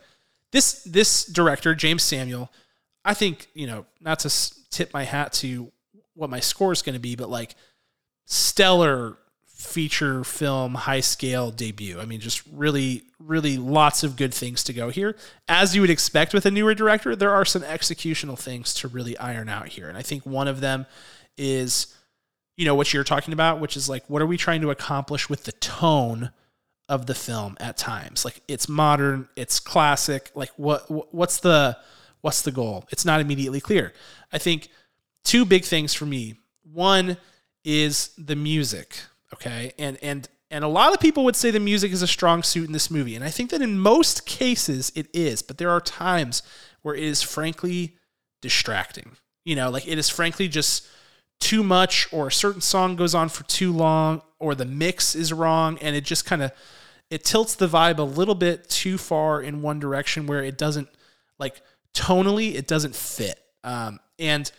this 0.53 0.83
this 0.85 1.25
director 1.25 1.75
Jeymes 1.75 2.01
Samuel. 2.01 2.51
I 3.05 3.15
think 3.15 3.49
you 3.55 3.67
know 3.67 3.87
not 4.01 4.21
to 4.21 4.55
tip 4.71 4.93
my 4.95 5.05
hat 5.05 5.33
to 5.35 5.73
what 6.15 6.31
my 6.31 6.41
score 6.41 6.73
is 6.73 6.83
going 6.83 6.95
to 6.95 7.01
be, 7.01 7.17
but 7.17 7.31
like 7.31 7.55
stellar 8.27 9.19
feature 9.63 10.25
film 10.25 10.75
high 10.75 11.01
scale 11.01 11.51
debut. 11.51 12.01
I 12.01 12.05
mean, 12.05 12.21
just 12.21 12.43
really, 12.53 13.03
really 13.19 13.57
lots 13.57 14.03
of 14.03 14.17
good 14.17 14.35
things 14.35 14.65
to 14.65 14.73
go 14.73 14.91
here. 14.91 15.17
As 15.49 15.75
you 15.75 15.81
would 15.81 15.91
expect 15.91 16.35
with 16.35 16.45
a 16.47 16.51
newer 16.51 16.75
director, 16.75 17.15
there 17.15 17.33
are 17.33 17.45
some 17.45 17.63
executional 17.63 18.39
things 18.39 18.75
to 18.75 18.89
really 18.89 19.17
iron 19.19 19.49
out 19.49 19.69
here. 19.69 19.89
And 19.89 19.97
I 19.97 20.03
think 20.03 20.27
one 20.27 20.49
of 20.49 20.61
them 20.61 20.87
is 21.39 21.95
you 22.57 22.65
know 22.65 22.75
what 22.75 22.93
you're 22.93 23.05
talking 23.05 23.33
about 23.33 23.61
which 23.61 23.77
is 23.77 23.89
like 23.89 24.05
what 24.09 24.23
are 24.23 24.27
we 24.27 24.37
trying 24.37 24.61
to 24.61 24.71
accomplish 24.71 25.29
with 25.29 25.45
the 25.45 25.53
tone 25.53 26.31
of 26.93 27.07
the 27.07 27.15
film 27.15 27.57
at 27.59 27.79
times? 27.79 28.23
Like 28.25 28.43
it's 28.49 28.69
modern 28.69 29.29
it's 29.35 29.59
classic 29.61 30.31
like 30.35 30.51
what 30.57 31.15
what's 31.15 31.39
the 31.39 31.79
what's 32.21 32.43
the 32.43 32.53
goal? 32.53 32.85
It's 32.91 33.07
not 33.07 33.21
immediately 33.21 33.61
clear. 33.61 33.95
I 34.31 34.39
think 34.39 34.69
two 35.25 35.45
big 35.45 35.65
things 35.65 35.95
for 35.95 36.07
me. 36.07 36.35
One 36.71 37.17
is 37.65 38.11
the 38.19 38.37
music 38.37 38.99
okay? 39.33 39.73
And 39.79 39.99
and 40.03 40.29
and 40.51 40.65
a 40.65 40.69
lot 40.69 40.93
of 40.93 41.01
people 41.01 41.25
would 41.25 41.35
say 41.35 41.51
the 41.51 41.61
music 41.61 41.93
is 41.93 42.03
a 42.03 42.07
strong 42.07 42.43
suit 42.43 42.67
in 42.67 42.73
this 42.73 42.91
movie 42.91 43.17
and 43.17 43.25
i 43.25 43.31
think 43.31 43.49
that 43.49 43.63
in 43.63 43.79
most 43.79 44.27
cases 44.27 44.93
it 44.95 45.09
is 45.15 45.41
but 45.41 45.57
there 45.57 45.71
are 45.71 45.81
times 45.81 46.43
where 46.83 46.95
it 46.95 47.03
is 47.03 47.23
frankly 47.23 47.97
distracting. 48.43 49.13
You 49.47 49.57
know 49.57 49.71
like 49.71 49.89
it 49.89 49.99
is 49.99 50.11
frankly 50.11 50.47
just 50.49 50.87
too 51.43 51.65
much 51.65 52.09
or 52.13 52.29
a 52.29 52.33
certain 52.33 52.61
song 52.61 52.95
goes 52.95 53.17
on 53.17 53.29
for 53.29 53.43
too 53.45 53.73
long 53.73 54.23
or 54.39 54.55
the 54.55 54.65
mix 54.65 55.17
is 55.17 55.33
wrong 55.33 55.77
and 55.81 55.97
it 55.97 56.05
just 56.05 56.25
kind 56.25 56.41
of 56.41 56.53
it 57.11 57.25
tilts 57.25 57.57
the 57.57 57.67
vibe 57.67 57.99
a 57.99 58.03
little 58.03 58.37
bit 58.37 58.69
too 58.69 58.97
far 58.97 59.43
in 59.43 59.61
one 59.61 59.81
direction 59.81 60.29
where 60.29 60.43
it 60.45 60.57
doesn't 60.57 60.89
like 61.41 61.61
tonally 61.95 62.55
it 62.55 62.69
doesn't 62.69 62.95
fit. 62.95 63.39
Um, 63.65 63.99
and 64.21 64.51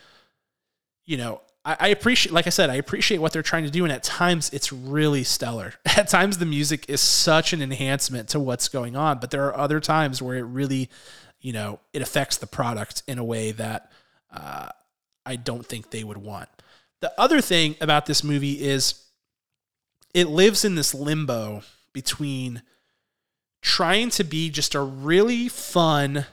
you 1.06 1.16
know 1.16 1.40
I, 1.64 1.78
I 1.80 1.88
appreciate 1.88 2.34
like 2.34 2.48
i 2.48 2.50
said 2.50 2.70
i 2.70 2.76
appreciate 2.76 3.20
what 3.20 3.34
they're 3.34 3.42
trying 3.42 3.64
to 3.64 3.72
do 3.72 3.84
and 3.84 3.92
at 3.92 4.04
times 4.04 4.50
it's 4.52 4.74
really 4.74 5.24
stellar. 5.24 5.76
At 5.86 6.10
times 6.10 6.38
the 6.38 6.46
music 6.46 6.90
is 6.90 7.00
such 7.00 7.54
an 7.54 7.62
enhancement 7.62 8.30
to 8.30 8.40
what's 8.40 8.68
going 8.68 8.98
on 8.98 9.20
but 9.20 9.32
there 9.32 9.46
are 9.46 9.58
other 9.58 9.80
times 9.80 10.22
where 10.22 10.36
it 10.36 10.44
really 10.44 10.90
you 11.40 11.54
know 11.54 11.80
it 11.94 12.02
affects 12.02 12.38
the 12.38 12.48
product 12.48 13.04
in 13.08 13.20
a 13.20 13.24
way 13.24 13.54
that 13.54 13.90
uh, 14.32 14.68
i 15.26 15.38
don't 15.38 15.66
think 15.66 15.92
they 15.92 16.04
would 16.04 16.18
want 16.18 16.50
the 17.04 17.14
other 17.20 17.42
thing 17.42 17.76
about 17.82 18.06
this 18.06 18.24
movie 18.24 18.64
is 18.64 19.08
it 20.14 20.30
lives 20.30 20.64
in 20.64 20.76
this 20.76 20.94
limbo 20.94 21.62
between 21.92 22.62
trying 23.62 24.10
to 24.12 24.24
be 24.24 24.50
just 24.50 24.74
a 24.74 24.80
really 24.80 25.50
fun, 25.50 26.26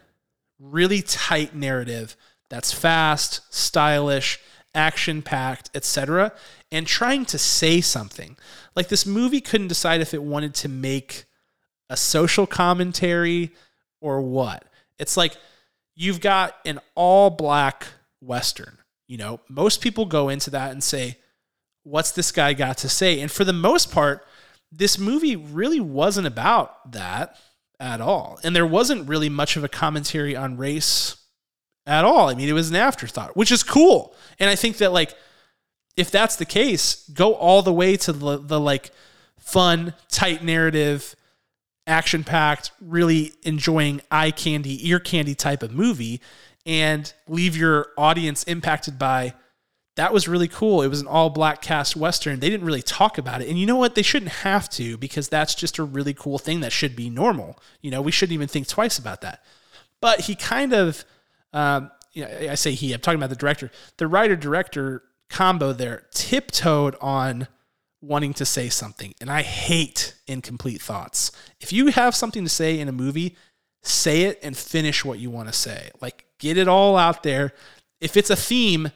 really 0.60 1.02
tight 1.02 1.56
narrative 1.56 2.14
that's 2.50 2.72
fast, 2.72 3.40
stylish, 3.52 4.38
action 4.72 5.22
packed, 5.22 5.70
etc., 5.74 6.32
and 6.70 6.86
trying 6.86 7.24
to 7.24 7.36
say 7.36 7.80
something. 7.80 8.36
Like 8.76 8.86
this 8.86 9.04
movie 9.04 9.40
couldn't 9.40 9.66
decide 9.66 10.00
if 10.00 10.14
it 10.14 10.22
wanted 10.22 10.54
to 10.54 10.68
make 10.68 11.24
a 11.88 11.96
social 11.96 12.46
commentary 12.46 13.50
or 14.00 14.20
what. 14.20 14.64
It's 15.00 15.16
like 15.16 15.36
you've 15.96 16.20
got 16.20 16.54
an 16.64 16.78
all 16.94 17.28
black 17.28 17.88
Western 18.20 18.78
you 19.10 19.16
know, 19.16 19.40
most 19.48 19.80
people 19.80 20.06
go 20.06 20.28
into 20.28 20.50
that 20.50 20.70
and 20.70 20.84
say, 20.84 21.16
what's 21.82 22.12
this 22.12 22.30
guy 22.30 22.52
got 22.52 22.78
to 22.78 22.88
say? 22.88 23.20
And 23.20 23.28
for 23.28 23.42
the 23.42 23.52
most 23.52 23.90
part, 23.90 24.24
this 24.70 25.00
movie 25.00 25.34
really 25.34 25.80
wasn't 25.80 26.28
about 26.28 26.92
that 26.92 27.36
at 27.80 28.00
all. 28.00 28.38
And 28.44 28.54
there 28.54 28.64
wasn't 28.64 29.08
really 29.08 29.28
much 29.28 29.56
of 29.56 29.64
a 29.64 29.68
commentary 29.68 30.36
on 30.36 30.56
race 30.56 31.16
at 31.86 32.04
all. 32.04 32.28
I 32.28 32.34
mean, 32.34 32.48
it 32.48 32.52
was 32.52 32.70
an 32.70 32.76
afterthought, 32.76 33.36
which 33.36 33.50
is 33.50 33.64
cool. 33.64 34.14
And 34.38 34.48
I 34.48 34.54
think 34.54 34.76
that 34.76 34.92
like 34.92 35.12
if 35.96 36.12
that's 36.12 36.36
the 36.36 36.44
case, 36.44 37.08
go 37.12 37.34
all 37.34 37.62
the 37.62 37.72
way 37.72 37.96
to 37.96 38.12
the, 38.12 38.36
the 38.38 38.60
like 38.60 38.92
fun, 39.40 39.92
tight 40.08 40.44
narrative, 40.44 41.16
action 41.84 42.22
packed, 42.22 42.70
really 42.80 43.32
enjoying 43.42 44.02
eye 44.08 44.30
candy, 44.30 44.88
ear 44.88 45.00
candy 45.00 45.34
type 45.34 45.64
of 45.64 45.72
movie 45.72 46.20
and 46.70 47.12
leave 47.26 47.56
your 47.56 47.88
audience 47.98 48.44
impacted 48.44 48.96
by 48.96 49.34
that 49.96 50.12
was 50.12 50.28
really 50.28 50.46
cool. 50.46 50.82
It 50.82 50.88
was 50.88 51.00
an 51.00 51.08
all 51.08 51.30
black 51.30 51.60
cast 51.60 51.96
Western. 51.96 52.38
They 52.38 52.48
didn't 52.48 52.64
really 52.64 52.80
talk 52.80 53.18
about 53.18 53.42
it. 53.42 53.48
And 53.48 53.58
you 53.58 53.66
know 53.66 53.76
what? 53.76 53.96
They 53.96 54.02
shouldn't 54.02 54.30
have 54.30 54.68
to 54.70 54.96
because 54.96 55.28
that's 55.28 55.56
just 55.56 55.78
a 55.78 55.82
really 55.82 56.14
cool 56.14 56.38
thing 56.38 56.60
that 56.60 56.70
should 56.70 56.94
be 56.94 57.10
normal. 57.10 57.58
You 57.80 57.90
know, 57.90 58.00
we 58.00 58.12
shouldn't 58.12 58.34
even 58.34 58.46
think 58.46 58.68
twice 58.68 58.98
about 59.00 59.20
that. 59.22 59.42
But 60.00 60.20
he 60.20 60.36
kind 60.36 60.72
of, 60.72 61.04
um, 61.52 61.90
you 62.12 62.22
know, 62.22 62.30
I 62.50 62.54
say 62.54 62.70
he, 62.72 62.92
I'm 62.92 63.00
talking 63.00 63.18
about 63.18 63.30
the 63.30 63.36
director. 63.36 63.72
The 63.96 64.06
writer 64.06 64.36
director 64.36 65.02
combo 65.28 65.72
there 65.72 66.06
tiptoed 66.12 66.94
on 67.00 67.48
wanting 68.00 68.32
to 68.34 68.46
say 68.46 68.68
something. 68.68 69.12
And 69.20 69.28
I 69.28 69.42
hate 69.42 70.14
incomplete 70.28 70.80
thoughts. 70.80 71.32
If 71.60 71.72
you 71.72 71.88
have 71.88 72.14
something 72.14 72.44
to 72.44 72.48
say 72.48 72.78
in 72.78 72.88
a 72.88 72.92
movie, 72.92 73.36
say 73.82 74.22
it 74.22 74.38
and 74.42 74.56
finish 74.56 75.04
what 75.04 75.18
you 75.18 75.30
want 75.30 75.48
to 75.48 75.54
say. 75.54 75.90
Like 76.00 76.24
get 76.38 76.56
it 76.56 76.68
all 76.68 76.96
out 76.96 77.22
there. 77.22 77.52
If 78.00 78.16
it's 78.16 78.30
a 78.30 78.36
theme, 78.36 78.90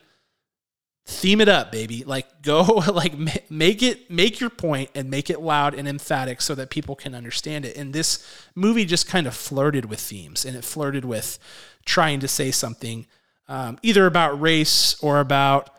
theme 1.06 1.40
it 1.40 1.48
up, 1.48 1.72
baby. 1.72 2.04
Like 2.04 2.26
go 2.42 2.62
like 2.62 3.14
make 3.50 3.82
it 3.82 4.10
make 4.10 4.40
your 4.40 4.50
point 4.50 4.90
and 4.94 5.10
make 5.10 5.30
it 5.30 5.40
loud 5.40 5.74
and 5.74 5.88
emphatic 5.88 6.40
so 6.40 6.54
that 6.54 6.70
people 6.70 6.96
can 6.96 7.14
understand 7.14 7.64
it. 7.64 7.76
And 7.76 7.92
this 7.92 8.24
movie 8.54 8.84
just 8.84 9.08
kind 9.08 9.26
of 9.26 9.34
flirted 9.34 9.86
with 9.86 10.00
themes 10.00 10.44
and 10.44 10.56
it 10.56 10.64
flirted 10.64 11.04
with 11.04 11.38
trying 11.84 12.20
to 12.20 12.28
say 12.28 12.50
something 12.50 13.06
um, 13.48 13.78
either 13.82 14.06
about 14.06 14.40
race 14.40 14.96
or 15.02 15.20
about 15.20 15.70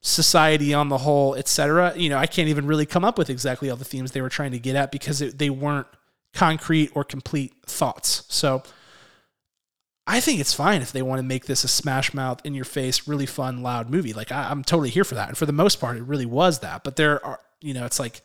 society 0.00 0.72
on 0.72 0.88
the 0.88 0.98
whole, 0.98 1.34
etc. 1.34 1.92
You 1.96 2.08
know, 2.08 2.16
I 2.16 2.26
can't 2.26 2.48
even 2.48 2.66
really 2.66 2.86
come 2.86 3.04
up 3.04 3.18
with 3.18 3.28
exactly 3.28 3.68
all 3.70 3.76
the 3.76 3.84
themes 3.84 4.12
they 4.12 4.22
were 4.22 4.28
trying 4.28 4.52
to 4.52 4.58
get 4.58 4.76
at 4.76 4.92
because 4.92 5.20
it, 5.20 5.38
they 5.38 5.50
weren't 5.50 5.88
concrete 6.36 6.90
or 6.94 7.02
complete 7.02 7.54
thoughts. 7.66 8.24
So 8.28 8.62
I 10.06 10.20
think 10.20 10.38
it's 10.38 10.52
fine 10.52 10.82
if 10.82 10.92
they 10.92 11.02
want 11.02 11.18
to 11.18 11.24
make 11.24 11.46
this 11.46 11.64
a 11.64 11.68
smash 11.68 12.14
mouth, 12.14 12.40
in 12.44 12.54
your 12.54 12.64
face, 12.64 13.08
really 13.08 13.26
fun, 13.26 13.62
loud 13.62 13.90
movie. 13.90 14.12
Like 14.12 14.30
I, 14.30 14.50
I'm 14.50 14.62
totally 14.62 14.90
here 14.90 15.04
for 15.04 15.16
that. 15.16 15.28
And 15.28 15.38
for 15.38 15.46
the 15.46 15.52
most 15.52 15.80
part, 15.80 15.96
it 15.96 16.04
really 16.04 16.26
was 16.26 16.60
that. 16.60 16.84
But 16.84 16.96
there 16.96 17.24
are, 17.24 17.40
you 17.60 17.74
know, 17.74 17.86
it's 17.86 17.98
like 17.98 18.20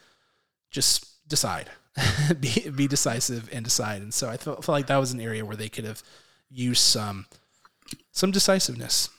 just 0.69 1.27
decide, 1.27 1.69
be, 2.39 2.69
be 2.69 2.87
decisive 2.87 3.49
and 3.51 3.63
decide. 3.63 4.01
And 4.01 4.13
so 4.13 4.29
I 4.29 4.37
felt, 4.37 4.63
felt 4.63 4.75
like 4.75 4.87
that 4.87 4.97
was 4.97 5.13
an 5.13 5.21
area 5.21 5.45
where 5.45 5.55
they 5.55 5.69
could 5.69 5.85
have 5.85 6.03
used 6.49 6.83
some 6.83 7.25
some 8.11 8.31
decisiveness. 8.31 9.09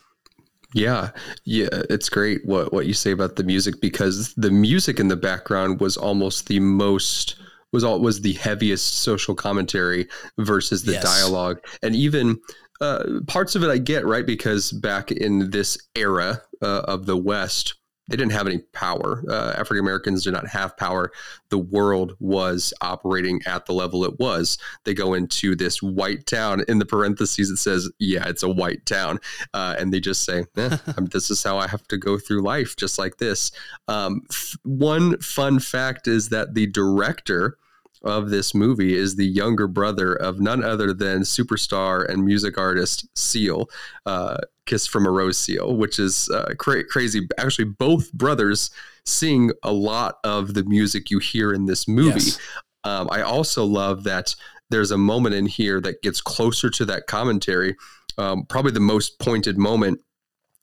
Yeah, 0.75 1.11
yeah, 1.43 1.67
it's 1.89 2.09
great 2.09 2.45
what 2.45 2.71
what 2.71 2.85
you 2.85 2.93
say 2.93 3.11
about 3.11 3.35
the 3.35 3.43
music 3.43 3.81
because 3.81 4.33
the 4.35 4.51
music 4.51 4.99
in 4.99 5.07
the 5.07 5.15
background 5.15 5.79
was 5.79 5.97
almost 5.97 6.47
the 6.47 6.59
most 6.59 7.35
was 7.73 7.83
all 7.83 7.99
was 7.99 8.21
the 8.21 8.33
heaviest 8.33 8.99
social 8.99 9.35
commentary 9.35 10.07
versus 10.37 10.83
the 10.83 10.93
yes. 10.93 11.03
dialogue, 11.03 11.59
and 11.81 11.95
even 11.95 12.39
uh, 12.79 13.19
parts 13.27 13.55
of 13.55 13.63
it 13.63 13.69
I 13.69 13.77
get 13.77 14.05
right 14.05 14.25
because 14.25 14.71
back 14.71 15.11
in 15.11 15.51
this 15.51 15.77
era 15.95 16.41
uh, 16.61 16.81
of 16.85 17.05
the 17.05 17.17
West, 17.17 17.75
they 18.09 18.17
didn't 18.17 18.33
have 18.33 18.47
any 18.47 18.59
power. 18.73 19.23
Uh, 19.29 19.53
African 19.57 19.79
Americans 19.79 20.23
did 20.23 20.33
not 20.33 20.47
have 20.47 20.75
power. 20.75 21.11
The 21.49 21.57
world 21.57 22.15
was 22.19 22.73
operating 22.81 23.41
at 23.45 23.65
the 23.65 23.73
level 23.73 24.03
it 24.03 24.19
was. 24.19 24.57
They 24.83 24.93
go 24.93 25.13
into 25.13 25.55
this 25.55 25.81
white 25.81 26.25
town. 26.25 26.63
In 26.67 26.79
the 26.79 26.85
parentheses, 26.85 27.49
it 27.49 27.57
says, 27.57 27.89
"Yeah, 27.99 28.27
it's 28.27 28.43
a 28.43 28.49
white 28.49 28.85
town," 28.85 29.19
uh, 29.53 29.75
and 29.79 29.93
they 29.93 30.01
just 30.01 30.23
say, 30.23 30.45
eh, 30.57 30.77
"This 31.11 31.31
is 31.31 31.41
how 31.43 31.57
I 31.57 31.67
have 31.67 31.87
to 31.87 31.97
go 31.97 32.17
through 32.17 32.43
life, 32.43 32.75
just 32.75 32.99
like 32.99 33.17
this." 33.17 33.51
Um, 33.87 34.21
f- 34.29 34.57
one 34.63 35.17
fun 35.19 35.59
fact 35.59 36.07
is 36.07 36.29
that 36.29 36.55
the 36.55 36.67
director 36.67 37.57
of 38.03 38.29
this 38.29 38.53
movie 38.53 38.95
is 38.95 39.15
the 39.15 39.25
younger 39.25 39.67
brother 39.67 40.13
of 40.13 40.39
none 40.39 40.63
other 40.63 40.93
than 40.93 41.21
superstar 41.21 42.07
and 42.07 42.25
music 42.25 42.57
artist 42.57 43.07
Seal, 43.17 43.69
uh, 44.05 44.37
Kiss 44.65 44.87
from 44.87 45.05
a 45.05 45.11
Rose 45.11 45.37
Seal, 45.37 45.75
which 45.75 45.99
is 45.99 46.29
uh, 46.29 46.53
cra- 46.57 46.85
crazy. 46.85 47.27
Actually, 47.37 47.65
both 47.65 48.11
brothers 48.13 48.71
sing 49.05 49.51
a 49.63 49.71
lot 49.71 50.15
of 50.23 50.53
the 50.53 50.63
music 50.63 51.09
you 51.09 51.19
hear 51.19 51.53
in 51.53 51.65
this 51.65 51.87
movie. 51.87 52.19
Yes. 52.19 52.39
Um, 52.83 53.07
I 53.11 53.21
also 53.21 53.63
love 53.63 54.03
that 54.03 54.35
there's 54.69 54.91
a 54.91 54.97
moment 54.97 55.35
in 55.35 55.45
here 55.45 55.79
that 55.81 56.01
gets 56.01 56.21
closer 56.21 56.69
to 56.69 56.85
that 56.85 57.07
commentary. 57.07 57.75
Um, 58.17 58.45
probably 58.45 58.71
the 58.71 58.79
most 58.79 59.19
pointed 59.19 59.57
moment 59.57 59.99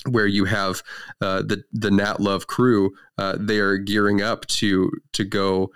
where 0.08 0.26
you 0.26 0.46
have 0.46 0.82
uh, 1.20 1.42
the 1.42 1.62
the 1.72 1.90
Nat 1.90 2.20
Love 2.20 2.46
crew, 2.46 2.92
uh, 3.18 3.36
they 3.38 3.58
are 3.58 3.76
gearing 3.76 4.22
up 4.22 4.46
to 4.46 4.90
to 5.12 5.24
go 5.24 5.70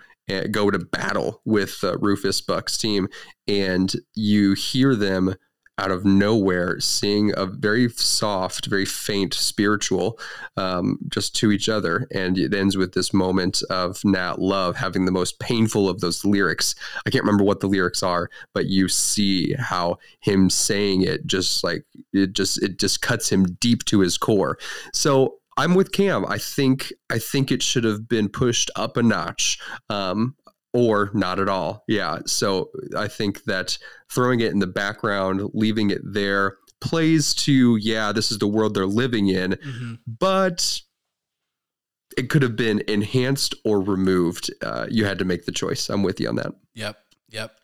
go 0.51 0.71
to 0.71 0.79
battle 0.79 1.41
with 1.45 1.83
uh, 1.83 1.97
Rufus 1.97 2.41
Buck's 2.41 2.77
team, 2.77 3.07
and 3.47 3.93
you 4.13 4.53
hear 4.53 4.95
them 4.95 5.35
out 5.77 5.91
of 5.91 6.05
nowhere 6.05 6.79
sing 6.79 7.33
a 7.35 7.45
very 7.45 7.89
soft, 7.89 8.67
very 8.67 8.85
faint 8.85 9.33
spiritual 9.33 10.17
um, 10.55 10.97
just 11.09 11.35
to 11.35 11.51
each 11.51 11.67
other. 11.67 12.07
And 12.13 12.37
it 12.37 12.53
ends 12.53 12.77
with 12.77 12.93
this 12.93 13.13
moment 13.13 13.61
of 13.69 14.03
Nat 14.05 14.39
Love 14.39 14.77
having 14.77 15.05
the 15.05 15.11
most 15.11 15.39
painful 15.39 15.89
of 15.89 15.99
those 15.99 16.23
lyrics. 16.23 16.75
I 17.05 17.09
can't 17.09 17.25
remember 17.25 17.43
what 17.43 17.59
the 17.59 17.67
lyrics 17.67 18.03
are, 18.03 18.29
but 18.53 18.67
you 18.67 18.87
see 18.87 19.53
how 19.53 19.97
him 20.21 20.49
saying 20.49 21.01
it 21.01 21.27
just 21.27 21.63
like 21.63 21.85
it 22.13 22.33
just 22.33 22.61
it 22.63 22.79
just 22.79 23.01
cuts 23.01 23.29
him 23.29 23.45
deep 23.59 23.83
to 23.85 23.99
his 23.99 24.17
core. 24.17 24.57
So 24.93 25.39
I'm 25.57 25.75
with 25.75 25.91
Cam. 25.91 26.25
I 26.25 26.37
think 26.37 26.91
I 27.09 27.19
think 27.19 27.51
it 27.51 27.63
should 27.63 27.83
have 27.83 28.07
been 28.07 28.29
pushed 28.29 28.69
up 28.75 28.97
a 28.97 29.03
notch. 29.03 29.59
Um, 29.89 30.35
or 30.75 31.09
not 31.13 31.39
at 31.39 31.47
all. 31.47 31.85
Yeah. 31.87 32.19
So 32.25 32.69
I 32.97 33.07
think 33.07 33.45
that 33.45 33.77
throwing 34.11 34.41
it 34.41 34.51
in 34.51 34.59
the 34.59 34.67
background, 34.67 35.41
leaving 35.53 35.89
it 35.89 36.01
there, 36.03 36.57
plays 36.81 37.33
to, 37.35 37.77
yeah, 37.77 38.11
this 38.11 38.29
is 38.29 38.39
the 38.39 38.47
world 38.47 38.73
they're 38.73 38.85
living 38.85 39.29
in, 39.29 39.51
mm-hmm. 39.51 39.93
but 40.05 40.81
it 42.17 42.29
could 42.29 42.41
have 42.41 42.57
been 42.57 42.83
enhanced 42.89 43.55
or 43.63 43.79
removed. 43.79 44.53
Uh, 44.61 44.85
you 44.89 45.05
had 45.05 45.17
to 45.19 45.25
make 45.25 45.45
the 45.45 45.53
choice. 45.53 45.89
I'm 45.89 46.03
with 46.03 46.19
you 46.19 46.27
on 46.27 46.35
that. 46.35 46.51
Yep. 46.73 46.97
Yep. 47.29 47.55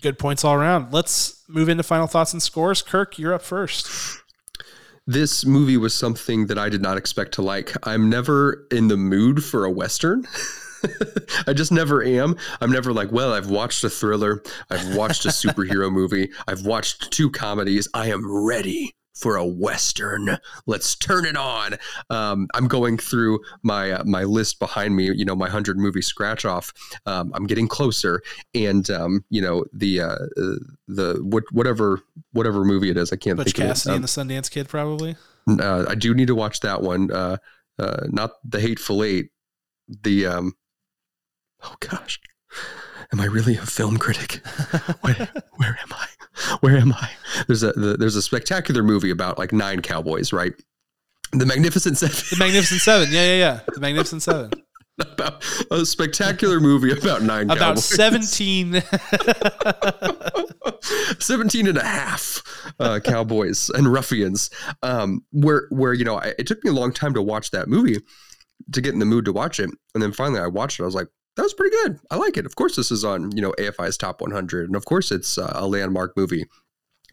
Good 0.00 0.16
points 0.16 0.44
all 0.44 0.54
around. 0.54 0.92
Let's 0.92 1.42
move 1.48 1.68
into 1.68 1.82
final 1.82 2.06
thoughts 2.06 2.32
and 2.32 2.40
scores. 2.40 2.82
Kirk, 2.82 3.18
you're 3.18 3.34
up 3.34 3.42
first 3.42 4.22
this 5.06 5.44
movie 5.46 5.76
was 5.76 5.94
something 5.94 6.46
that 6.46 6.58
I 6.58 6.68
did 6.68 6.82
not 6.82 6.96
expect 6.96 7.32
to 7.34 7.42
like. 7.42 7.72
I'm 7.86 8.10
never 8.10 8.66
in 8.70 8.88
the 8.88 8.96
mood 8.96 9.44
for 9.44 9.64
a 9.64 9.70
Western. 9.70 10.26
I 11.46 11.52
just 11.52 11.72
never 11.72 12.02
am. 12.02 12.36
I'm 12.60 12.70
never 12.70 12.92
like, 12.92 13.12
well, 13.12 13.32
I've 13.32 13.50
watched 13.50 13.84
a 13.84 13.90
thriller, 13.90 14.42
I've 14.70 14.96
watched 14.96 15.24
a 15.24 15.28
superhero 15.28 15.92
movie, 15.92 16.30
I've 16.48 16.66
watched 16.66 17.12
two 17.12 17.30
comedies. 17.30 17.88
I 17.94 18.10
am 18.10 18.44
ready 18.44 18.95
for 19.16 19.36
a 19.36 19.44
western. 19.44 20.38
Let's 20.66 20.94
turn 20.94 21.24
it 21.24 21.36
on. 21.36 21.76
Um, 22.10 22.48
I'm 22.54 22.68
going 22.68 22.98
through 22.98 23.40
my 23.62 23.92
uh, 23.92 24.04
my 24.04 24.24
list 24.24 24.58
behind 24.58 24.94
me. 24.94 25.10
You 25.12 25.24
know, 25.24 25.34
my 25.34 25.48
hundred 25.48 25.78
movie 25.78 26.02
scratch 26.02 26.44
off. 26.44 26.72
Um, 27.06 27.32
I'm 27.34 27.46
getting 27.46 27.66
closer, 27.66 28.22
and 28.54 28.88
um, 28.90 29.24
you 29.30 29.40
know 29.40 29.64
the 29.72 30.00
uh, 30.00 30.18
the 30.86 31.20
what, 31.22 31.44
whatever 31.50 32.00
whatever 32.32 32.64
movie 32.64 32.90
it 32.90 32.96
is. 32.96 33.12
I 33.12 33.16
can't 33.16 33.36
Butch 33.36 33.46
think 33.46 33.56
Cassidy 33.56 33.96
of 33.96 34.00
it. 34.00 34.02
But 34.02 34.08
Cassidy 34.08 34.28
and 34.28 34.38
the 34.38 34.44
Sundance 34.44 34.50
Kid, 34.50 34.68
probably. 34.68 35.16
Uh, 35.48 35.86
I 35.88 35.94
do 35.94 36.12
need 36.12 36.26
to 36.26 36.34
watch 36.34 36.60
that 36.60 36.82
one. 36.82 37.10
Uh, 37.10 37.38
uh, 37.78 38.06
not 38.08 38.32
the 38.44 38.60
Hateful 38.60 39.02
Eight. 39.02 39.30
The 39.88 40.26
um, 40.26 40.54
oh 41.62 41.74
gosh, 41.80 42.20
am 43.12 43.20
I 43.20 43.26
really 43.26 43.56
a 43.56 43.64
film 43.64 43.96
critic? 43.98 44.44
where, 45.00 45.28
where 45.56 45.78
am 45.80 45.92
I? 45.92 46.06
Where 46.60 46.76
am 46.76 46.92
I? 46.92 47.10
There's 47.46 47.62
a 47.62 47.72
the, 47.72 47.96
there's 47.98 48.16
a 48.16 48.22
spectacular 48.22 48.82
movie 48.82 49.10
about 49.10 49.38
like 49.38 49.52
nine 49.52 49.80
cowboys, 49.82 50.32
right? 50.32 50.52
The 51.32 51.46
Magnificent 51.46 51.98
Seven. 51.98 52.16
The 52.30 52.36
Magnificent 52.38 52.80
Seven. 52.80 53.08
Yeah, 53.10 53.24
yeah, 53.24 53.36
yeah. 53.36 53.60
The 53.72 53.80
Magnificent 53.80 54.22
Seven. 54.22 54.50
about 54.98 55.44
a 55.70 55.84
spectacular 55.84 56.58
movie 56.58 56.90
about 56.90 57.20
nine 57.20 57.50
about 57.50 57.76
cowboys. 57.76 57.84
17 57.84 58.82
17 61.18 61.66
and 61.66 61.76
a 61.76 61.84
half 61.84 62.42
uh, 62.80 62.98
cowboys 63.04 63.68
and 63.70 63.92
ruffians 63.92 64.48
um, 64.82 65.22
where 65.32 65.66
where 65.70 65.92
you 65.92 66.02
know 66.02 66.16
I, 66.18 66.32
it 66.38 66.46
took 66.46 66.64
me 66.64 66.70
a 66.70 66.72
long 66.72 66.94
time 66.94 67.12
to 67.12 67.20
watch 67.20 67.50
that 67.50 67.68
movie 67.68 67.98
to 68.72 68.80
get 68.80 68.94
in 68.94 68.98
the 68.98 69.04
mood 69.04 69.26
to 69.26 69.34
watch 69.34 69.60
it 69.60 69.68
and 69.94 70.02
then 70.02 70.12
finally 70.12 70.40
i 70.40 70.46
watched 70.46 70.80
it 70.80 70.84
i 70.84 70.86
was 70.86 70.94
like 70.94 71.08
that 71.36 71.42
was 71.42 71.54
pretty 71.54 71.76
good. 71.76 71.98
I 72.10 72.16
like 72.16 72.36
it. 72.36 72.46
Of 72.46 72.56
course, 72.56 72.76
this 72.76 72.90
is 72.90 73.04
on 73.04 73.30
you 73.36 73.42
know 73.42 73.52
AFI's 73.58 73.96
top 73.96 74.20
100, 74.20 74.66
and 74.66 74.76
of 74.76 74.84
course, 74.84 75.10
it's 75.12 75.38
uh, 75.38 75.52
a 75.54 75.66
landmark 75.66 76.16
movie 76.16 76.46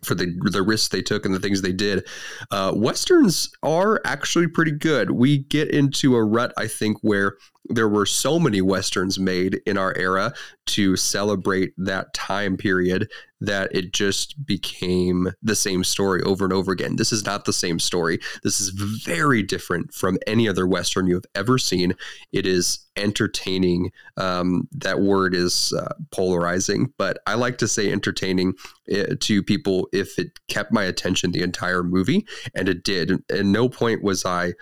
for 0.04 0.16
the 0.16 0.34
the 0.52 0.62
risks 0.62 0.90
they 0.90 1.02
took 1.02 1.26
and 1.26 1.34
the 1.34 1.40
things 1.40 1.62
they 1.62 1.74
did. 1.74 2.08
Uh, 2.52 2.72
Westerns 2.76 3.52
are 3.64 4.02
actually 4.06 4.48
pretty 4.48 4.72
good. 4.72 5.12
We 5.12 5.40
get 5.40 5.70
into 5.70 6.16
a 6.16 6.24
rut, 6.24 6.54
I 6.58 6.68
think, 6.68 6.98
where 7.02 7.38
there 7.66 7.88
were 7.88 8.06
so 8.06 8.40
many 8.40 8.62
westerns 8.62 9.20
made 9.20 9.62
in 9.66 9.78
our 9.78 9.96
era 9.98 10.34
to 10.66 10.96
celebrate 10.96 11.74
that 11.78 12.14
time 12.14 12.58
period 12.58 13.10
that 13.40 13.74
it 13.76 13.92
just 13.92 14.46
became 14.46 15.30
the 15.42 15.56
same 15.56 15.84
story 15.84 16.22
over 16.24 16.46
and 16.46 16.54
over 16.54 16.72
again. 16.72 16.96
This 16.96 17.12
is 17.12 17.26
not 17.26 17.44
the 17.44 17.52
same 17.52 17.78
story. 17.78 18.20
This 18.42 18.62
is 18.62 18.70
very 18.70 19.44
different 19.44 19.94
from 19.94 20.18
any 20.26 20.48
other 20.48 20.66
western 20.66 21.08
you 21.08 21.16
have 21.16 21.26
ever 21.36 21.58
seen. 21.58 21.94
It 22.32 22.46
is 22.46 22.80
entertaining. 22.96 23.92
Um, 24.16 24.70
that 24.72 25.02
word 25.02 25.36
is 25.36 25.74
uh, 25.74 25.94
polarizing, 26.12 26.94
but 26.98 27.18
I 27.28 27.34
like 27.34 27.58
to 27.58 27.68
say 27.68 27.92
entertaining 27.92 28.54
uh, 28.94 29.16
to 29.20 29.44
people 29.44 29.90
if 29.92 30.18
it 30.18 30.40
kept 30.48 30.72
my 30.72 30.84
attention 30.84 31.32
the 31.32 31.44
entire 31.44 31.84
movie, 31.84 32.26
and 32.56 32.70
it 32.70 32.84
did. 32.84 33.24
And 33.30 33.52
no 33.52 33.68
point 33.68 34.04
was 34.04 34.26
I 34.26 34.54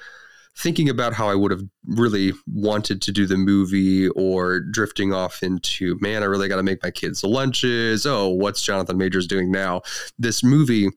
thinking 0.58 0.90
about 0.90 1.14
how 1.14 1.30
I 1.30 1.36
would 1.36 1.52
have 1.52 1.64
really 1.86 2.34
wanted 2.46 3.02
to 3.04 3.12
do 3.12 3.26
the 3.26 3.38
movie 3.38 4.10
or 4.10 4.60
drifting 4.60 5.14
off 5.14 5.44
into, 5.44 5.98
man, 6.02 6.24
I 6.24 6.26
really 6.26 6.48
got 6.48 6.58
to 6.58 6.64
make 6.64 6.84
my 6.84 6.92
kids 6.92 7.24
lunches. 7.24 8.06
Oh, 8.06 8.30
what's 8.30 8.62
Jonathan 8.62 8.98
Majors 8.98 9.28
doing 9.28 9.52
now? 9.52 9.82
This 10.20 10.44
movie 10.44 10.90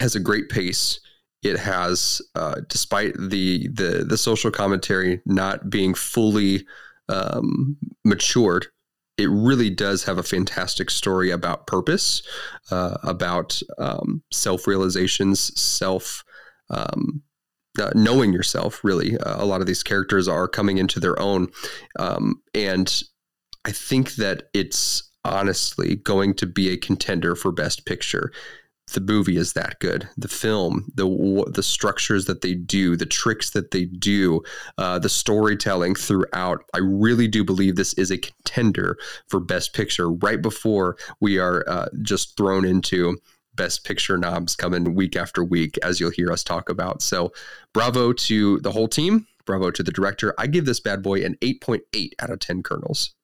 has 0.00 0.14
a 0.14 0.20
great 0.20 0.48
pace. 0.48 1.00
It 1.42 1.58
has, 1.58 2.22
uh, 2.34 2.60
despite 2.68 3.14
the, 3.18 3.68
the 3.68 4.04
the 4.08 4.16
social 4.16 4.50
commentary 4.50 5.20
not 5.26 5.68
being 5.68 5.92
fully 5.92 6.64
um, 7.10 7.76
matured, 8.02 8.66
it 9.18 9.28
really 9.30 9.70
does 9.70 10.04
have 10.04 10.18
a 10.18 10.22
fantastic 10.22 10.90
story 10.90 11.30
about 11.30 11.66
purpose, 11.66 12.22
uh, 12.70 12.96
about 13.02 13.60
um, 13.78 14.22
self 14.32 14.66
realizations, 14.66 15.60
self 15.60 16.24
um, 16.70 17.22
uh, 17.80 17.90
knowing 17.94 18.32
yourself 18.32 18.82
really 18.84 19.16
uh, 19.18 19.42
a 19.42 19.46
lot 19.46 19.60
of 19.60 19.66
these 19.66 19.82
characters 19.82 20.28
are 20.28 20.48
coming 20.48 20.78
into 20.78 21.00
their 21.00 21.18
own 21.20 21.48
um, 21.98 22.40
and 22.54 23.02
i 23.64 23.70
think 23.70 24.14
that 24.14 24.44
it's 24.52 25.10
honestly 25.24 25.96
going 25.96 26.34
to 26.34 26.46
be 26.46 26.68
a 26.70 26.76
contender 26.76 27.34
for 27.34 27.50
best 27.50 27.86
picture 27.86 28.30
the 28.92 29.00
movie 29.00 29.36
is 29.36 29.54
that 29.54 29.78
good. 29.80 30.08
The 30.16 30.28
film, 30.28 30.90
the 30.94 31.44
the 31.50 31.62
structures 31.62 32.26
that 32.26 32.42
they 32.42 32.54
do, 32.54 32.96
the 32.96 33.06
tricks 33.06 33.50
that 33.50 33.70
they 33.70 33.86
do, 33.86 34.42
uh, 34.76 34.98
the 34.98 35.08
storytelling 35.08 35.94
throughout. 35.94 36.64
I 36.74 36.78
really 36.78 37.26
do 37.26 37.44
believe 37.44 37.76
this 37.76 37.94
is 37.94 38.10
a 38.10 38.18
contender 38.18 38.98
for 39.28 39.40
Best 39.40 39.72
Picture. 39.72 40.10
Right 40.10 40.40
before 40.40 40.96
we 41.20 41.38
are 41.38 41.64
uh, 41.66 41.88
just 42.02 42.36
thrown 42.36 42.64
into 42.64 43.16
Best 43.54 43.84
Picture 43.84 44.16
knobs 44.16 44.56
coming 44.56 44.94
week 44.94 45.16
after 45.16 45.44
week, 45.44 45.78
as 45.82 46.00
you'll 46.00 46.10
hear 46.10 46.32
us 46.32 46.42
talk 46.42 46.68
about. 46.68 47.02
So, 47.02 47.32
bravo 47.72 48.12
to 48.12 48.60
the 48.60 48.72
whole 48.72 48.88
team. 48.88 49.26
Bravo 49.44 49.70
to 49.70 49.82
the 49.82 49.92
director. 49.92 50.34
I 50.38 50.46
give 50.46 50.64
this 50.64 50.80
bad 50.80 51.02
boy 51.02 51.22
an 51.24 51.36
8.8 51.42 52.12
out 52.18 52.30
of 52.30 52.40
10 52.40 52.62
kernels. 52.62 53.14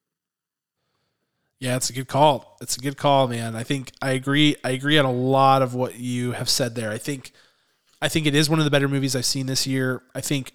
Yeah, 1.59 1.77
it's 1.77 1.91
a 1.91 1.93
good 1.93 2.09
call. 2.09 2.57
It's 2.61 2.77
a 2.77 2.81
good 2.81 2.97
call, 2.97 3.29
man. 3.29 3.55
I 3.55 3.63
think 3.65 3.93
I 4.01 4.13
agree. 4.13 4.57
I 4.65 4.71
agree 4.71 4.99
on 4.99 5.05
a 5.05 5.13
lot 5.13 5.61
of 5.61 5.75
what 5.75 5.99
you 5.99 6.33
have 6.33 6.49
said 6.49 6.75
there. 6.75 6.91
I 6.91 6.99
think, 6.99 7.33
I 8.01 8.09
think 8.09 8.27
it 8.27 8.35
is 8.35 8.49
one 8.49 8.59
of 8.59 8.65
the 8.65 8.71
better 8.71 8.89
movies 8.89 9.15
I've 9.15 9.27
seen 9.27 9.47
this 9.47 9.67
year. 9.67 10.03
I 10.15 10.23
think 10.23 10.53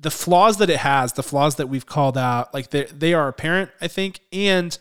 the 0.00 0.10
flaws 0.10 0.56
that 0.58 0.70
it 0.70 0.78
has, 0.78 1.12
the 1.12 1.22
flaws 1.22 1.56
that 1.56 1.68
we've 1.68 1.86
called 1.86 2.16
out, 2.16 2.54
like 2.54 2.70
they 2.70 2.84
they 2.84 3.12
are 3.12 3.28
apparent. 3.28 3.70
I 3.80 3.88
think, 3.88 4.20
and 4.32 4.76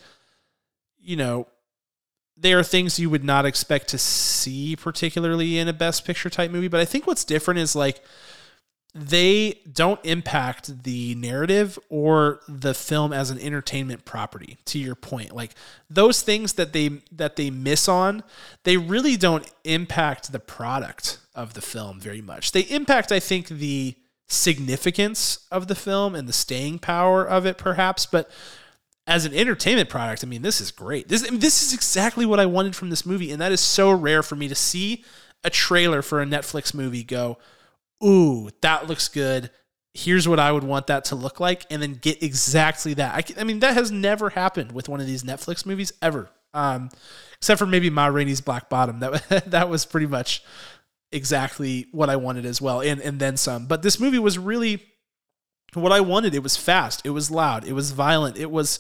you 1.00 1.16
know, 1.16 1.48
they 2.42 2.54
are 2.54 2.64
things 2.64 3.00
you 3.00 3.10
would 3.10 3.24
not 3.24 3.46
expect 3.46 3.90
to 3.90 3.98
see, 3.98 4.76
particularly 4.76 5.58
in 5.58 5.68
a 5.68 5.74
Best 5.74 6.06
Picture 6.06 6.30
type 6.30 6.52
movie. 6.52 6.68
But 6.68 6.80
I 6.80 6.86
think 6.86 7.06
what's 7.06 7.26
different 7.26 7.60
is 7.60 7.76
like 7.76 8.02
they 8.96 9.60
don't 9.72 10.00
impact 10.04 10.84
the 10.84 11.14
narrative 11.16 11.78
or 11.90 12.40
the 12.48 12.74
film 12.74 13.14
as 13.14 13.30
an 13.30 13.40
entertainment 13.40 14.04
property 14.04 14.58
to 14.66 14.80
your 14.80 14.96
point 14.96 15.32
like 15.32 15.54
those 15.90 16.24
things 16.24 16.54
that 16.54 16.74
they 16.74 16.90
that 17.12 17.36
they 17.36 17.52
miss 17.52 17.88
on 17.88 18.24
they 18.64 18.78
really 18.78 19.16
don't 19.16 19.50
impact 19.64 20.32
the 20.32 20.40
product 20.40 21.20
of 21.36 21.54
the 21.54 21.62
film 21.62 22.00
very 22.00 22.22
much 22.22 22.52
they 22.52 22.62
impact 22.62 23.12
i 23.12 23.20
think 23.20 23.48
the 23.48 23.96
significance 24.28 25.46
of 25.52 25.68
the 25.68 25.76
film 25.76 26.16
and 26.16 26.28
the 26.28 26.34
staying 26.34 26.80
power 26.80 27.24
of 27.24 27.46
it 27.46 27.60
perhaps 27.60 28.08
but 28.08 28.30
as 29.10 29.26
an 29.26 29.34
entertainment 29.34 29.90
product 29.90 30.24
i 30.24 30.28
mean 30.28 30.42
this 30.42 30.62
is 30.62 30.72
great 30.72 31.10
this 31.10 31.30
this 31.32 31.64
is 31.64 31.74
exactly 31.74 32.26
what 32.26 32.40
i 32.40 32.46
wanted 32.46 32.76
from 32.76 32.90
this 32.90 33.06
movie 33.06 33.32
and 33.32 33.42
that 33.42 33.52
is 33.52 33.60
so 33.60 33.92
rare 33.92 34.24
for 34.24 34.36
me 34.36 34.48
to 34.48 34.56
see 34.56 35.04
a 35.44 35.50
trailer 35.50 36.02
for 36.02 36.22
a 36.22 36.26
netflix 36.26 36.74
movie 36.74 37.04
go 37.04 37.38
ooh, 38.04 38.50
that 38.62 38.88
looks 38.88 39.08
good. 39.08 39.52
Here's 39.94 40.28
what 40.28 40.40
I 40.40 40.52
would 40.52 40.64
want 40.64 40.88
that 40.88 41.06
to 41.06 41.16
look 41.16 41.40
like, 41.40 41.66
and 41.70 41.82
then 41.82 41.94
get 41.94 42.22
exactly 42.22 42.94
that. 42.96 43.16
I, 43.16 43.42
I 43.42 43.44
mean, 43.44 43.60
that 43.60 43.74
has 43.74 43.92
never 43.92 44.30
happened 44.30 44.72
with 44.72 44.88
one 44.88 45.00
of 45.00 45.08
these 45.08 45.24
Netflix 45.24 45.66
movies 45.66 45.92
ever, 46.02 46.30
um, 46.54 46.90
except 47.38 47.60
for 47.60 47.66
maybe 47.66 47.90
Ma 47.90 48.06
Rainey's 48.08 48.42
Black 48.42 48.70
Bottom. 48.70 49.00
That 49.00 49.46
that 49.52 49.70
was 49.70 49.86
pretty 49.86 50.08
much 50.08 50.44
exactly 51.12 51.88
what 51.92 52.10
I 52.10 52.18
wanted 52.18 52.46
as 52.46 52.62
well, 52.62 52.82
and 52.82 53.02
and 53.02 53.20
then 53.20 53.36
some. 53.36 53.66
But 53.66 53.82
this 53.82 54.00
movie 54.00 54.20
was 54.20 54.38
really 54.38 54.84
what 55.74 55.92
I 55.92 56.02
wanted. 56.02 56.34
It 56.34 56.44
was 56.44 56.58
fast, 56.58 57.06
it 57.06 57.12
was 57.12 57.30
loud, 57.30 57.66
it 57.66 57.74
was 57.74 57.92
violent, 57.92 58.38
it 58.38 58.52
was 58.52 58.80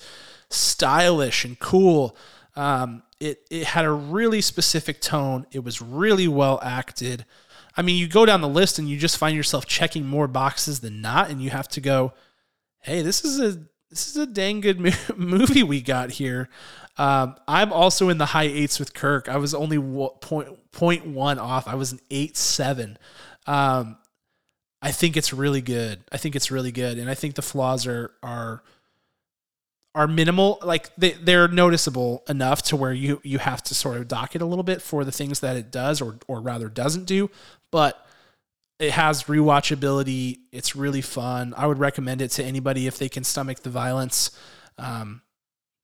stylish 0.49 1.45
and 1.45 1.57
cool. 1.59 2.15
Um, 2.55 3.03
it 3.19 3.45
it 3.49 3.65
had 3.65 3.85
a 3.85 3.91
really 3.91 4.41
specific 4.41 5.01
tone. 5.01 5.45
It 5.51 5.63
was 5.63 5.81
really 5.81 6.27
well 6.27 6.59
acted. 6.63 7.25
I 7.77 7.81
mean, 7.81 7.97
you 7.97 8.07
go 8.07 8.25
down 8.25 8.41
the 8.41 8.49
list 8.49 8.79
and 8.79 8.89
you 8.89 8.97
just 8.97 9.17
find 9.17 9.35
yourself 9.35 9.65
checking 9.65 10.05
more 10.05 10.27
boxes 10.27 10.79
than 10.79 11.01
not, 11.01 11.29
and 11.29 11.41
you 11.41 11.49
have 11.49 11.67
to 11.69 11.81
go, 11.81 12.13
"Hey, 12.79 13.01
this 13.01 13.23
is 13.23 13.39
a 13.39 13.61
this 13.89 14.07
is 14.07 14.17
a 14.17 14.25
dang 14.25 14.61
good 14.61 14.79
movie 15.17 15.63
we 15.63 15.81
got 15.81 16.11
here." 16.11 16.49
Um, 16.97 17.35
I'm 17.47 17.71
also 17.71 18.09
in 18.09 18.17
the 18.17 18.25
high 18.25 18.43
eights 18.43 18.79
with 18.79 18.93
Kirk. 18.93 19.29
I 19.29 19.37
was 19.37 19.53
only 19.53 19.79
point 20.21 20.71
point 20.71 21.07
one 21.07 21.39
off. 21.39 21.67
I 21.67 21.75
was 21.75 21.91
an 21.91 21.99
eight 22.09 22.35
seven. 22.35 22.97
Um, 23.47 23.97
I 24.81 24.91
think 24.91 25.17
it's 25.17 25.33
really 25.33 25.61
good. 25.61 26.01
I 26.11 26.17
think 26.17 26.35
it's 26.35 26.51
really 26.51 26.71
good, 26.71 26.97
and 26.97 27.09
I 27.09 27.13
think 27.15 27.35
the 27.35 27.41
flaws 27.41 27.85
are 27.85 28.11
are 28.23 28.63
are 29.95 30.07
minimal. 30.07 30.59
Like 30.63 30.95
they 30.95 31.11
they're 31.11 31.47
noticeable 31.47 32.23
enough 32.29 32.61
to 32.63 32.75
where 32.75 32.93
you 32.93 33.19
you 33.23 33.39
have 33.39 33.61
to 33.63 33.75
sort 33.75 33.97
of 33.97 34.07
dock 34.07 34.35
it 34.35 34.41
a 34.41 34.45
little 34.45 34.63
bit 34.63 34.81
for 34.81 35.03
the 35.03 35.11
things 35.11 35.41
that 35.41 35.57
it 35.57 35.71
does 35.71 36.01
or 36.01 36.17
or 36.27 36.39
rather 36.39 36.69
doesn't 36.69 37.05
do 37.05 37.29
but 37.71 38.05
it 38.79 38.91
has 38.91 39.23
rewatchability. 39.23 40.39
It's 40.51 40.75
really 40.75 41.01
fun. 41.01 41.53
I 41.57 41.67
would 41.67 41.79
recommend 41.79 42.21
it 42.21 42.29
to 42.31 42.43
anybody 42.43 42.87
if 42.87 42.97
they 42.97 43.09
can 43.09 43.23
stomach 43.23 43.61
the 43.61 43.69
violence. 43.69 44.31
Um, 44.77 45.21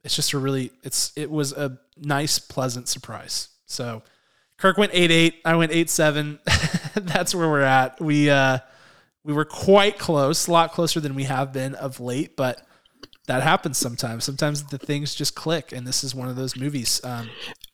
it's 0.03 0.15
just 0.15 0.33
a 0.33 0.37
really 0.37 0.71
it's 0.83 1.11
it 1.15 1.29
was 1.29 1.51
a 1.51 1.77
nice, 1.97 2.39
pleasant 2.39 2.87
surprise. 2.87 3.49
So 3.65 4.03
Kirk 4.57 4.77
went 4.77 4.91
eight 4.93 5.11
eight. 5.11 5.35
I 5.43 5.55
went 5.55 5.71
eight 5.71 5.89
seven. 5.89 6.39
That's 6.95 7.35
where 7.35 7.49
we're 7.49 7.61
at. 7.61 7.99
We 7.99 8.29
uh, 8.29 8.59
we 9.26 9.34
were 9.34 9.43
quite 9.43 9.97
close, 9.97 10.47
a 10.47 10.51
lot 10.51 10.71
closer 10.71 10.99
than 10.99 11.15
we 11.15 11.23
have 11.23 11.51
been 11.51 11.73
of 11.76 11.99
late, 11.99 12.38
but 12.38 12.61
that 13.26 13.41
happens 13.41 13.78
sometimes. 13.78 14.23
Sometimes 14.23 14.63
the 14.65 14.78
things 14.78 15.15
just 15.15 15.34
click, 15.34 15.71
and 15.71 15.86
this 15.86 16.03
is 16.03 16.13
one 16.13 16.30
of 16.30 16.36
those 16.36 16.55
movies. 16.55 17.01
Um, 17.03 17.32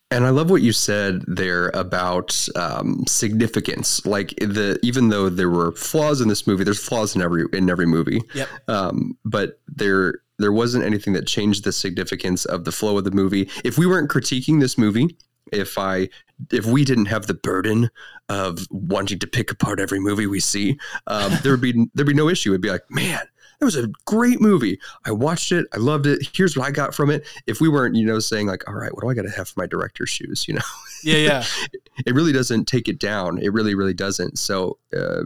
and 0.10 0.26
I 0.26 0.30
love 0.30 0.50
what 0.50 0.62
you 0.62 0.72
said 0.72 1.24
there 1.28 1.70
about 1.74 2.48
um, 2.56 3.04
significance. 3.06 4.06
Like 4.06 4.30
the 4.38 4.80
even 4.82 5.10
though 5.10 5.30
there 5.30 5.50
were 5.50 5.74
flaws 5.74 6.22
in 6.22 6.30
this 6.30 6.48
movie, 6.48 6.64
there's 6.64 6.84
flaws 6.84 7.16
in 7.16 7.22
every 7.22 7.46
in 7.52 7.70
every 7.70 7.86
movie. 7.86 8.22
Yep. 8.34 8.50
Um, 8.70 9.18
but 9.26 9.60
there 9.68 10.22
there 10.40 10.54
wasn't 10.54 10.86
anything 10.86 11.14
that 11.14 11.28
changed 11.28 11.66
the 11.66 11.74
significance 11.74 12.46
of 12.46 12.64
the 12.64 12.72
flow 12.72 12.98
of 12.98 13.04
the 13.04 13.12
movie. 13.12 13.50
If 13.66 13.78
we 13.78 13.86
weren't 13.86 14.10
critiquing 14.10 14.62
this 14.62 14.78
movie, 14.78 15.18
if 15.52 15.78
I 15.78 16.10
if 16.52 16.66
we 16.66 16.84
didn't 16.86 17.06
have 17.06 17.28
the 17.28 17.34
burden 17.34 17.90
of 18.32 18.66
wanting 18.72 19.20
to 19.20 19.28
pick 19.28 19.52
apart 19.52 19.80
every 19.80 20.00
movie 20.00 20.28
we 20.28 20.40
see, 20.40 20.80
um, 21.08 21.34
there 21.44 21.52
would 21.52 21.62
be 21.62 21.86
there'd 21.94 22.08
be 22.08 22.14
no 22.14 22.30
issue. 22.30 22.52
It'd 22.52 22.62
be 22.62 22.70
like, 22.70 22.90
man, 22.90 23.22
it 23.60 23.66
was 23.66 23.76
a 23.76 23.88
great 24.06 24.40
movie. 24.40 24.80
I 25.06 25.12
watched 25.12 25.52
it. 25.52 25.68
I 25.74 25.78
loved 25.78 26.08
it. 26.08 26.28
Here's 26.34 26.56
what 26.56 26.68
I 26.68 26.72
got 26.72 26.96
from 26.96 27.10
it. 27.12 27.28
If 27.46 27.62
we 27.62 27.68
weren't, 27.68 27.96
you 27.96 28.06
know, 28.06 28.20
saying 28.20 28.48
like, 28.48 28.68
all 28.68 28.74
right, 28.74 28.94
what 28.94 29.02
do 29.02 29.10
I 29.10 29.14
got 29.14 29.24
to 29.24 29.30
have 29.30 29.50
for 29.50 29.60
my 29.60 29.68
director's 29.68 30.10
shoes? 30.10 30.48
You 30.48 30.56
know? 30.56 30.62
Yeah, 31.04 31.18
yeah. 31.18 31.44
it 32.06 32.14
really 32.14 32.32
doesn't 32.32 32.66
take 32.66 32.88
it 32.88 33.00
down. 33.00 33.38
It 33.40 33.54
really, 33.54 33.76
really 33.76 33.94
doesn't. 33.94 34.38
So, 34.38 34.78
uh, 34.96 35.24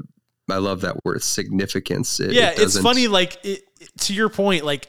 I 0.50 0.58
love 0.58 0.82
that 0.82 1.04
word 1.04 1.22
significance. 1.24 2.20
It, 2.20 2.32
yeah, 2.32 2.52
it 2.52 2.60
it's 2.60 2.80
funny. 2.80 3.08
Like 3.08 3.40
it, 3.44 3.64
to 4.02 4.14
your 4.14 4.30
point, 4.30 4.64
like 4.64 4.88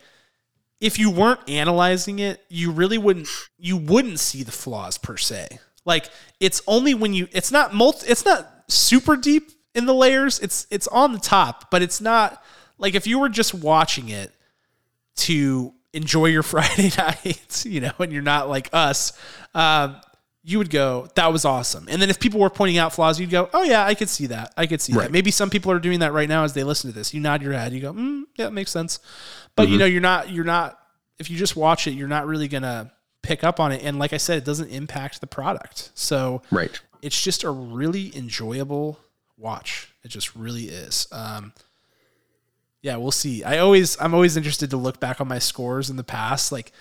if 0.81 0.99
you 0.99 1.11
weren't 1.11 1.49
analyzing 1.49 2.19
it, 2.19 2.45
you 2.49 2.71
really 2.71 2.99
wouldn't 2.99 3.29
you 3.59 3.77
wouldn't 3.77 4.21
see 4.21 4.43
the 4.43 4.53
flaws 4.53 4.99
per 4.99 5.17
se. 5.17 5.59
Like 5.87 6.11
it's 6.41 6.61
only 6.67 6.93
when 6.93 7.15
you 7.15 7.29
it's 7.33 7.51
not 7.51 7.73
multi, 7.73 8.07
it's 8.09 8.25
not 8.25 8.65
super 8.69 9.17
deep 9.17 9.53
in 9.75 9.87
the 9.87 9.95
layers. 9.95 10.41
It's 10.41 10.67
it's 10.71 10.89
on 10.89 11.13
the 11.13 11.19
top, 11.19 11.71
but 11.71 11.81
it's 11.81 12.01
not 12.01 12.43
like 12.77 12.95
if 12.95 13.07
you 13.07 13.19
were 13.19 13.29
just 13.29 13.55
watching 13.55 14.11
it 14.11 14.33
to 15.17 15.73
enjoy 15.93 16.27
your 16.27 16.43
Friday 16.43 16.91
nights, 16.99 17.65
you 17.65 17.81
know, 17.81 17.93
and 17.99 18.13
you're 18.13 18.23
not 18.23 18.49
like 18.49 18.69
us, 18.73 19.19
um, 19.55 19.97
you 20.43 20.59
would 20.59 20.71
go, 20.71 21.09
that 21.15 21.33
was 21.33 21.45
awesome. 21.45 21.87
And 21.89 22.01
then 22.01 22.11
if 22.11 22.21
people 22.21 22.39
were 22.39 22.51
pointing 22.51 22.79
out 22.79 22.93
flaws, 22.93 23.19
you'd 23.19 23.31
go, 23.31 23.49
oh 23.53 23.63
yeah, 23.63 23.85
I 23.85 23.95
could 23.95 24.09
see 24.09 24.27
that. 24.27 24.53
I 24.57 24.67
could 24.67 24.81
see 24.81 24.93
right. 24.93 25.05
that. 25.05 25.13
Maybe 25.13 25.31
some 25.31 25.51
people 25.51 25.73
are 25.73 25.81
doing 25.81 26.01
that 26.01 26.13
right 26.13 26.29
now 26.29 26.45
as 26.45 26.53
they 26.53 26.63
listen 26.63 26.91
to 26.91 26.97
this. 26.97 27.13
You 27.13 27.21
nod 27.21 27.43
your 27.43 27.53
head, 27.53 27.73
you 27.73 27.81
go, 27.81 27.93
mm, 27.93 28.25
yeah, 28.37 28.47
it 28.47 28.53
makes 28.53 28.71
sense. 28.71 29.01
But 29.57 29.65
mm-hmm. 29.65 29.73
you 29.73 29.79
know, 29.79 29.87
you're 29.87 30.01
not, 30.01 30.31
you're 30.31 30.45
not, 30.45 30.79
if 31.19 31.31
you 31.31 31.37
just 31.37 31.57
watch 31.57 31.87
it, 31.87 31.93
you're 31.93 32.07
not 32.07 32.27
really 32.27 32.47
going 32.47 32.63
to 32.63 32.91
pick 33.27 33.45
up 33.45 33.59
on 33.61 33.73
it. 33.73 33.83
And 33.83 33.99
like 33.99 34.13
I 34.13 34.17
said, 34.19 34.39
it 34.39 34.45
doesn't 34.45 34.71
impact 34.71 35.21
the 35.21 35.27
product. 35.27 35.91
So 35.95 36.43
right. 36.51 36.81
it's 37.03 37.21
just 37.21 37.45
a 37.45 37.51
really 37.51 38.17
enjoyable 38.17 38.99
watch. 39.37 39.93
It 40.05 40.09
just 40.09 40.35
really 40.37 40.65
is. 40.65 41.09
Um, 41.13 41.53
yeah, 42.83 42.97
we'll 42.97 43.11
see. 43.11 43.43
I 43.43 43.59
always 43.59 44.01
I'm 44.01 44.15
always 44.15 44.37
interested 44.37 44.71
to 44.71 44.77
look 44.77 45.01
back 45.01 45.21
on 45.21 45.27
my 45.27 45.41
scores 45.41 45.91
in 45.91 45.97
the 45.97 46.05
past. 46.05 46.53
Like 46.53 46.73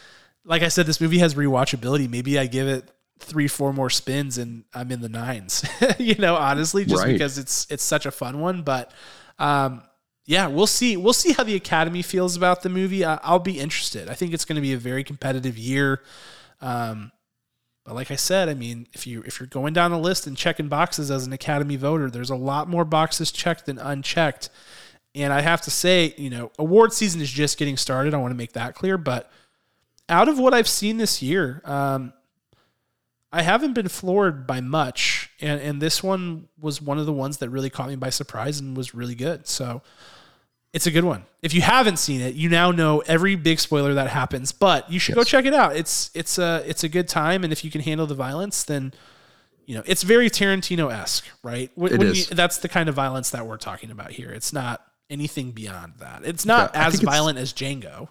like 0.43 0.61
I 0.61 0.67
said, 0.67 0.85
this 0.85 1.01
movie 1.01 1.17
has 1.17 1.33
rewatchability. 1.33 2.07
Maybe 2.07 2.37
I 2.37 2.45
give 2.45 2.67
it 2.67 2.91
three, 3.17 3.47
four 3.47 3.73
more 3.73 3.89
spins 3.89 4.37
and 4.37 4.65
I'm 4.73 4.91
in 4.91 5.01
the 5.01 5.09
nines. 5.09 5.65
you 5.99 6.15
know, 6.15 6.35
honestly, 6.35 6.85
just 6.85 7.03
right. 7.03 7.11
because 7.11 7.37
it's 7.37 7.65
it's 7.71 7.83
such 7.83 8.05
a 8.05 8.11
fun 8.11 8.39
one. 8.39 8.61
But 8.61 8.91
um, 9.39 9.81
yeah, 10.25 10.47
we'll 10.47 10.67
see. 10.67 10.97
We'll 10.97 11.13
see 11.13 11.33
how 11.33 11.43
the 11.43 11.55
Academy 11.55 12.01
feels 12.01 12.35
about 12.35 12.61
the 12.61 12.69
movie. 12.69 13.03
I, 13.05 13.31
will 13.31 13.39
be 13.39 13.59
interested. 13.59 14.09
I 14.09 14.13
think 14.13 14.33
it's 14.33 14.45
going 14.45 14.57
to 14.57 14.61
be 14.61 14.73
a 14.73 14.77
very 14.77 15.03
competitive 15.03 15.57
year. 15.57 16.01
Um, 16.65 17.11
but 17.83 17.93
like 17.93 18.09
I 18.09 18.15
said, 18.15 18.49
I 18.49 18.55
mean, 18.55 18.87
if 18.93 19.05
you 19.05 19.21
if 19.27 19.39
you're 19.39 19.47
going 19.47 19.73
down 19.73 19.91
the 19.91 19.99
list 19.99 20.25
and 20.25 20.35
checking 20.35 20.67
boxes 20.67 21.11
as 21.11 21.27
an 21.27 21.33
Academy 21.33 21.75
voter, 21.75 22.09
there's 22.09 22.31
a 22.31 22.35
lot 22.35 22.67
more 22.67 22.83
boxes 22.83 23.31
checked 23.31 23.67
than 23.67 23.77
unchecked. 23.77 24.49
And 25.13 25.31
I 25.31 25.41
have 25.41 25.61
to 25.61 25.71
say, 25.71 26.15
you 26.17 26.31
know, 26.31 26.51
award 26.57 26.91
season 26.91 27.21
is 27.21 27.29
just 27.29 27.59
getting 27.59 27.77
started. 27.77 28.13
I 28.13 28.17
want 28.17 28.31
to 28.31 28.37
make 28.37 28.53
that 28.53 28.73
clear. 28.73 28.97
But 28.97 29.31
out 30.09 30.27
of 30.27 30.39
what 30.39 30.53
I've 30.53 30.67
seen 30.67 30.97
this 30.97 31.21
year, 31.21 31.61
um, 31.63 32.11
I 33.31 33.43
haven't 33.43 33.73
been 33.73 33.87
floored 33.87 34.47
by 34.47 34.61
much. 34.61 35.29
And, 35.39 35.61
and 35.61 35.81
this 35.81 36.01
one 36.01 36.49
was 36.59 36.81
one 36.81 36.97
of 36.97 37.05
the 37.05 37.13
ones 37.13 37.37
that 37.37 37.49
really 37.49 37.69
caught 37.69 37.87
me 37.87 37.95
by 37.95 38.09
surprise 38.09 38.59
and 38.59 38.75
was 38.75 38.95
really 38.95 39.15
good. 39.15 39.47
So 39.47 39.83
it's 40.75 40.85
a 40.85 40.91
good 40.91 41.05
one. 41.05 41.25
If 41.41 41.53
you 41.53 41.61
haven't 41.61 41.97
seen 41.97 42.19
it, 42.19 42.35
you 42.35 42.49
now 42.49 42.69
know 42.71 42.99
every 43.07 43.35
big 43.35 43.61
spoiler 43.61 43.93
that 43.93 44.09
happens, 44.09 44.51
but 44.51 44.91
you 44.91 44.99
should 44.99 45.15
yes. 45.15 45.23
go 45.23 45.27
check 45.27 45.45
it 45.45 45.53
out. 45.53 45.73
It's 45.75 46.11
it's 46.13 46.37
a 46.37 46.61
it's 46.67 46.83
a 46.83 46.89
good 46.89 47.07
time, 47.07 47.45
and 47.45 47.53
if 47.53 47.63
you 47.63 47.71
can 47.71 47.79
handle 47.79 48.05
the 48.05 48.13
violence, 48.13 48.63
then 48.63 48.93
you 49.65 49.75
know, 49.75 49.83
it's 49.85 50.03
very 50.03 50.29
Tarantino 50.29 50.91
esque, 50.93 51.25
right? 51.41 51.71
When, 51.75 51.93
It 51.93 51.97
when 51.99 52.07
is. 52.09 52.29
you- 52.29 52.35
that's 52.35 52.57
the 52.57 52.67
kind 52.67 52.89
of 52.89 52.93
violence 52.93 53.29
that 53.31 53.47
we're 53.47 53.57
talking 53.57 53.89
about 53.89 54.11
here. 54.11 54.29
It's 54.29 54.51
not 54.53 54.85
anything 55.09 55.51
beyond 55.51 55.93
that. 55.99 56.21
It's 56.25 56.45
not 56.45 56.71
Yeah, 56.73 56.87
as 56.87 56.99
violent 56.99 57.39
as 57.39 57.53
Django. 57.53 58.09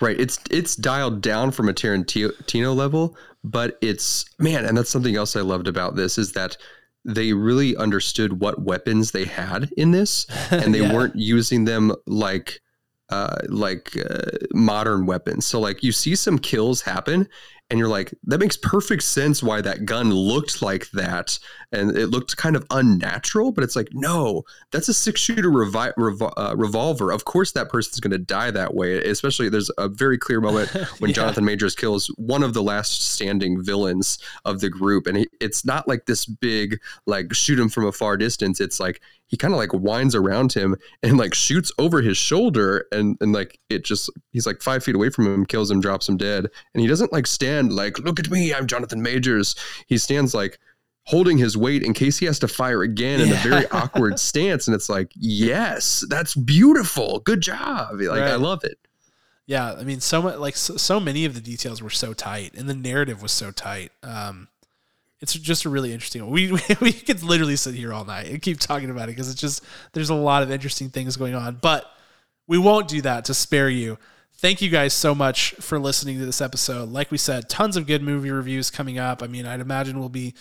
Right. 0.00 0.18
It's 0.18 0.38
it's 0.50 0.76
dialed 0.76 1.22
down 1.22 1.50
from 1.50 1.68
a 1.68 1.72
Tarantino 1.74 2.74
level, 2.74 3.16
but 3.42 3.78
it's 3.80 4.24
man, 4.38 4.64
and 4.64 4.78
that's 4.78 4.90
something 4.90 5.16
else 5.16 5.34
I 5.34 5.40
loved 5.40 5.66
about 5.66 5.96
this 5.96 6.18
is 6.18 6.32
that 6.32 6.56
they 7.04 7.32
really 7.32 7.76
understood 7.76 8.40
what 8.40 8.62
weapons 8.62 9.10
they 9.12 9.24
had 9.24 9.70
in 9.76 9.90
this, 9.90 10.26
and 10.50 10.74
they 10.74 10.80
Yeah. 10.80 10.92
weren't 10.92 11.16
using 11.16 11.64
them 11.64 11.92
like 12.06 12.60
uh, 13.10 13.36
like 13.48 13.90
uh, 13.98 14.30
modern 14.54 15.04
weapons. 15.04 15.44
So 15.44 15.60
like 15.60 15.82
you 15.82 15.92
see 15.92 16.14
some 16.16 16.38
kills 16.38 16.80
happen, 16.80 17.28
and 17.70 17.78
you're 17.78 17.88
like, 17.88 18.12
that 18.24 18.38
makes 18.40 18.56
perfect 18.58 19.02
sense 19.02 19.42
why 19.42 19.60
that 19.62 19.86
gun 19.86 20.12
looked 20.12 20.60
like 20.60 20.90
that, 20.90 21.38
and 21.72 21.96
it 21.96 22.08
looked 22.08 22.36
kind 22.36 22.56
of 22.56 22.66
unnatural. 22.70 23.52
But 23.52 23.64
it's 23.64 23.74
like, 23.74 23.88
no, 23.92 24.42
that's 24.70 24.88
a 24.88 24.94
six 24.94 25.20
shooter 25.20 25.48
revi- 25.50 25.94
revol- 25.94 26.34
uh, 26.36 26.54
revolver. 26.56 27.10
Of 27.10 27.24
course, 27.24 27.52
that 27.52 27.70
person's 27.70 28.00
going 28.00 28.10
to 28.10 28.18
die 28.18 28.50
that 28.50 28.74
way. 28.74 29.02
Especially, 29.02 29.48
there's 29.48 29.70
a 29.78 29.88
very 29.88 30.18
clear 30.18 30.40
moment 30.40 30.68
when 31.00 31.08
Yeah. 31.10 31.14
Jonathan 31.14 31.44
Majors 31.44 31.74
kills 31.74 32.08
one 32.18 32.42
of 32.42 32.52
the 32.52 32.62
last 32.62 33.12
standing 33.14 33.62
villains 33.62 34.18
of 34.44 34.60
the 34.60 34.68
group, 34.68 35.06
and 35.06 35.16
he, 35.16 35.28
it's 35.40 35.64
not 35.64 35.88
like 35.88 36.04
this 36.04 36.26
big 36.26 36.80
like 37.06 37.32
shoot 37.32 37.58
him 37.58 37.70
from 37.70 37.86
a 37.86 37.92
far 37.92 38.16
distance. 38.16 38.60
It's 38.60 38.78
like 38.78 39.00
he 39.26 39.36
kind 39.36 39.54
of 39.54 39.58
like 39.58 39.72
winds 39.72 40.14
around 40.14 40.52
him 40.52 40.76
and 41.02 41.16
like 41.16 41.34
shoots 41.34 41.72
over 41.78 42.02
his 42.02 42.16
shoulder, 42.16 42.86
and 42.92 43.16
and 43.20 43.32
like 43.32 43.58
it 43.68 43.84
just 43.84 44.10
he's 44.32 44.46
like 44.46 44.62
five 44.62 44.84
feet 44.84 44.94
away 44.94 45.10
from 45.10 45.26
him, 45.26 45.46
kills 45.46 45.70
him, 45.70 45.80
drops 45.80 46.08
him 46.08 46.16
dead, 46.16 46.46
and 46.74 46.80
he 46.80 46.86
doesn't 46.86 47.12
like 47.12 47.26
stand 47.26 47.72
like 47.72 47.98
look 47.98 48.20
at 48.20 48.30
me, 48.30 48.52
I'm 48.54 48.66
Jonathan 48.66 49.02
Majors. 49.02 49.54
He 49.86 49.98
stands 49.98 50.34
like 50.34 50.58
holding 51.06 51.36
his 51.36 51.56
weight 51.56 51.82
in 51.82 51.92
case 51.92 52.18
he 52.18 52.26
has 52.26 52.38
to 52.38 52.48
fire 52.48 52.82
again 52.82 53.20
in 53.20 53.30
a 53.30 53.34
very 53.36 53.66
awkward 53.70 54.18
stance. 54.18 54.66
And 54.66 54.74
it's 54.74 54.88
like 54.88 55.10
yes 55.14 56.04
that's 56.08 56.34
beautiful. 56.34 57.20
Good 57.20 57.40
job. 57.40 58.00
Like 58.00 58.22
i 58.22 58.36
love 58.36 58.64
it. 58.64 58.78
Yeah, 59.46 59.74
I 59.74 59.84
mean, 59.84 60.00
so 60.00 60.22
much 60.22 60.38
like 60.38 60.56
so, 60.56 60.76
so 60.78 60.98
many 60.98 61.26
of 61.26 61.34
the 61.34 61.40
details 61.40 61.82
were 61.82 61.90
so 61.90 62.14
tight, 62.14 62.54
and 62.54 62.68
the 62.68 62.74
narrative 62.74 63.20
was 63.20 63.30
so 63.30 63.50
tight. 63.50 63.92
Um, 64.02 64.48
it's 65.24 65.32
just 65.32 65.64
a 65.64 65.70
really 65.70 65.90
interesting. 65.90 66.28
We 66.28 66.52
we, 66.52 66.60
we 66.82 66.92
could 66.92 67.22
literally 67.22 67.56
sit 67.56 67.74
here 67.74 67.94
all 67.94 68.04
night 68.04 68.26
and 68.26 68.42
keep 68.42 68.60
talking 68.60 68.90
about 68.90 69.04
it 69.04 69.12
because 69.12 69.30
it's 69.30 69.40
just 69.40 69.64
there's 69.94 70.10
a 70.10 70.14
lot 70.14 70.42
of 70.42 70.50
interesting 70.50 70.90
things 70.90 71.16
going 71.16 71.34
on, 71.34 71.56
but 71.62 71.90
we 72.46 72.58
won't 72.58 72.88
do 72.88 73.00
that 73.00 73.24
to 73.24 73.34
spare 73.34 73.70
you. 73.70 73.98
Thank 74.34 74.60
you 74.60 74.68
guys 74.68 74.92
so 74.92 75.14
much 75.14 75.52
for 75.60 75.78
listening 75.78 76.18
to 76.18 76.26
this 76.26 76.42
episode. 76.42 76.90
Like 76.90 77.10
we 77.10 77.16
said, 77.16 77.48
tons 77.48 77.78
of 77.78 77.86
good 77.86 78.02
movie 78.02 78.30
reviews 78.30 78.70
coming 78.70 78.98
up. 78.98 79.22
I 79.22 79.26
mean, 79.26 79.46
I'd 79.46 79.60
imagine 79.60 79.98
we'll 79.98 80.10
be 80.10 80.34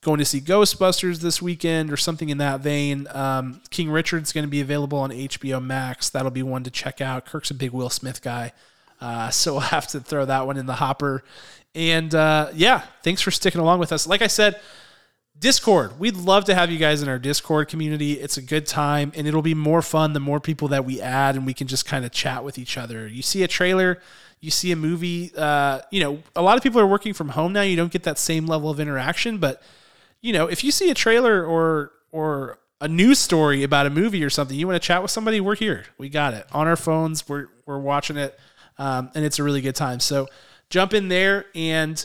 going 0.00 0.18
to 0.18 0.24
see 0.24 0.40
Ghostbusters 0.40 1.20
this 1.20 1.40
weekend 1.40 1.92
or 1.92 1.96
something 1.96 2.28
in 2.28 2.38
that 2.38 2.60
vein. 2.60 3.06
Um, 3.12 3.62
King 3.70 3.88
Richard's 3.88 4.32
going 4.32 4.44
to 4.44 4.50
be 4.50 4.60
available 4.60 4.98
on 4.98 5.10
HBO 5.10 5.64
Max. 5.64 6.10
That'll 6.10 6.32
be 6.32 6.42
one 6.42 6.64
to 6.64 6.70
check 6.72 7.00
out. 7.00 7.24
Kirk's 7.24 7.52
a 7.52 7.54
big 7.54 7.70
Will 7.70 7.90
Smith 7.90 8.20
guy. 8.20 8.52
Uh, 9.00 9.30
so 9.30 9.52
we'll 9.52 9.60
have 9.60 9.86
to 9.88 10.00
throw 10.00 10.24
that 10.24 10.46
one 10.46 10.56
in 10.56 10.66
the 10.66 10.74
hopper. 10.74 11.22
And 11.74 12.14
uh, 12.14 12.50
yeah, 12.54 12.82
thanks 13.02 13.20
for 13.20 13.30
sticking 13.30 13.60
along 13.60 13.80
with 13.80 13.92
us. 13.92 14.06
Like 14.06 14.22
I 14.22 14.28
said, 14.28 14.60
Discord. 15.38 15.98
We'd 15.98 16.16
love 16.16 16.44
to 16.44 16.54
have 16.54 16.70
you 16.70 16.78
guys 16.78 17.02
in 17.02 17.08
our 17.08 17.18
Discord 17.18 17.68
community. 17.68 18.12
It's 18.12 18.36
a 18.36 18.42
good 18.42 18.66
time 18.66 19.12
and 19.16 19.26
it'll 19.26 19.42
be 19.42 19.54
more 19.54 19.82
fun 19.82 20.12
the 20.12 20.20
more 20.20 20.38
people 20.38 20.68
that 20.68 20.84
we 20.84 21.00
add 21.00 21.34
and 21.34 21.44
we 21.44 21.54
can 21.54 21.66
just 21.66 21.86
kind 21.86 22.04
of 22.04 22.12
chat 22.12 22.44
with 22.44 22.58
each 22.58 22.78
other. 22.78 23.08
You 23.08 23.22
see 23.22 23.42
a 23.42 23.48
trailer, 23.48 24.00
you 24.40 24.50
see 24.50 24.70
a 24.70 24.76
movie, 24.76 25.32
uh, 25.36 25.80
you 25.90 26.00
know, 26.00 26.22
a 26.36 26.42
lot 26.42 26.56
of 26.56 26.62
people 26.62 26.80
are 26.80 26.86
working 26.86 27.14
from 27.14 27.30
home 27.30 27.52
now. 27.52 27.62
You 27.62 27.76
don't 27.76 27.90
get 27.92 28.04
that 28.04 28.18
same 28.18 28.46
level 28.46 28.70
of 28.70 28.78
interaction, 28.78 29.38
but 29.38 29.60
you 30.22 30.32
know, 30.32 30.46
if 30.46 30.62
you 30.62 30.70
see 30.70 30.90
a 30.90 30.94
trailer 30.94 31.44
or 31.44 31.92
or 32.12 32.58
a 32.80 32.86
news 32.88 33.18
story 33.18 33.64
about 33.64 33.86
a 33.86 33.90
movie 33.90 34.22
or 34.22 34.30
something, 34.30 34.56
you 34.56 34.66
want 34.66 34.80
to 34.80 34.86
chat 34.86 35.02
with 35.02 35.10
somebody, 35.10 35.40
we're 35.40 35.56
here. 35.56 35.84
We 35.98 36.08
got 36.08 36.34
it 36.34 36.46
on 36.52 36.68
our 36.68 36.76
phones. 36.76 37.28
We're 37.28 37.48
we're 37.66 37.78
watching 37.78 38.16
it, 38.16 38.38
um, 38.78 39.10
and 39.14 39.24
it's 39.24 39.38
a 39.38 39.42
really 39.42 39.60
good 39.60 39.74
time. 39.74 40.00
So 40.00 40.28
jump 40.74 40.92
in 40.92 41.06
there 41.06 41.46
and 41.54 42.04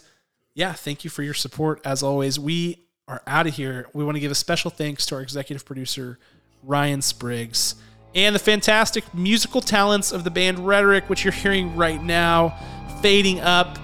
yeah, 0.53 0.73
thank 0.73 1.03
you 1.03 1.09
for 1.09 1.23
your 1.23 1.33
support 1.33 1.81
as 1.83 2.03
always. 2.03 2.39
We 2.39 2.85
are 3.07 3.23
out 3.25 3.47
of 3.47 3.55
here. 3.55 3.87
We 3.93 4.03
want 4.03 4.15
to 4.15 4.19
give 4.19 4.31
a 4.31 4.35
special 4.35 4.69
thanks 4.69 5.07
to 5.07 5.15
our 5.15 5.21
executive 5.21 5.65
producer 5.65 6.19
Ryan 6.61 7.01
Spriggs 7.01 7.73
and 8.13 8.35
the 8.35 8.39
fantastic 8.39 9.11
musical 9.11 9.59
talents 9.59 10.11
of 10.11 10.23
the 10.23 10.29
band 10.29 10.59
Rhetoric, 10.59 11.09
which 11.09 11.23
you're 11.23 11.33
hearing 11.33 11.75
right 11.75 12.03
now, 12.03 12.55
fading 13.01 13.39
up. 13.39 13.79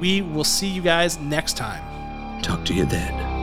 We 0.00 0.22
will 0.22 0.42
see 0.42 0.68
you 0.68 0.82
guys 0.82 1.16
next 1.16 1.56
time. 1.56 2.42
talk 2.42 2.64
to 2.64 2.74
you 2.74 2.86
then 2.86 3.33